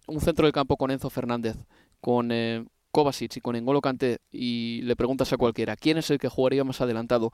un 0.08 0.20
centro 0.20 0.48
del 0.48 0.52
campo 0.52 0.78
con 0.78 0.90
Enzo 0.90 1.12
Fernández, 1.12 1.58
con 2.00 2.32
eh, 2.32 2.66
Kovacic 2.92 3.38
y 3.38 3.42
con 3.42 3.56
N'Golo 3.56 3.82
Kanté 3.82 4.20
y 4.32 4.82
le 4.84 4.96
preguntas 4.96 5.32
a 5.34 5.38
cualquiera 5.38 5.76
quién 5.76 5.98
es 5.98 6.10
el 6.12 6.20
que 6.20 6.30
jugaría 6.30 6.64
más 6.64 6.82
adelantado, 6.82 7.32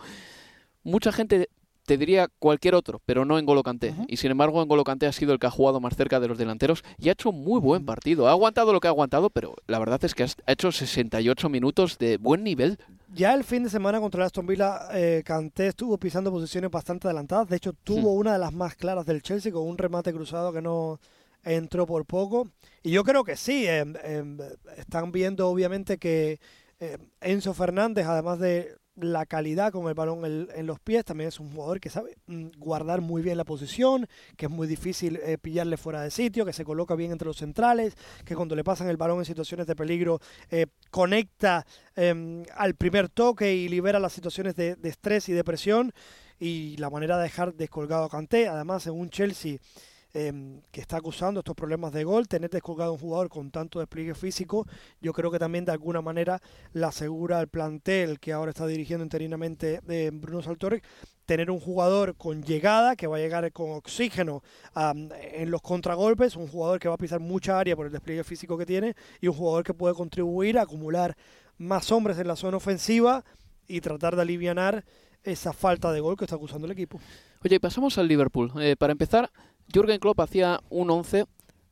mucha 0.84 1.12
gente 1.12 1.50
te 1.88 1.98
diría 1.98 2.28
cualquier 2.40 2.76
otro, 2.76 3.02
pero 3.06 3.24
no 3.24 3.40
N'Golo 3.40 3.64
Kanté. 3.64 3.96
Y 4.10 4.18
sin 4.18 4.30
embargo, 4.30 4.64
N'Golo 4.64 4.84
Kanté 4.84 5.08
ha 5.08 5.14
sido 5.14 5.32
el 5.32 5.40
que 5.40 5.48
ha 5.48 5.52
jugado 5.52 5.80
más 5.80 5.96
cerca 5.96 6.20
de 6.20 6.28
los 6.28 6.38
delanteros 6.38 6.84
y 7.00 7.08
ha 7.08 7.14
hecho 7.14 7.32
muy 7.32 7.62
buen 7.62 7.86
partido. 7.86 8.28
Ha 8.28 8.32
aguantado 8.32 8.74
lo 8.74 8.82
que 8.82 8.90
ha 8.90 8.92
aguantado, 8.92 9.30
pero 9.30 9.56
la 9.68 9.80
verdad 9.80 10.04
es 10.04 10.14
que 10.14 10.24
ha 10.24 10.52
hecho 10.52 10.74
68 10.74 11.48
minutos 11.48 11.98
de 11.98 12.18
buen 12.18 12.44
nivel. 12.44 12.78
Ya 13.16 13.34
el 13.34 13.46
fin 13.46 13.64
de 13.64 13.70
semana 13.70 14.02
contra 14.02 14.22
el 14.22 14.26
Aston 14.26 14.46
Villa, 14.46 14.80
eh, 14.94 15.24
Kanté 15.26 15.68
estuvo 15.68 15.98
pisando 15.98 16.30
posiciones 16.30 16.70
bastante 16.70 17.08
adelantadas. 17.08 17.48
De 17.48 17.56
hecho, 17.56 17.72
tuvo 17.72 18.12
una 18.16 18.34
de 18.34 18.40
las 18.40 18.52
más 18.52 18.76
claras 18.76 19.06
del 19.06 19.22
Chelsea 19.22 19.54
con 19.54 19.64
un 19.66 19.78
remate 19.78 20.12
cruzado 20.12 20.52
que 20.52 20.62
no 20.62 21.00
entró 21.48 21.86
por 21.86 22.06
poco. 22.06 22.50
Y 22.84 22.92
yo 22.92 23.04
creo 23.04 23.24
que 23.24 23.36
sí. 23.36 23.68
em, 23.68 23.94
em, 24.04 24.38
están 24.78 25.12
viendo, 25.12 25.48
obviamente, 25.50 25.98
que 25.98 26.40
eh, 26.80 26.98
Enzo 27.22 27.54
Fernández, 27.54 28.06
además 28.06 28.40
de 28.40 28.76
la 28.96 29.26
calidad 29.28 29.72
con 29.72 29.88
el 29.88 29.94
balón 29.94 30.26
en, 30.26 30.48
en 30.56 30.66
los 30.66 30.80
pies, 30.80 31.06
también 31.06 31.28
es 31.28 31.40
un 31.40 31.52
jugador 31.52 31.80
que 31.80 31.90
sabe 31.90 32.16
mm, 32.26 32.48
guardar 32.58 33.02
muy 33.02 33.22
bien 33.22 33.38
la 33.38 33.44
posición, 33.46 34.08
que 34.36 34.48
es 34.48 34.52
muy 34.52 34.68
difícil 34.68 35.20
eh, 35.24 35.38
pillarle 35.38 35.78
fuera 35.78 36.02
de 36.02 36.12
sitio, 36.12 36.46
que 36.46 36.54
se 36.54 36.66
coloca 36.66 36.96
bien 36.96 37.12
entre 37.12 37.28
los 37.28 37.38
centrales, 37.38 37.96
que 38.26 38.36
cuando 38.36 38.56
le 38.56 38.64
pasan 38.64 38.90
el 38.90 38.98
balón 38.98 39.20
en 39.20 39.26
situaciones 39.26 39.68
de 39.68 39.76
peligro 39.76 40.20
eh, 40.50 40.66
conecta 40.90 41.66
em, 41.96 42.44
al 42.56 42.76
primer 42.76 43.10
toque 43.10 43.54
y 43.54 43.70
libera 43.70 44.00
las 44.00 44.14
situaciones 44.14 44.56
de, 44.56 44.78
estrés 44.84 45.30
y 45.30 45.34
de 45.34 45.44
presión. 45.44 45.94
y 46.40 46.78
la 46.78 46.92
manera 46.92 47.18
de 47.18 47.24
dejar 47.24 47.56
descolgado 47.56 48.06
a 48.06 48.10
Kanté. 48.10 48.48
Además, 48.48 48.84
según 48.84 49.10
Chelsea, 49.10 49.58
em, 50.18 50.62
que 50.72 50.82
está 50.82 50.98
acusando 50.98 51.42
estos 51.42 51.56
problemas 51.56 51.94
de 51.94 52.04
gol, 52.04 52.28
tener 52.28 52.50
descolgado 52.50 52.92
un 52.94 52.98
jugador 52.98 53.30
con 53.30 53.52
tanto 53.52 53.78
despliegue 53.78 54.16
físico, 54.16 54.66
yo 55.00 55.14
creo 55.14 55.30
que 55.30 55.38
también 55.38 55.64
de 55.64 55.72
alguna 55.72 56.02
manera 56.02 56.42
le 56.74 56.86
asegura 56.86 57.38
al 57.38 57.48
plantel 57.48 58.20
que 58.20 58.34
ahora 58.34 58.50
está 58.50 58.66
dirigiendo 58.66 59.04
interinamente 59.04 59.80
eh, 59.88 60.10
Bruno 60.12 60.42
Saltorre, 60.42 60.82
tener 61.28 61.52
un 61.52 61.60
jugador 61.60 62.16
con 62.16 62.42
llegada, 62.42 62.96
que 62.96 63.06
va 63.06 63.18
a 63.18 63.20
llegar 63.20 63.52
con 63.52 63.72
oxígeno 63.74 64.42
en 64.76 65.52
los 65.52 65.62
contragolpes, 65.62 66.36
un 66.36 66.48
jugador 66.48 66.80
que 66.80 66.88
va 66.88 66.96
a 66.96 66.98
pisar 66.98 67.20
mucha 67.20 67.60
área 67.60 67.76
por 67.76 67.86
el 67.86 67.92
despliegue 67.92 68.24
físico 68.24 68.58
que 68.58 68.66
tiene 68.66 68.96
y 69.22 69.28
un 69.28 69.36
jugador 69.36 69.64
que 69.64 69.76
puede 69.76 69.94
contribuir 69.94 70.58
a 70.58 70.64
acumular 70.64 71.16
más 71.60 71.92
hombres 71.92 72.18
en 72.18 72.28
la 72.28 72.36
zona 72.36 72.58
ofensiva 72.58 73.24
y 73.68 73.82
tratar 73.82 74.16
de 74.16 74.24
alivianar 74.24 74.84
esa 75.24 75.54
falta 75.54 75.92
de 75.92 76.00
gol 76.00 76.16
que 76.18 76.26
está 76.26 76.38
acusando 76.38 76.66
el 76.66 76.72
equipo. 76.72 77.00
Oye, 77.44 77.60
pasamos 77.60 77.98
al 77.98 78.08
Liverpool. 78.08 78.52
Eh, 78.60 78.76
para 78.78 78.94
empezar, 78.94 79.30
Jürgen 79.74 80.00
Klopp 80.00 80.20
hacía 80.20 80.62
un 80.70 80.90
11 80.90 81.26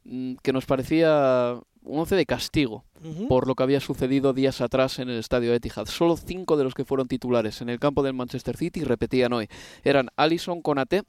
mm, 0.04 0.34
que 0.41 0.54
nos 0.54 0.66
parecía 0.66 1.60
un 1.84 2.00
11 2.00 2.16
de 2.16 2.26
castigo 2.26 2.84
por 3.28 3.48
lo 3.48 3.56
que 3.56 3.64
había 3.64 3.80
sucedido 3.80 4.34
días 4.34 4.62
atrás 4.62 5.00
en 5.00 5.10
el 5.10 5.20
estadio 5.20 5.54
Etihad. 5.54 5.86
Solo 5.86 6.18
cinco 6.18 6.58
de 6.58 6.64
los 6.64 6.74
que 6.74 6.86
fueron 6.86 7.08
titulares 7.08 7.62
en 7.62 7.70
el 7.70 7.80
campo 7.80 8.02
del 8.04 8.14
Manchester 8.14 8.58
City 8.58 8.84
repetían 8.84 9.34
hoy. 9.34 9.48
Eran 9.84 10.10
Alison 10.16 10.62
Konate, 10.62 11.04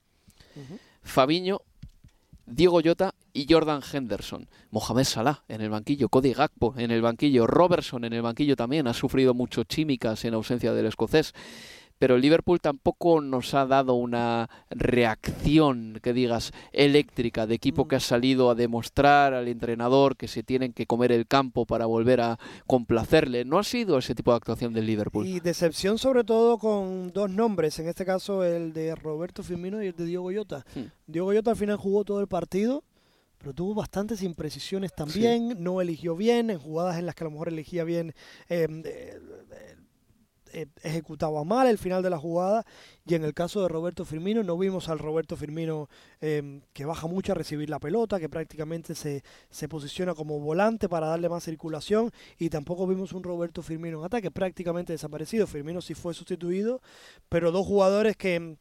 Fabiño, 1.02 1.62
Diego 2.46 2.80
Llota 2.80 3.14
y 3.32 3.46
Jordan 3.48 3.80
Henderson. 3.92 4.48
Mohamed 4.70 5.04
Salah 5.04 5.42
en 5.48 5.60
el 5.60 5.70
banquillo, 5.70 6.08
Cody 6.08 6.32
Gakpo 6.32 6.74
en 6.76 6.90
el 6.90 7.02
banquillo, 7.02 7.46
Robertson 7.46 8.04
en 8.04 8.12
el 8.12 8.22
banquillo 8.22 8.56
también. 8.56 8.86
Ha 8.86 8.94
sufrido 8.94 9.34
mucho 9.34 9.64
chímicas 9.64 10.24
en 10.24 10.34
ausencia 10.34 10.72
del 10.72 10.86
escocés. 10.86 11.32
Pero 11.98 12.16
el 12.16 12.22
Liverpool 12.22 12.60
tampoco 12.60 13.20
nos 13.20 13.54
ha 13.54 13.66
dado 13.66 13.94
una 13.94 14.50
reacción, 14.70 15.98
que 16.02 16.12
digas, 16.12 16.52
eléctrica 16.72 17.46
de 17.46 17.54
equipo 17.54 17.88
que 17.88 17.96
ha 17.96 18.00
salido 18.00 18.50
a 18.50 18.54
demostrar 18.54 19.34
al 19.34 19.48
entrenador 19.48 20.16
que 20.16 20.28
se 20.28 20.42
tienen 20.42 20.72
que 20.72 20.86
comer 20.86 21.12
el 21.12 21.26
campo 21.26 21.64
para 21.64 21.86
volver 21.86 22.20
a 22.20 22.38
complacerle. 22.66 23.44
No 23.44 23.58
ha 23.58 23.64
sido 23.64 23.98
ese 23.98 24.14
tipo 24.14 24.32
de 24.32 24.36
actuación 24.36 24.72
del 24.72 24.86
Liverpool. 24.86 25.26
Y 25.26 25.40
decepción 25.40 25.98
sobre 25.98 26.24
todo 26.24 26.58
con 26.58 27.12
dos 27.12 27.30
nombres, 27.30 27.78
en 27.78 27.88
este 27.88 28.04
caso 28.04 28.44
el 28.44 28.72
de 28.72 28.94
Roberto 28.94 29.42
Firmino 29.42 29.82
y 29.82 29.88
el 29.88 29.96
de 29.96 30.04
Diego 30.04 30.30
Llota. 30.30 30.64
Hmm. 30.74 30.84
Diego 31.06 31.32
Llota 31.32 31.52
al 31.52 31.56
final 31.56 31.76
jugó 31.76 32.04
todo 32.04 32.20
el 32.20 32.28
partido, 32.28 32.84
pero 33.38 33.52
tuvo 33.52 33.74
bastantes 33.74 34.22
imprecisiones 34.22 34.94
también, 34.94 35.62
no 35.62 35.80
eligió 35.80 36.16
bien, 36.16 36.50
en 36.50 36.58
jugadas 36.58 36.98
en 36.98 37.06
las 37.06 37.14
que 37.14 37.24
a 37.24 37.26
lo 37.26 37.30
mejor 37.32 37.48
elegía 37.48 37.84
bien, 37.84 38.14
eh, 38.48 38.66
eh, 40.56 40.66
ejecutaba 40.82 41.44
mal 41.44 41.66
el 41.66 41.76
final 41.76 42.02
de 42.02 42.08
la 42.08 42.18
jugada, 42.18 42.64
y 43.04 43.14
en 43.14 43.24
el 43.24 43.34
caso 43.34 43.60
de 43.60 43.68
Roberto 43.68 44.04
Firmino 44.04 44.42
no 44.42 44.56
vimos 44.56 44.88
al 44.88 44.98
Roberto 44.98 45.36
Firmino 45.36 45.88
eh, 46.20 46.60
que 46.72 46.86
baja 46.86 47.06
mucho 47.06 47.32
a 47.32 47.34
recibir 47.34 47.68
la 47.68 47.78
pelota, 47.78 48.18
que 48.18 48.28
prácticamente 48.28 48.94
se, 48.94 49.22
se 49.50 49.68
posiciona 49.68 50.14
como 50.14 50.40
volante 50.40 50.88
para 50.88 51.08
darle 51.08 51.28
más 51.28 51.44
circulación, 51.44 52.10
y 52.38 52.48
tampoco 52.48 52.86
vimos 52.86 53.12
un 53.12 53.22
Roberto 53.22 53.62
Firmino 53.62 53.98
en 53.98 54.06
ataque 54.06 54.30
prácticamente 54.30 54.92
desaparecido. 54.92 55.46
Firmino 55.46 55.82
sí 55.82 55.94
fue 55.94 56.14
sustituido, 56.14 56.80
pero 57.28 57.52
dos 57.52 57.66
jugadores 57.66 58.16
que 58.16 58.56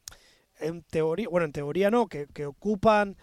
en 0.58 0.82
teoría, 0.82 1.28
bueno, 1.30 1.46
en 1.46 1.52
teoría 1.52 1.90
no, 1.90 2.06
que, 2.08 2.26
que 2.26 2.46
ocupan, 2.46 3.16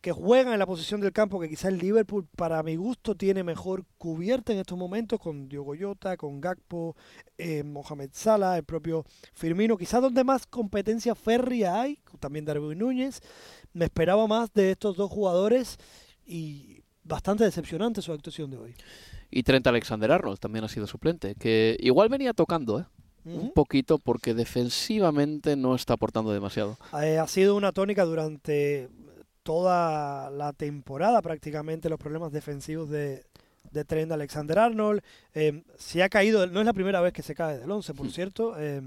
que 0.00 0.12
juegan 0.12 0.52
en 0.52 0.58
la 0.58 0.66
posición 0.66 1.00
del 1.00 1.12
campo 1.12 1.40
que 1.40 1.48
quizá 1.48 1.68
el 1.68 1.78
Liverpool, 1.78 2.26
para 2.36 2.62
mi 2.62 2.76
gusto, 2.76 3.14
tiene 3.14 3.42
mejor 3.42 3.84
cubierta 3.98 4.52
en 4.52 4.58
estos 4.58 4.78
momentos 4.78 5.18
con 5.20 5.48
Diogo 5.48 5.74
Jota, 5.78 6.16
con 6.16 6.40
Gakpo, 6.40 6.96
eh, 7.36 7.62
Mohamed 7.62 8.10
Salah, 8.12 8.56
el 8.56 8.64
propio 8.64 9.04
Firmino, 9.34 9.76
quizás 9.76 10.00
donde 10.00 10.24
más 10.24 10.46
competencia 10.46 11.14
férrea 11.14 11.80
hay, 11.80 11.98
también 12.18 12.44
Darwin 12.44 12.78
Núñez. 12.78 13.20
Me 13.72 13.84
esperaba 13.86 14.26
más 14.26 14.52
de 14.52 14.72
estos 14.72 14.96
dos 14.96 15.10
jugadores 15.10 15.78
y 16.24 16.82
bastante 17.04 17.44
decepcionante 17.44 18.02
su 18.02 18.12
actuación 18.12 18.50
de 18.50 18.56
hoy. 18.56 18.74
Y 19.30 19.42
Trent 19.42 19.66
Alexander-Arnold 19.66 20.38
también 20.38 20.64
ha 20.64 20.68
sido 20.68 20.86
suplente, 20.86 21.34
que 21.34 21.76
igual 21.80 22.08
venía 22.08 22.32
tocando, 22.32 22.80
¿eh? 22.80 22.84
Un 23.22 23.52
poquito 23.52 23.98
porque 23.98 24.32
defensivamente 24.32 25.54
no 25.54 25.74
está 25.74 25.92
aportando 25.92 26.32
demasiado. 26.32 26.78
Eh, 27.02 27.18
ha 27.18 27.26
sido 27.26 27.54
una 27.54 27.70
tónica 27.70 28.06
durante 28.06 28.88
toda 29.42 30.30
la 30.30 30.52
temporada 30.52 31.22
prácticamente 31.22 31.88
los 31.88 31.98
problemas 31.98 32.32
defensivos 32.32 32.88
de, 32.90 33.24
de 33.70 33.84
Trent 33.84 34.12
Alexander-Arnold. 34.12 35.02
Eh, 35.34 35.62
se 35.78 36.02
ha 36.02 36.08
caído, 36.08 36.46
no 36.46 36.60
es 36.60 36.66
la 36.66 36.72
primera 36.72 37.00
vez 37.00 37.12
que 37.12 37.22
se 37.22 37.34
cae 37.34 37.58
del 37.58 37.70
11, 37.70 37.94
por 37.94 38.10
cierto. 38.10 38.58
eh, 38.58 38.80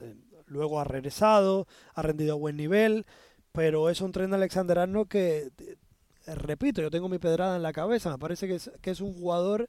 eh, 0.00 0.14
luego 0.46 0.80
ha 0.80 0.84
regresado, 0.84 1.66
ha 1.94 2.02
rendido 2.02 2.32
a 2.32 2.38
buen 2.38 2.56
nivel, 2.56 3.04
pero 3.52 3.90
es 3.90 4.00
un 4.00 4.12
Trent 4.12 4.32
Alexander-Arnold 4.32 5.08
que, 5.08 5.50
eh, 5.58 6.34
repito, 6.34 6.80
yo 6.80 6.90
tengo 6.90 7.08
mi 7.08 7.18
pedrada 7.18 7.56
en 7.56 7.62
la 7.62 7.72
cabeza. 7.72 8.10
Me 8.10 8.18
parece 8.18 8.46
que 8.46 8.54
es, 8.54 8.70
que 8.80 8.90
es 8.90 9.00
un 9.00 9.12
jugador 9.14 9.68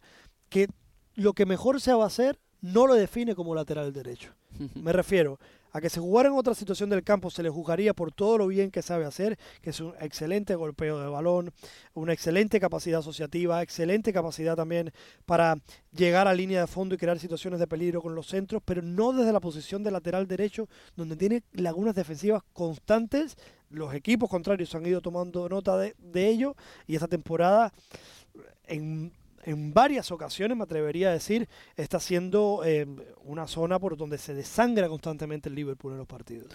que 0.49 0.67
lo 1.15 1.33
que 1.33 1.45
mejor 1.45 1.81
se 1.81 1.93
va 1.93 2.05
a 2.05 2.07
hacer 2.07 2.39
no 2.61 2.87
lo 2.87 2.93
define 2.95 3.35
como 3.35 3.55
lateral 3.55 3.91
derecho. 3.93 4.33
Me 4.75 4.93
refiero 4.93 5.39
a 5.71 5.81
que 5.81 5.89
si 5.89 5.99
jugara 5.99 6.29
en 6.29 6.35
otra 6.35 6.53
situación 6.53 6.89
del 6.89 7.03
campo 7.03 7.29
se 7.29 7.43
le 7.43 7.49
juzgaría 7.49 7.93
por 7.93 8.11
todo 8.11 8.37
lo 8.37 8.47
bien 8.47 8.71
que 8.71 8.81
sabe 8.81 9.05
hacer, 9.05 9.37
que 9.61 9.69
es 9.69 9.79
un 9.79 9.93
excelente 9.99 10.55
golpeo 10.55 10.99
de 10.99 11.07
balón, 11.07 11.51
una 11.93 12.13
excelente 12.13 12.59
capacidad 12.59 12.99
asociativa, 12.99 13.61
excelente 13.61 14.13
capacidad 14.13 14.55
también 14.55 14.91
para 15.25 15.55
llegar 15.91 16.27
a 16.27 16.33
línea 16.33 16.61
de 16.61 16.67
fondo 16.67 16.95
y 16.95 16.97
crear 16.97 17.19
situaciones 17.19 17.59
de 17.59 17.67
peligro 17.67 18.01
con 18.01 18.15
los 18.15 18.27
centros, 18.27 18.61
pero 18.63 18.81
no 18.81 19.13
desde 19.13 19.33
la 19.33 19.39
posición 19.39 19.83
de 19.83 19.91
lateral 19.91 20.27
derecho, 20.27 20.67
donde 20.95 21.15
tiene 21.15 21.43
lagunas 21.53 21.95
defensivas 21.95 22.43
constantes. 22.53 23.37
Los 23.69 23.93
equipos 23.93 24.29
contrarios 24.29 24.73
han 24.73 24.85
ido 24.85 25.01
tomando 25.01 25.47
nota 25.47 25.77
de, 25.77 25.95
de 25.99 26.27
ello 26.27 26.55
y 26.87 26.95
esta 26.95 27.07
temporada 27.07 27.71
en 28.65 29.11
en 29.49 29.73
varias 29.73 30.11
ocasiones, 30.11 30.55
me 30.55 30.63
atrevería 30.63 31.09
a 31.09 31.13
decir, 31.13 31.49
está 31.75 31.99
siendo 31.99 32.61
eh, 32.63 32.85
una 33.23 33.47
zona 33.47 33.79
por 33.79 33.97
donde 33.97 34.19
se 34.19 34.35
desangra 34.35 34.87
constantemente 34.87 35.49
el 35.49 35.55
Liverpool 35.55 35.93
en 35.93 35.97
los 35.97 36.07
partidos. 36.07 36.53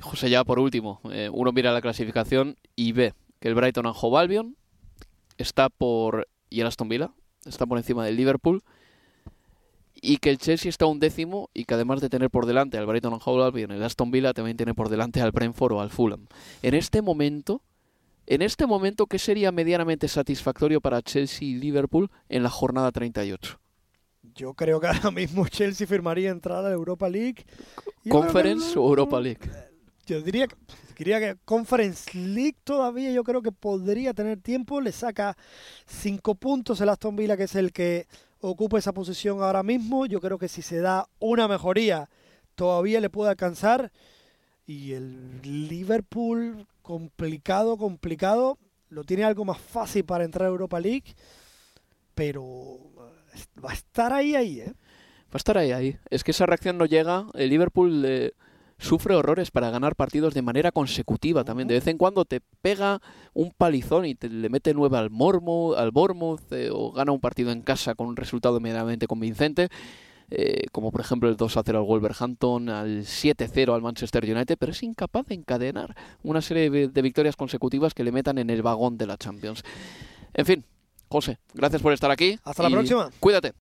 José, 0.00 0.28
ya 0.28 0.44
por 0.44 0.58
último, 0.58 1.00
eh, 1.12 1.30
uno 1.32 1.52
mira 1.52 1.72
la 1.72 1.80
clasificación 1.80 2.56
y 2.74 2.92
ve 2.92 3.14
que 3.38 3.48
el 3.48 3.54
Brighton 3.54 3.86
Hove 3.86 4.18
Albion 4.18 4.56
está 5.38 5.68
por 5.68 6.26
y 6.50 6.60
el 6.60 6.66
Aston 6.66 6.88
Villa 6.88 7.12
está 7.46 7.64
por 7.64 7.78
encima 7.78 8.04
del 8.04 8.16
Liverpool 8.16 8.62
y 9.94 10.16
que 10.16 10.30
el 10.30 10.38
Chelsea 10.38 10.68
está 10.68 10.86
un 10.86 10.98
décimo 10.98 11.48
y 11.54 11.64
que 11.64 11.74
además 11.74 12.00
de 12.00 12.08
tener 12.08 12.28
por 12.28 12.46
delante 12.46 12.76
al 12.76 12.86
Brighton 12.86 13.20
Hove 13.24 13.44
Albion, 13.44 13.70
el 13.70 13.82
Aston 13.84 14.10
Villa 14.10 14.32
también 14.32 14.56
tiene 14.56 14.74
por 14.74 14.88
delante 14.88 15.20
al 15.20 15.30
Brentford 15.30 15.74
o 15.74 15.80
al 15.80 15.90
Fulham. 15.90 16.26
En 16.62 16.74
este 16.74 17.02
momento, 17.02 17.62
en 18.26 18.42
este 18.42 18.66
momento, 18.66 19.06
¿qué 19.06 19.18
sería 19.18 19.52
medianamente 19.52 20.08
satisfactorio 20.08 20.80
para 20.80 21.02
Chelsea 21.02 21.48
y 21.48 21.54
Liverpool 21.54 22.10
en 22.28 22.42
la 22.42 22.50
jornada 22.50 22.92
38? 22.92 23.58
Yo 24.34 24.54
creo 24.54 24.80
que 24.80 24.86
ahora 24.86 25.10
mismo 25.10 25.46
Chelsea 25.48 25.86
firmaría 25.86 26.30
entrada 26.30 26.66
a 26.66 26.70
la 26.70 26.74
Europa 26.74 27.08
League. 27.08 27.44
¿Conference 28.08 28.78
o 28.78 28.88
Europa 28.88 29.20
League? 29.20 29.40
Yo 30.06 30.20
diría 30.20 30.48
que, 30.48 30.56
diría 30.96 31.20
que 31.20 31.38
Conference 31.44 32.16
League 32.16 32.56
todavía 32.64 33.12
yo 33.12 33.24
creo 33.24 33.42
que 33.42 33.52
podría 33.52 34.14
tener 34.14 34.40
tiempo. 34.40 34.80
Le 34.80 34.92
saca 34.92 35.36
cinco 35.86 36.34
puntos 36.34 36.80
el 36.80 36.88
Aston 36.88 37.16
Villa, 37.16 37.36
que 37.36 37.44
es 37.44 37.54
el 37.54 37.72
que 37.72 38.06
ocupa 38.40 38.78
esa 38.78 38.92
posición 38.92 39.42
ahora 39.42 39.62
mismo. 39.62 40.06
Yo 40.06 40.20
creo 40.20 40.38
que 40.38 40.48
si 40.48 40.62
se 40.62 40.78
da 40.78 41.08
una 41.18 41.48
mejoría, 41.48 42.08
todavía 42.54 43.00
le 43.00 43.10
puede 43.10 43.30
alcanzar. 43.30 43.92
Y 44.66 44.92
el 44.92 45.40
Liverpool, 45.42 46.66
complicado, 46.82 47.76
complicado. 47.76 48.58
Lo 48.88 49.04
tiene 49.04 49.24
algo 49.24 49.44
más 49.44 49.58
fácil 49.58 50.04
para 50.04 50.24
entrar 50.24 50.46
a 50.46 50.50
Europa 50.50 50.80
League. 50.80 51.14
Pero 52.14 52.78
eh, 53.34 53.60
va 53.64 53.70
a 53.70 53.74
estar 53.74 54.12
ahí, 54.12 54.34
ahí, 54.34 54.60
¿eh? 54.60 54.72
Va 55.32 55.34
a 55.34 55.38
estar 55.38 55.56
ahí, 55.56 55.72
ahí. 55.72 55.96
Es 56.10 56.24
que 56.24 56.32
esa 56.32 56.44
reacción 56.44 56.76
no 56.76 56.84
llega. 56.84 57.26
El 57.32 57.48
Liverpool 57.48 58.04
eh, 58.04 58.32
sufre 58.82 59.14
horrores 59.14 59.50
para 59.50 59.70
ganar 59.70 59.96
partidos 59.96 60.34
de 60.34 60.42
manera 60.42 60.72
consecutiva 60.72 61.44
también. 61.44 61.68
De 61.68 61.74
vez 61.74 61.86
en 61.86 61.96
cuando 61.96 62.24
te 62.24 62.40
pega 62.60 63.00
un 63.32 63.50
palizón 63.52 64.04
y 64.04 64.14
te 64.14 64.28
le 64.28 64.50
mete 64.50 64.74
nueve 64.74 64.98
al, 64.98 65.08
Mormo, 65.08 65.74
al 65.74 65.90
Bournemouth 65.90 66.52
eh, 66.52 66.68
o 66.70 66.92
gana 66.92 67.12
un 67.12 67.20
partido 67.20 67.50
en 67.50 67.62
casa 67.62 67.94
con 67.94 68.08
un 68.08 68.16
resultado 68.16 68.60
medianamente 68.60 69.06
convincente. 69.06 69.68
Eh, 70.34 70.64
como 70.72 70.90
por 70.90 71.02
ejemplo 71.02 71.28
el 71.28 71.36
2 71.36 71.56
a 71.58 71.62
0 71.62 71.78
al 71.78 71.84
Wolverhampton, 71.84 72.70
al 72.70 73.04
7 73.04 73.48
0 73.52 73.74
al 73.74 73.82
Manchester 73.82 74.24
United, 74.24 74.56
pero 74.58 74.72
es 74.72 74.82
incapaz 74.82 75.26
de 75.26 75.34
encadenar 75.34 75.94
una 76.22 76.40
serie 76.40 76.70
de, 76.70 76.88
de 76.88 77.02
victorias 77.02 77.36
consecutivas 77.36 77.92
que 77.92 78.02
le 78.02 78.12
metan 78.12 78.38
en 78.38 78.48
el 78.48 78.62
vagón 78.62 78.96
de 78.96 79.06
la 79.06 79.18
Champions. 79.18 79.62
En 80.32 80.46
fin, 80.46 80.64
José, 81.10 81.38
gracias 81.52 81.82
por 81.82 81.92
estar 81.92 82.10
aquí. 82.10 82.38
Hasta 82.44 82.62
la 82.62 82.70
próxima. 82.70 83.10
Cuídate. 83.20 83.52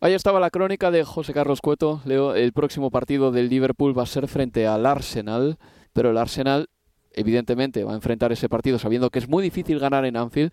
Ahí 0.00 0.14
estaba 0.14 0.40
la 0.40 0.48
crónica 0.48 0.90
de 0.90 1.04
José 1.04 1.34
Carlos 1.34 1.60
Cueto. 1.60 2.00
Leo, 2.06 2.34
el 2.34 2.54
próximo 2.54 2.90
partido 2.90 3.30
del 3.30 3.50
Liverpool 3.50 3.96
va 3.96 4.04
a 4.04 4.06
ser 4.06 4.26
frente 4.26 4.66
al 4.66 4.86
Arsenal, 4.86 5.58
pero 5.92 6.10
el 6.10 6.16
Arsenal 6.16 6.70
evidentemente 7.12 7.84
va 7.84 7.92
a 7.92 7.96
enfrentar 7.96 8.32
ese 8.32 8.48
partido 8.48 8.78
sabiendo 8.78 9.10
que 9.10 9.18
es 9.18 9.28
muy 9.28 9.42
difícil 9.42 9.78
ganar 9.78 10.06
en 10.06 10.16
Anfield, 10.16 10.52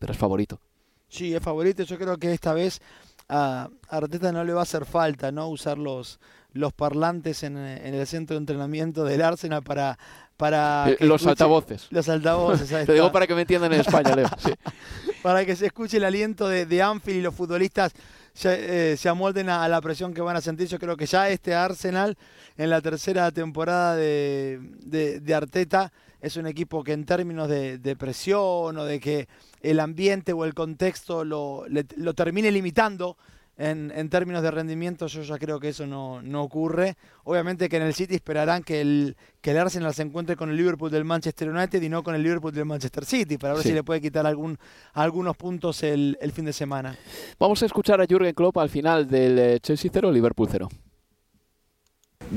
pero 0.00 0.12
es 0.12 0.18
favorito. 0.18 0.60
Sí, 1.08 1.32
es 1.32 1.40
favorito. 1.40 1.84
Yo 1.84 1.96
creo 1.96 2.16
que 2.16 2.32
esta 2.32 2.52
vez 2.52 2.80
a 3.28 3.68
Arteta 3.88 4.32
no 4.32 4.44
le 4.44 4.52
va 4.52 4.60
a 4.60 4.62
hacer 4.64 4.84
falta 4.84 5.32
no 5.32 5.48
usar 5.48 5.78
los, 5.78 6.20
los 6.52 6.72
parlantes 6.72 7.42
en, 7.42 7.56
en 7.56 7.94
el 7.94 8.06
centro 8.06 8.34
de 8.34 8.38
entrenamiento 8.40 9.04
del 9.04 9.22
Arsenal 9.22 9.62
para... 9.62 9.98
para 10.36 10.90
Eh, 10.90 10.96
que 10.96 11.06
los 11.06 11.22
escuche- 11.22 11.30
altavoces. 11.30 11.86
Los 11.90 12.08
altavoces, 12.08 12.68
Te 12.86 12.92
digo 12.92 13.10
para 13.12 13.26
que 13.26 13.34
me 13.34 13.42
entiendan 13.42 13.72
en 13.72 13.80
España, 13.80 14.14
Leo. 14.14 14.28
Sí. 14.38 14.52
para 15.22 15.44
que 15.44 15.56
se 15.56 15.66
escuche 15.66 15.96
el 15.96 16.04
aliento 16.04 16.48
de, 16.48 16.66
de 16.66 16.82
Anfield 16.82 17.18
y 17.18 17.22
los 17.22 17.34
futbolistas 17.34 17.92
se, 18.34 18.92
eh, 18.92 18.96
se 18.96 19.08
amolden 19.08 19.48
a, 19.48 19.64
a 19.64 19.68
la 19.68 19.80
presión 19.80 20.12
que 20.12 20.20
van 20.20 20.36
a 20.36 20.40
sentir. 20.40 20.66
Yo 20.68 20.78
creo 20.78 20.96
que 20.96 21.06
ya 21.06 21.28
este 21.30 21.54
Arsenal 21.54 22.16
en 22.56 22.68
la 22.70 22.80
tercera 22.80 23.30
temporada 23.30 23.96
de, 23.96 24.60
de- 24.84 25.20
de 25.20 25.34
Arteta 25.34 25.92
es 26.24 26.36
un 26.36 26.46
equipo 26.46 26.82
que 26.82 26.92
en 26.92 27.04
términos 27.04 27.48
de, 27.48 27.78
de 27.78 27.96
presión 27.96 28.76
o 28.78 28.84
de 28.84 28.98
que 29.00 29.28
el 29.62 29.78
ambiente 29.80 30.32
o 30.32 30.44
el 30.44 30.54
contexto 30.54 31.24
lo, 31.24 31.64
le- 31.68 31.86
lo 31.96 32.14
termine 32.14 32.50
limitando. 32.50 33.16
En, 33.56 33.92
en 33.94 34.08
términos 34.10 34.42
de 34.42 34.50
rendimiento, 34.50 35.06
yo 35.06 35.22
ya 35.22 35.38
creo 35.38 35.60
que 35.60 35.68
eso 35.68 35.86
no, 35.86 36.20
no 36.20 36.42
ocurre. 36.42 36.96
Obviamente 37.22 37.68
que 37.68 37.76
en 37.76 37.84
el 37.84 37.94
City 37.94 38.16
esperarán 38.16 38.64
que 38.64 38.80
el, 38.80 39.16
que 39.40 39.52
el 39.52 39.58
Arsenal 39.58 39.94
se 39.94 40.02
encuentre 40.02 40.34
con 40.34 40.50
el 40.50 40.56
Liverpool 40.56 40.90
del 40.90 41.04
Manchester 41.04 41.50
United 41.50 41.80
y 41.80 41.88
no 41.88 42.02
con 42.02 42.16
el 42.16 42.22
Liverpool 42.24 42.50
del 42.52 42.64
Manchester 42.64 43.04
City, 43.04 43.38
para 43.38 43.54
ver 43.54 43.62
Sí. 43.62 43.68
si 43.68 43.74
le 43.76 43.84
puede 43.84 44.00
quitar 44.00 44.26
algún, 44.26 44.58
algunos 44.92 45.36
puntos 45.36 45.84
el, 45.84 46.18
el 46.20 46.32
fin 46.32 46.46
de 46.46 46.52
semana. 46.52 46.98
Vamos 47.38 47.62
a 47.62 47.66
escuchar 47.66 48.00
a 48.00 48.06
Jürgen 48.06 48.34
Klopp 48.34 48.58
al 48.58 48.70
final 48.70 49.06
del 49.06 49.38
eh, 49.38 49.60
Chelsea 49.60 49.88
0, 49.94 50.10
Liverpool 50.10 50.48
0. 50.50 50.68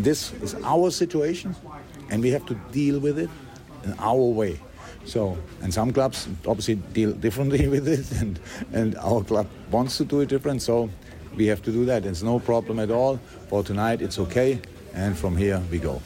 This 0.03 0.33
is 0.43 0.53
our 0.63 0.91
situation, 0.91 1.55
and 2.11 2.21
we 2.21 2.29
have 2.31 2.45
to 2.45 2.55
deal 2.71 2.99
with 3.01 3.17
it 3.17 3.29
our 3.99 4.15
way. 4.15 4.59
So, 5.05 5.37
and 5.61 5.73
some 5.73 5.93
clubs 5.93 6.27
obviously 6.45 6.75
deal 6.75 7.13
differently 7.13 7.67
with 7.75 7.87
it, 7.87 8.11
and, 8.19 8.39
and 8.73 8.95
our 8.97 9.23
club 9.23 9.47
wants 9.71 9.97
to 9.97 10.05
do 10.05 10.21
it 10.21 10.29
different, 10.29 10.61
so 10.61 10.89
we 11.35 11.45
have 11.47 11.61
to 11.63 11.71
do 11.71 11.85
that. 11.85 12.05
It's 12.05 12.23
no 12.23 12.39
problem 12.39 12.79
at 12.79 12.91
all. 12.91 13.17
For 13.47 13.63
tonight, 13.63 14.01
it's 14.01 14.19
okay, 14.19 14.59
and 14.93 15.17
from 15.17 15.37
here 15.37 15.61
we 15.71 15.79
go. 15.79 15.99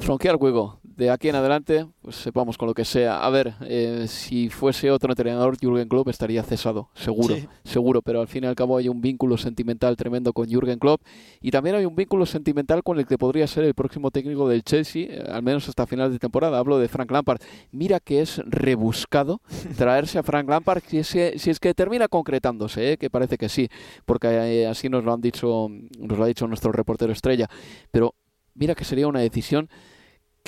From 0.00 0.18
here 0.22 0.36
we 0.36 0.50
go. 0.52 0.78
De 0.98 1.10
aquí 1.10 1.28
en 1.28 1.36
adelante, 1.36 1.86
pues 2.02 2.16
sepamos 2.16 2.58
con 2.58 2.66
lo 2.66 2.74
que 2.74 2.84
sea. 2.84 3.24
A 3.24 3.30
ver, 3.30 3.54
eh, 3.60 4.06
si 4.08 4.48
fuese 4.48 4.90
otro 4.90 5.12
entrenador, 5.12 5.56
Jürgen 5.56 5.88
Klopp 5.88 6.08
estaría 6.08 6.42
cesado, 6.42 6.90
seguro, 6.92 7.36
Sí. 7.36 7.46
seguro. 7.62 8.02
Pero 8.02 8.20
al 8.20 8.26
fin 8.26 8.42
y 8.42 8.48
al 8.48 8.56
cabo 8.56 8.76
hay 8.76 8.88
un 8.88 9.00
vínculo 9.00 9.36
sentimental 9.36 9.96
tremendo 9.96 10.32
con 10.32 10.48
Jürgen 10.48 10.80
Klopp 10.80 11.00
y 11.40 11.52
también 11.52 11.76
hay 11.76 11.84
un 11.84 11.94
vínculo 11.94 12.26
sentimental 12.26 12.82
con 12.82 12.98
el 12.98 13.06
que 13.06 13.16
podría 13.16 13.46
ser 13.46 13.62
el 13.62 13.74
próximo 13.74 14.10
técnico 14.10 14.48
del 14.48 14.64
Chelsea, 14.64 15.04
eh, 15.08 15.24
al 15.30 15.44
menos 15.44 15.68
hasta 15.68 15.86
final 15.86 16.10
de 16.10 16.18
temporada. 16.18 16.58
Hablo 16.58 16.80
de 16.80 16.88
Frank 16.88 17.12
Lampard. 17.12 17.40
Mira 17.70 18.00
que 18.00 18.20
es 18.20 18.38
rebuscado 18.46 19.40
traerse 19.78 20.18
a 20.18 20.24
Frank 20.24 20.48
Lampard 20.50 20.82
si 20.84 20.98
es 20.98 21.12
que, 21.12 21.38
si 21.38 21.50
es 21.50 21.60
que 21.60 21.74
termina 21.74 22.08
concretándose, 22.08 22.94
eh, 22.94 22.96
que 22.96 23.08
parece 23.08 23.38
que 23.38 23.48
sí, 23.48 23.68
porque 24.04 24.26
eh, 24.26 24.66
así 24.66 24.88
nos 24.88 25.04
lo 25.04 25.12
han 25.12 25.20
dicho, 25.20 25.68
nos 26.00 26.18
lo 26.18 26.24
ha 26.24 26.26
dicho 26.26 26.48
nuestro 26.48 26.72
reportero 26.72 27.12
estrella. 27.12 27.48
Pero 27.92 28.16
mira 28.54 28.74
que 28.74 28.84
sería 28.84 29.06
una 29.06 29.20
decisión 29.20 29.70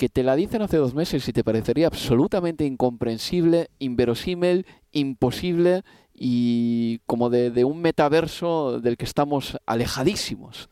que 0.01 0.09
te 0.09 0.23
la 0.23 0.35
dicen 0.35 0.63
hace 0.63 0.77
dos 0.77 0.95
meses 0.95 1.27
y 1.27 1.31
te 1.31 1.43
parecería 1.43 1.85
absolutamente 1.85 2.65
incomprensible, 2.65 3.69
inverosímil, 3.77 4.65
imposible 4.91 5.83
y 6.11 6.97
como 7.05 7.29
de, 7.29 7.63
un 7.65 7.83
metaverso 7.83 8.79
del 8.79 8.97
que 8.97 9.05
estamos 9.05 9.59
alejadísimos. 9.67 10.71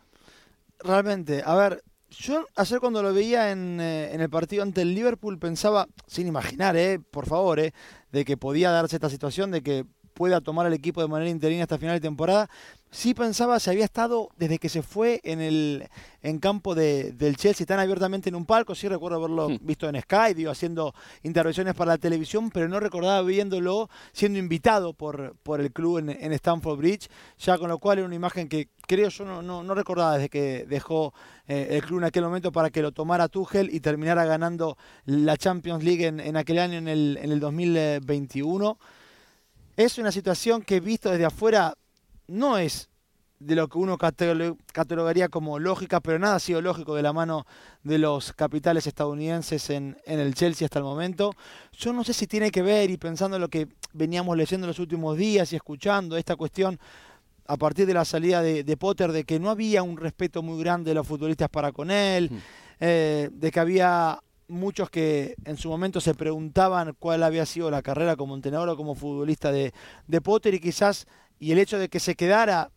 Realmente, 0.80 1.44
a 1.46 1.54
ver, 1.54 1.84
yo 2.10 2.48
ayer 2.56 2.80
cuando 2.80 3.04
lo 3.04 3.14
veía 3.14 3.52
en, 3.52 3.80
eh, 3.80 4.16
en 4.16 4.22
el 4.22 4.32
partido 4.32 4.64
ante 4.64 4.82
el 4.82 4.96
Liverpool 4.96 5.38
pensaba, 5.38 5.86
sin 6.08 6.26
imaginar, 6.26 6.76
eh, 6.76 6.98
por 7.00 7.28
favor, 7.28 7.60
eh, 7.60 7.72
de 8.12 8.26
que 8.26 8.36
podía 8.36 8.72
darse 8.72 8.96
esta 8.96 9.12
situación, 9.12 9.52
de 9.52 9.62
que 9.62 9.86
pueda 10.20 10.42
tomar 10.42 10.68
el 10.68 10.74
equipo 10.74 11.02
de 11.02 11.08
manera 11.08 11.32
interina 11.32 11.64
hasta 11.64 11.78
final 11.78 11.96
de 11.96 12.02
temporada. 12.02 12.50
Sí 12.92 13.14
pensaba 13.14 13.58
si 13.58 13.70
había 13.70 13.86
estado 13.86 14.28
desde 14.36 14.58
que 14.58 14.68
se 14.68 14.82
fue 14.82 15.22
en 15.24 15.40
el 15.40 15.88
en 16.22 16.40
campo 16.40 16.76
de, 16.76 17.14
del 17.14 17.38
Chelsea 17.38 17.66
tan 17.66 17.80
abiertamente 17.80 18.28
en 18.28 18.36
un 18.36 18.46
palco. 18.46 18.76
Sí 18.76 18.90
recuerdo 18.90 19.16
haberlo 19.20 19.48
Hmm. 19.48 19.60
visto 19.62 19.88
en 19.88 20.02
Sky, 20.02 20.34
digo, 20.36 20.52
haciendo 20.52 20.94
intervenciones 21.24 21.74
para 21.74 21.92
la 21.94 21.98
televisión, 21.98 22.50
pero 22.50 22.68
no 22.68 22.82
recordaba 22.82 23.22
viéndolo 23.22 23.90
siendo 24.12 24.40
invitado 24.40 24.92
por, 24.92 25.38
por 25.42 25.62
el 25.62 25.72
club 25.72 26.00
en, 26.00 26.10
en 26.10 26.34
Stamford 26.34 26.78
Bridge, 26.78 27.08
ya 27.38 27.58
con 27.58 27.70
lo 27.70 27.78
cual 27.78 28.00
era 28.00 28.08
una 28.08 28.16
imagen 28.16 28.50
que 28.50 28.68
creo 28.86 29.08
yo 29.08 29.24
no, 29.24 29.42
no, 29.42 29.64
no 29.64 29.74
recordaba 29.74 30.16
desde 30.16 30.28
que 30.28 30.66
dejó 30.68 31.14
eh, 31.48 31.68
el 31.72 31.82
club 31.84 32.00
en 32.00 32.06
aquel 32.06 32.24
momento 32.26 32.52
para 32.52 32.72
que 32.72 32.82
lo 32.82 32.92
tomara 32.92 33.30
Tuchel 33.30 33.74
y 33.74 33.80
terminara 33.80 34.26
ganando 34.26 34.78
la 35.06 35.38
Champions 35.38 35.82
League 35.86 36.06
en, 36.06 36.20
en 36.20 36.36
aquel 36.36 36.60
año, 36.60 36.78
en 36.78 36.90
el, 36.90 37.18
en 37.22 37.32
el 37.32 37.40
2021. 37.40 38.78
Es 39.80 39.98
una 39.98 40.12
situación 40.12 40.62
que 40.62 40.82
visto 40.82 41.10
desde 41.10 41.24
afuera 41.24 41.74
no 42.28 42.58
es 42.58 42.90
de 43.40 43.56
lo 43.56 43.70
que 43.70 43.78
uno 43.78 43.98
catalo- 43.98 44.58
catalogaría 44.74 45.30
como 45.30 45.58
lógica, 45.58 46.02
pero 46.02 46.20
nada 46.20 46.36
ha 46.36 46.40
sido 46.40 46.62
lógico 46.62 46.96
de 46.96 47.02
la 47.02 47.14
mano 47.14 47.46
de 47.84 47.98
los 47.98 48.34
capitales 48.34 48.88
estadounidenses 48.88 49.70
en, 49.70 49.96
en 50.06 50.20
el 50.20 50.34
Chelsea 50.34 50.66
hasta 50.66 50.80
el 50.80 50.84
momento. 50.84 51.32
Yo 51.72 51.94
no 51.94 52.04
sé 52.04 52.12
si 52.12 52.28
tiene 52.28 52.52
que 52.52 52.62
ver, 52.62 52.90
y 52.90 52.98
pensando 52.98 53.38
en 53.38 53.42
lo 53.42 53.48
que 53.48 53.70
veníamos 53.94 54.36
leyendo 54.36 54.66
en 54.66 54.72
los 54.72 54.80
últimos 54.80 55.16
días 55.16 55.54
y 55.54 55.56
escuchando, 55.56 56.18
esta 56.18 56.36
cuestión 56.36 56.78
a 57.48 57.56
partir 57.56 57.86
de 57.86 57.94
la 57.94 58.04
salida 58.04 58.42
de, 58.42 58.66
de 58.66 58.76
Potter, 58.76 59.14
de 59.14 59.24
que 59.24 59.40
no 59.40 59.50
había 59.50 59.82
un 59.82 59.96
respeto 59.96 60.44
muy 60.44 60.62
grande 60.62 60.92
de 60.92 60.96
los 60.96 61.08
futbolistas 61.08 61.48
para 61.48 61.72
con 61.72 61.90
él, 61.90 62.30
eh, 62.82 63.30
de 63.32 63.50
que 63.50 63.60
había 63.62 64.20
muchos 64.50 64.90
que 64.90 65.36
en 65.46 65.58
su 65.58 65.70
momento 65.70 66.02
se 66.02 66.14
preguntaban 66.14 66.96
cuál 67.00 67.24
había 67.24 67.46
sido 67.46 67.72
la 67.72 67.82
carrera 67.82 68.16
como 68.16 68.36
entrenador 68.36 68.70
o 68.70 68.78
como 68.78 68.96
futbolista 68.96 69.52
de, 69.52 69.74
de 70.08 70.22
Potter 70.22 70.54
y 70.54 70.60
quizás, 70.60 71.08
y 71.40 71.52
el 71.52 71.60
hecho 71.60 71.78
de 71.78 71.90
que 71.90 72.00
se 72.00 72.16
quedara 72.16 72.72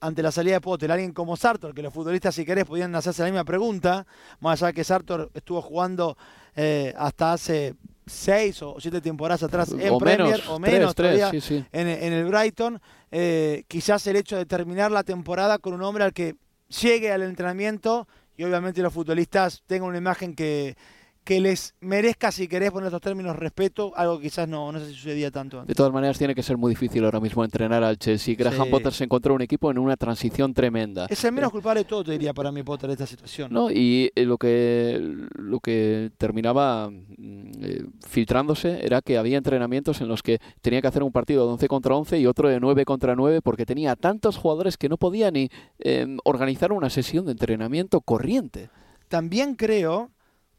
ante 0.00 0.22
la 0.22 0.32
salida 0.32 0.54
de 0.54 0.60
Potter, 0.60 0.90
alguien 0.90 1.12
como 1.12 1.36
Sartor, 1.36 1.74
que 1.74 1.82
los 1.82 1.94
futbolistas 1.94 2.34
si 2.34 2.44
querés 2.44 2.64
podían 2.64 2.94
hacerse 2.94 3.22
la 3.22 3.28
misma 3.28 3.44
pregunta, 3.44 4.04
más 4.40 4.60
allá 4.60 4.68
de 4.68 4.74
que 4.74 4.84
Sartor 4.84 5.30
estuvo 5.32 5.62
jugando 5.62 6.16
eh, 6.56 6.92
hasta 6.96 7.34
hace 7.34 7.76
seis 8.04 8.60
o 8.62 8.76
siete 8.80 9.00
temporadas 9.00 9.44
atrás 9.44 9.70
en 9.78 9.94
O 9.94 9.98
Premier, 9.98 10.38
menos, 10.38 10.48
o 10.48 10.58
menos 10.58 10.94
tres, 10.96 11.20
todavía 11.20 11.30
sí, 11.30 11.40
sí. 11.40 11.64
En, 11.70 11.86
en 11.86 12.12
el 12.12 12.24
Brighton, 12.24 12.80
eh, 13.12 13.62
quizás 13.68 14.04
el 14.08 14.16
hecho 14.16 14.36
de 14.36 14.44
terminar 14.44 14.90
la 14.90 15.04
temporada 15.04 15.58
con 15.58 15.72
un 15.72 15.82
hombre 15.82 16.02
al 16.02 16.12
que 16.12 16.34
llegue 16.80 17.12
al 17.12 17.22
entrenamiento 17.22 18.08
y 18.36 18.42
obviamente 18.42 18.82
los 18.82 18.92
futbolistas 18.92 19.62
tengan 19.68 19.90
una 19.90 19.98
imagen 19.98 20.34
que, 20.34 20.76
que 21.24 21.40
les 21.40 21.74
merezca, 21.80 22.32
si 22.32 22.48
querés 22.48 22.72
poner 22.72 22.86
estos 22.86 23.00
términos, 23.00 23.36
respeto, 23.36 23.92
algo 23.96 24.18
que 24.18 24.24
quizás 24.24 24.48
no, 24.48 24.72
no 24.72 24.80
sé 24.80 24.88
si 24.88 24.94
sucedía 24.94 25.30
tanto 25.30 25.60
antes. 25.60 25.68
De 25.68 25.74
todas 25.74 25.92
maneras, 25.92 26.18
tiene 26.18 26.34
que 26.34 26.42
ser 26.42 26.56
muy 26.56 26.70
difícil 26.70 27.04
ahora 27.04 27.20
mismo 27.20 27.44
entrenar 27.44 27.84
al 27.84 27.98
Chelsea. 27.98 28.34
Graham 28.34 28.64
Sí. 28.64 28.70
Potter 28.70 28.92
se 28.92 29.04
encontró 29.04 29.34
un 29.34 29.42
equipo 29.42 29.70
en 29.70 29.78
una 29.78 29.96
transición 29.96 30.52
tremenda. 30.52 31.06
Es 31.08 31.24
el 31.24 31.32
menos 31.32 31.52
culpable 31.52 31.80
de 31.80 31.84
todo, 31.84 32.02
te 32.04 32.12
diría, 32.12 32.34
para 32.34 32.50
mi 32.50 32.62
Potter, 32.62 32.88
de 32.88 32.94
esta 32.94 33.06
situación. 33.06 33.52
¿no? 33.52 33.70
Y 33.70 34.10
eh, 34.14 34.24
lo 34.24 34.36
que, 34.36 35.00
lo 35.36 35.60
que 35.60 36.10
terminaba 36.18 36.90
mm, 36.90 37.50
eh, 37.62 37.84
filtrándose 38.08 38.84
era 38.84 39.00
que 39.00 39.16
había 39.16 39.38
entrenamientos 39.38 40.00
en 40.00 40.08
los 40.08 40.22
que 40.22 40.40
tenía 40.60 40.82
que 40.82 40.88
hacer 40.88 41.02
un 41.04 41.12
partido 41.12 41.46
de 41.46 41.52
11 41.52 41.68
contra 41.68 41.94
11 41.94 42.18
y 42.18 42.26
otro 42.26 42.48
de 42.48 42.58
9 42.58 42.84
contra 42.84 43.14
9 43.14 43.42
porque 43.42 43.64
tenía 43.64 43.94
tantos 43.94 44.36
jugadores 44.36 44.76
que 44.76 44.88
no 44.88 44.96
podía 44.96 45.30
ni 45.30 45.50
eh, 45.78 46.16
organizar 46.24 46.72
una 46.72 46.90
sesión 46.90 47.26
de 47.26 47.32
entrenamiento 47.32 48.00
corriente. 48.00 48.70
También 49.08 49.54
creo 49.54 50.10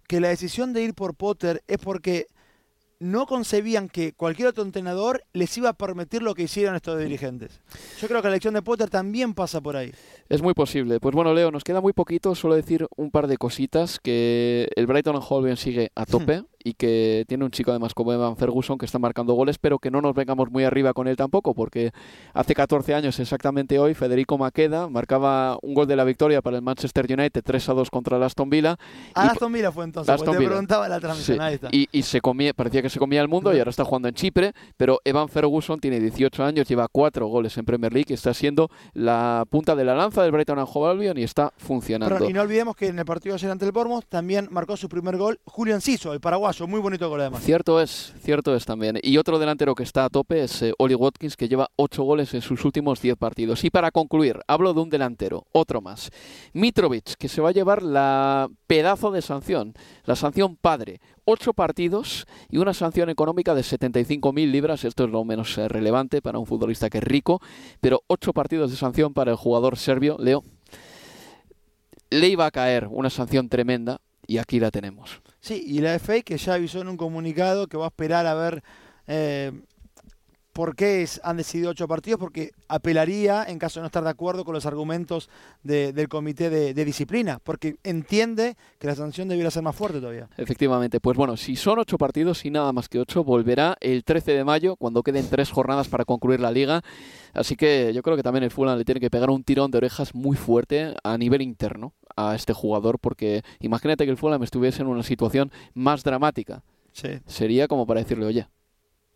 que 0.08 0.20
la 0.20 0.30
decisión 0.30 0.74
de 0.74 0.84
ir 0.84 0.94
por 0.94 1.16
Potter 1.16 1.64
es 1.68 1.78
porque 1.78 2.28
no 3.04 3.26
concebían 3.26 3.90
que 3.90 4.14
cualquier 4.14 4.48
otro 4.48 4.64
entrenador 4.64 5.24
les 5.34 5.58
iba 5.58 5.70
a 5.70 5.74
permitir 5.74 6.24
lo 6.24 6.34
que 6.34 6.44
hicieron 6.44 6.76
estos 6.76 6.98
dirigentes. 7.00 7.60
Yo 8.00 8.08
creo 8.08 8.22
que 8.22 8.28
la 8.28 8.34
elección 8.36 8.54
de 8.54 8.62
Potter 8.62 8.90
también 8.90 9.34
pasa 9.34 9.60
por 9.60 9.76
ahí. 9.76 9.92
Es 10.30 10.42
muy 10.42 10.54
posible. 10.54 11.02
Pues 11.02 11.14
bueno, 11.14 11.34
Leo, 11.34 11.52
nos 11.52 11.66
queda 11.66 11.82
muy 11.82 11.92
poquito. 11.92 12.34
Solo 12.34 12.56
decir 12.56 12.88
un 12.96 13.12
par 13.12 13.28
de 13.28 13.38
cositas. 13.38 14.00
Que 14.00 14.70
el 14.76 14.88
Brighton 14.88 15.18
and 15.18 15.58
sigue 15.58 15.92
a 15.96 16.06
tope 16.06 16.44
y 16.64 16.74
que 16.74 17.26
tiene 17.28 17.46
un 17.46 17.52
chico 17.52 17.72
además 17.72 17.94
como 17.94 18.14
Evan 18.14 18.38
Ferguson 18.38 18.78
que 18.78 18.86
está 18.86 19.00
marcando 19.00 19.34
goles, 19.34 19.58
pero 19.58 19.80
que 19.80 19.92
no 19.92 20.02
nos 20.02 20.14
vengamos 20.16 20.50
muy 20.52 20.64
arriba 20.64 20.94
con 20.94 21.08
él 21.08 21.16
tampoco, 21.16 21.54
porque 21.54 21.92
hace 22.34 22.54
14 22.56 22.94
años 22.94 23.20
exactamente 23.20 23.80
hoy 23.80 23.94
Federico 23.94 24.38
Maqueda 24.38 24.88
marcaba 24.90 25.58
un 25.62 25.74
gol 25.74 25.88
de 25.88 25.96
la 25.96 26.04
victoria 26.04 26.42
para 26.42 26.56
el 26.58 26.62
Manchester 26.64 27.06
United 27.12 27.42
3 27.44 27.70
a 27.70 27.74
2 27.74 27.90
contra 27.90 28.18
el 28.18 28.24
Aston 28.24 28.50
Villa. 28.50 28.78
A 29.14 29.26
Y- 29.26 29.30
Aston 29.30 29.52
Villa 29.54 29.72
fue 29.72 29.84
entonces, 29.86 30.14
Aston 30.14 30.32
te 30.34 30.38
Villa. 30.40 30.50
preguntaba 30.50 30.88
la 30.90 31.00
transmisión, 31.00 31.38
Sí, 31.38 31.44
ahí 31.44 31.54
está. 31.56 31.70
Y, 31.72 31.88
y 31.92 32.02
se 32.04 32.22
comía, 32.22 32.54
parecía 32.54 32.82
que 32.82 32.90
se 32.90 33.00
comía 33.00 33.22
el 33.22 33.28
mundo 33.28 33.54
y 33.54 33.58
ahora 33.60 33.70
está 33.70 33.84
jugando 33.84 34.08
en 34.08 34.14
Chipre, 34.16 34.54
pero 34.78 35.00
Evan 35.06 35.30
Ferguson 35.30 35.80
tiene 35.80 36.00
18 36.00 36.44
años, 36.44 36.68
lleva 36.68 36.88
4 36.88 37.28
goles 37.28 37.58
en 37.58 37.66
Premier 37.66 37.92
League, 37.94 38.14
está 38.14 38.34
siendo 38.34 38.70
la 38.94 39.46
punta 39.50 39.76
de 39.76 39.84
la 39.84 39.96
lanza 39.96 40.24
del 40.24 40.32
Brighton 40.32 40.60
and 40.60 40.68
Hove 40.72 40.90
Albion 40.92 41.18
y 41.18 41.24
está 41.24 41.52
funcionando. 41.58 42.14
Perdón, 42.16 42.30
y 42.30 42.34
no 42.34 42.42
olvidemos 42.42 42.76
que 42.76 42.88
en 42.88 43.00
el 43.00 43.06
partido 43.06 43.34
de 43.34 43.40
ayer 43.40 43.52
ante 43.52 43.66
el 43.66 43.72
Bournemouth 43.72 44.06
también 44.08 44.48
marcó 44.52 44.78
su 44.78 44.88
primer 44.90 45.18
gol 45.18 45.40
Julian 45.46 45.82
Ciso, 45.82 46.14
el 46.14 46.20
paraguayo, 46.22 46.53
muy 46.62 46.80
bonito 46.80 47.10
gol 47.10 47.22
además. 47.22 47.44
Cierto 47.44 47.82
es, 47.82 48.14
cierto 48.22 48.56
es 48.56 48.66
también. 48.66 49.00
Y 49.02 49.18
otro 49.18 49.40
delantero 49.40 49.76
que 49.76 49.84
está 49.84 50.06
a 50.06 50.10
tope 50.10 50.44
es 50.44 50.62
eh, 50.62 50.74
Oli 50.78 50.96
Watkins, 50.96 51.36
que 51.36 51.48
lleva 51.48 51.70
8 51.76 52.04
goles 52.04 52.34
en 52.34 52.42
sus 52.42 52.64
últimos 52.66 53.02
10 53.02 53.18
partidos. 53.18 53.64
Y 53.64 53.70
para 53.70 53.92
concluir, 53.92 54.40
hablo 54.48 54.74
de 54.74 54.82
un 54.82 54.90
delantero, 54.90 55.46
otro 55.52 55.82
más. 55.82 56.12
Mitrovic, 56.54 57.16
que 57.16 57.28
se 57.28 57.42
va 57.42 57.50
a 57.50 57.54
llevar 57.54 57.82
la 57.82 58.50
pedazo 58.68 59.12
de 59.12 59.22
sanción, 59.22 59.74
la 60.06 60.16
sanción 60.16 60.56
padre. 60.56 61.02
8 61.26 61.54
partidos 61.54 62.26
y 62.50 62.58
una 62.58 62.74
sanción 62.74 63.10
económica 63.10 63.56
de 63.56 63.62
75.000 63.62 64.52
libras. 64.52 64.84
Esto 64.84 65.06
es 65.06 65.10
lo 65.10 65.24
menos 65.24 65.58
eh, 65.58 65.68
relevante 65.68 66.22
para 66.22 66.40
un 66.40 66.46
futbolista 66.46 66.90
que 66.90 67.00
es 67.00 67.04
rico. 67.04 67.42
Pero 67.82 68.04
8 68.08 68.34
partidos 68.34 68.72
de 68.72 68.78
sanción 68.78 69.14
para 69.14 69.32
el 69.32 69.38
jugador 69.38 69.78
serbio, 69.78 70.18
Leo. 70.20 70.44
le 72.10 72.28
iba 72.28 72.46
a 72.46 72.52
caer 72.52 72.88
una 72.92 73.10
sanción 73.10 73.50
tremenda 73.50 74.00
y 74.34 74.38
aquí 74.40 74.60
la 74.60 74.72
tenemos. 74.72 75.22
Sí, 75.40 75.64
y 75.66 75.80
la 75.80 75.94
FA 75.96 76.22
que 76.22 76.38
ya 76.38 76.56
avisó 76.56 76.82
en 76.82 76.88
un 76.88 76.98
comunicado 76.98 77.68
que 77.68 77.78
va 77.78 77.86
a 77.86 77.90
esperar 77.90 78.26
a 78.26 78.34
ver 78.34 78.64
eh, 79.08 79.52
por 80.54 80.76
qué 80.76 81.02
es- 81.02 81.20
han 81.24 81.38
decidido 81.38 81.72
ocho 81.72 81.88
partidos, 81.88 82.20
porque 82.20 82.52
apelaría 82.68 83.44
en 83.44 83.58
caso 83.58 83.80
de 83.80 83.82
no 83.82 83.88
estar 83.88 84.04
de 84.04 84.10
acuerdo 84.12 84.46
con 84.46 84.54
los 84.54 84.68
argumentos 84.68 85.28
de- 85.64 85.92
del 85.94 86.08
comité 86.08 86.52
de, 86.52 86.76
de 86.76 86.86
disciplina, 86.86 87.40
porque 87.44 87.76
entiende 87.84 88.56
que 88.78 88.86
la 88.86 88.96
sanción 88.96 89.28
debiera 89.28 89.50
ser 89.50 89.64
más 89.64 89.76
fuerte 89.76 90.00
todavía. 90.00 90.30
Efectivamente, 90.38 91.00
pues 91.00 91.18
bueno, 91.18 91.38
si 91.38 91.56
son 91.56 91.80
ocho 91.80 91.98
partidos 91.98 92.46
y 92.46 92.52
nada 92.52 92.72
más 92.72 92.88
que 92.88 93.00
ocho, 93.00 93.24
volverá 93.24 93.76
el 93.82 94.04
13 94.04 94.34
de 94.34 94.44
mayo 94.44 94.76
cuando 94.76 95.02
queden 95.02 95.28
tres 95.28 95.50
jornadas 95.52 95.88
para 95.88 96.06
concluir 96.06 96.40
la 96.40 96.52
liga. 96.52 96.82
Así 97.34 97.56
que 97.56 97.92
yo 97.94 98.04
creo 98.04 98.16
que 98.16 98.22
también 98.24 98.44
el 98.44 98.52
Fulham 98.52 98.78
le 98.78 98.86
tiene 98.86 99.02
que 99.02 99.10
pegar 99.10 99.32
un 99.32 99.44
tirón 99.44 99.72
de 99.72 99.80
orejas 99.80 100.14
muy 100.14 100.38
fuerte 100.38 100.94
a 101.04 101.18
nivel 101.18 101.42
interno 101.42 101.94
a 102.16 102.36
este 102.36 102.54
jugador, 102.54 103.00
porque 103.00 103.44
imagínate 103.60 104.06
que 104.06 104.12
el 104.12 104.18
Fulham 104.18 104.44
estuviese 104.44 104.82
en 104.82 104.88
una 104.88 105.04
situación 105.04 105.52
más 105.74 106.04
dramática. 106.04 106.64
Sí. 106.92 107.20
Sería 107.26 107.68
como 107.68 107.88
para 107.88 108.02
decirle, 108.02 108.26
oye, 108.26 108.48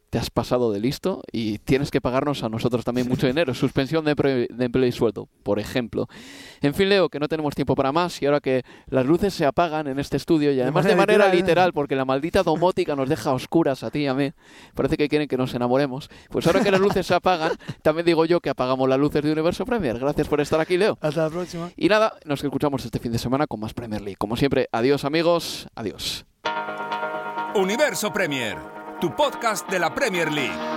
te 0.10 0.18
has 0.18 0.30
pasado 0.30 0.72
de 0.72 0.80
listo 0.80 1.22
y 1.32 1.58
tienes 1.60 1.92
que 1.92 2.00
pagarnos 2.02 2.44
a 2.44 2.50
nosotros 2.50 2.86
también 2.86 3.08
mucho 3.10 3.28
dinero. 3.28 3.54
Suspensión 3.54 4.06
de, 4.06 4.16
pre- 4.16 4.48
de 4.50 4.66
empleo 4.66 4.86
y 4.88 4.92
sueldo, 4.92 5.28
por 5.44 5.60
ejemplo. 5.60 6.08
En 6.62 6.74
fin, 6.74 6.90
Leo, 6.90 7.10
que 7.10 7.20
no 7.20 7.28
tenemos 7.28 7.56
tiempo 7.56 7.76
para 7.76 7.92
más 7.92 8.22
y 8.22 8.26
ahora 8.26 8.40
que 8.40 8.64
las 8.88 9.06
luces 9.06 9.34
se 9.34 9.46
apagan 9.46 9.88
en 9.88 10.00
este 10.00 10.18
estudio 10.18 10.52
y 10.52 10.62
además 10.62 10.86
de 10.86 10.96
manera 10.96 11.26
literal, 11.26 11.36
literal, 11.38 11.74
porque 11.74 11.96
la 11.96 12.06
maldita 12.06 12.44
domótica 12.44 12.96
nos 12.96 13.10
deja 13.10 13.30
a 13.30 13.34
oscuras 13.34 13.84
a 13.84 13.92
ti 13.92 14.00
y 14.00 14.08
a 14.08 14.14
mí, 14.14 14.32
parece 14.74 14.98
que 14.98 15.10
quieren 15.10 15.28
que 15.28 15.38
nos 15.38 15.54
enamoremos. 15.54 16.10
Pues 16.30 16.48
ahora 16.48 16.62
que 16.64 16.72
las 16.72 16.80
luces 16.80 17.06
se 17.06 17.14
apagan, 17.14 17.52
también 17.82 18.06
digo 18.06 18.26
yo 18.26 18.40
que 18.40 18.50
apagamos 18.50 18.88
las 18.88 19.00
luces 19.00 19.22
de 19.24 19.32
Universo 19.32 19.66
Premier. 19.66 20.00
Gracias 20.00 20.28
por 20.28 20.40
estar 20.42 20.60
aquí, 20.60 20.78
Leo. 20.78 20.98
Hasta 21.02 21.24
la 21.24 21.30
próxima. 21.30 21.70
Y 21.76 21.90
nada, 21.90 22.14
nos 22.26 22.44
escuchamos 22.44 22.84
este 22.86 23.00
fin 23.00 23.12
de 23.12 23.20
semana 23.20 23.46
con 23.48 23.60
más 23.60 23.74
Premier 23.74 24.02
League. 24.02 24.16
Como 24.18 24.38
siempre, 24.38 24.70
adiós 24.72 25.06
amigos, 25.06 25.68
adiós. 25.76 26.26
Universo 27.56 28.14
Premier, 28.14 28.58
tu 29.00 29.10
podcast 29.12 29.70
de 29.70 29.78
la 29.78 29.90
Premier 29.90 30.30
League. 30.32 30.77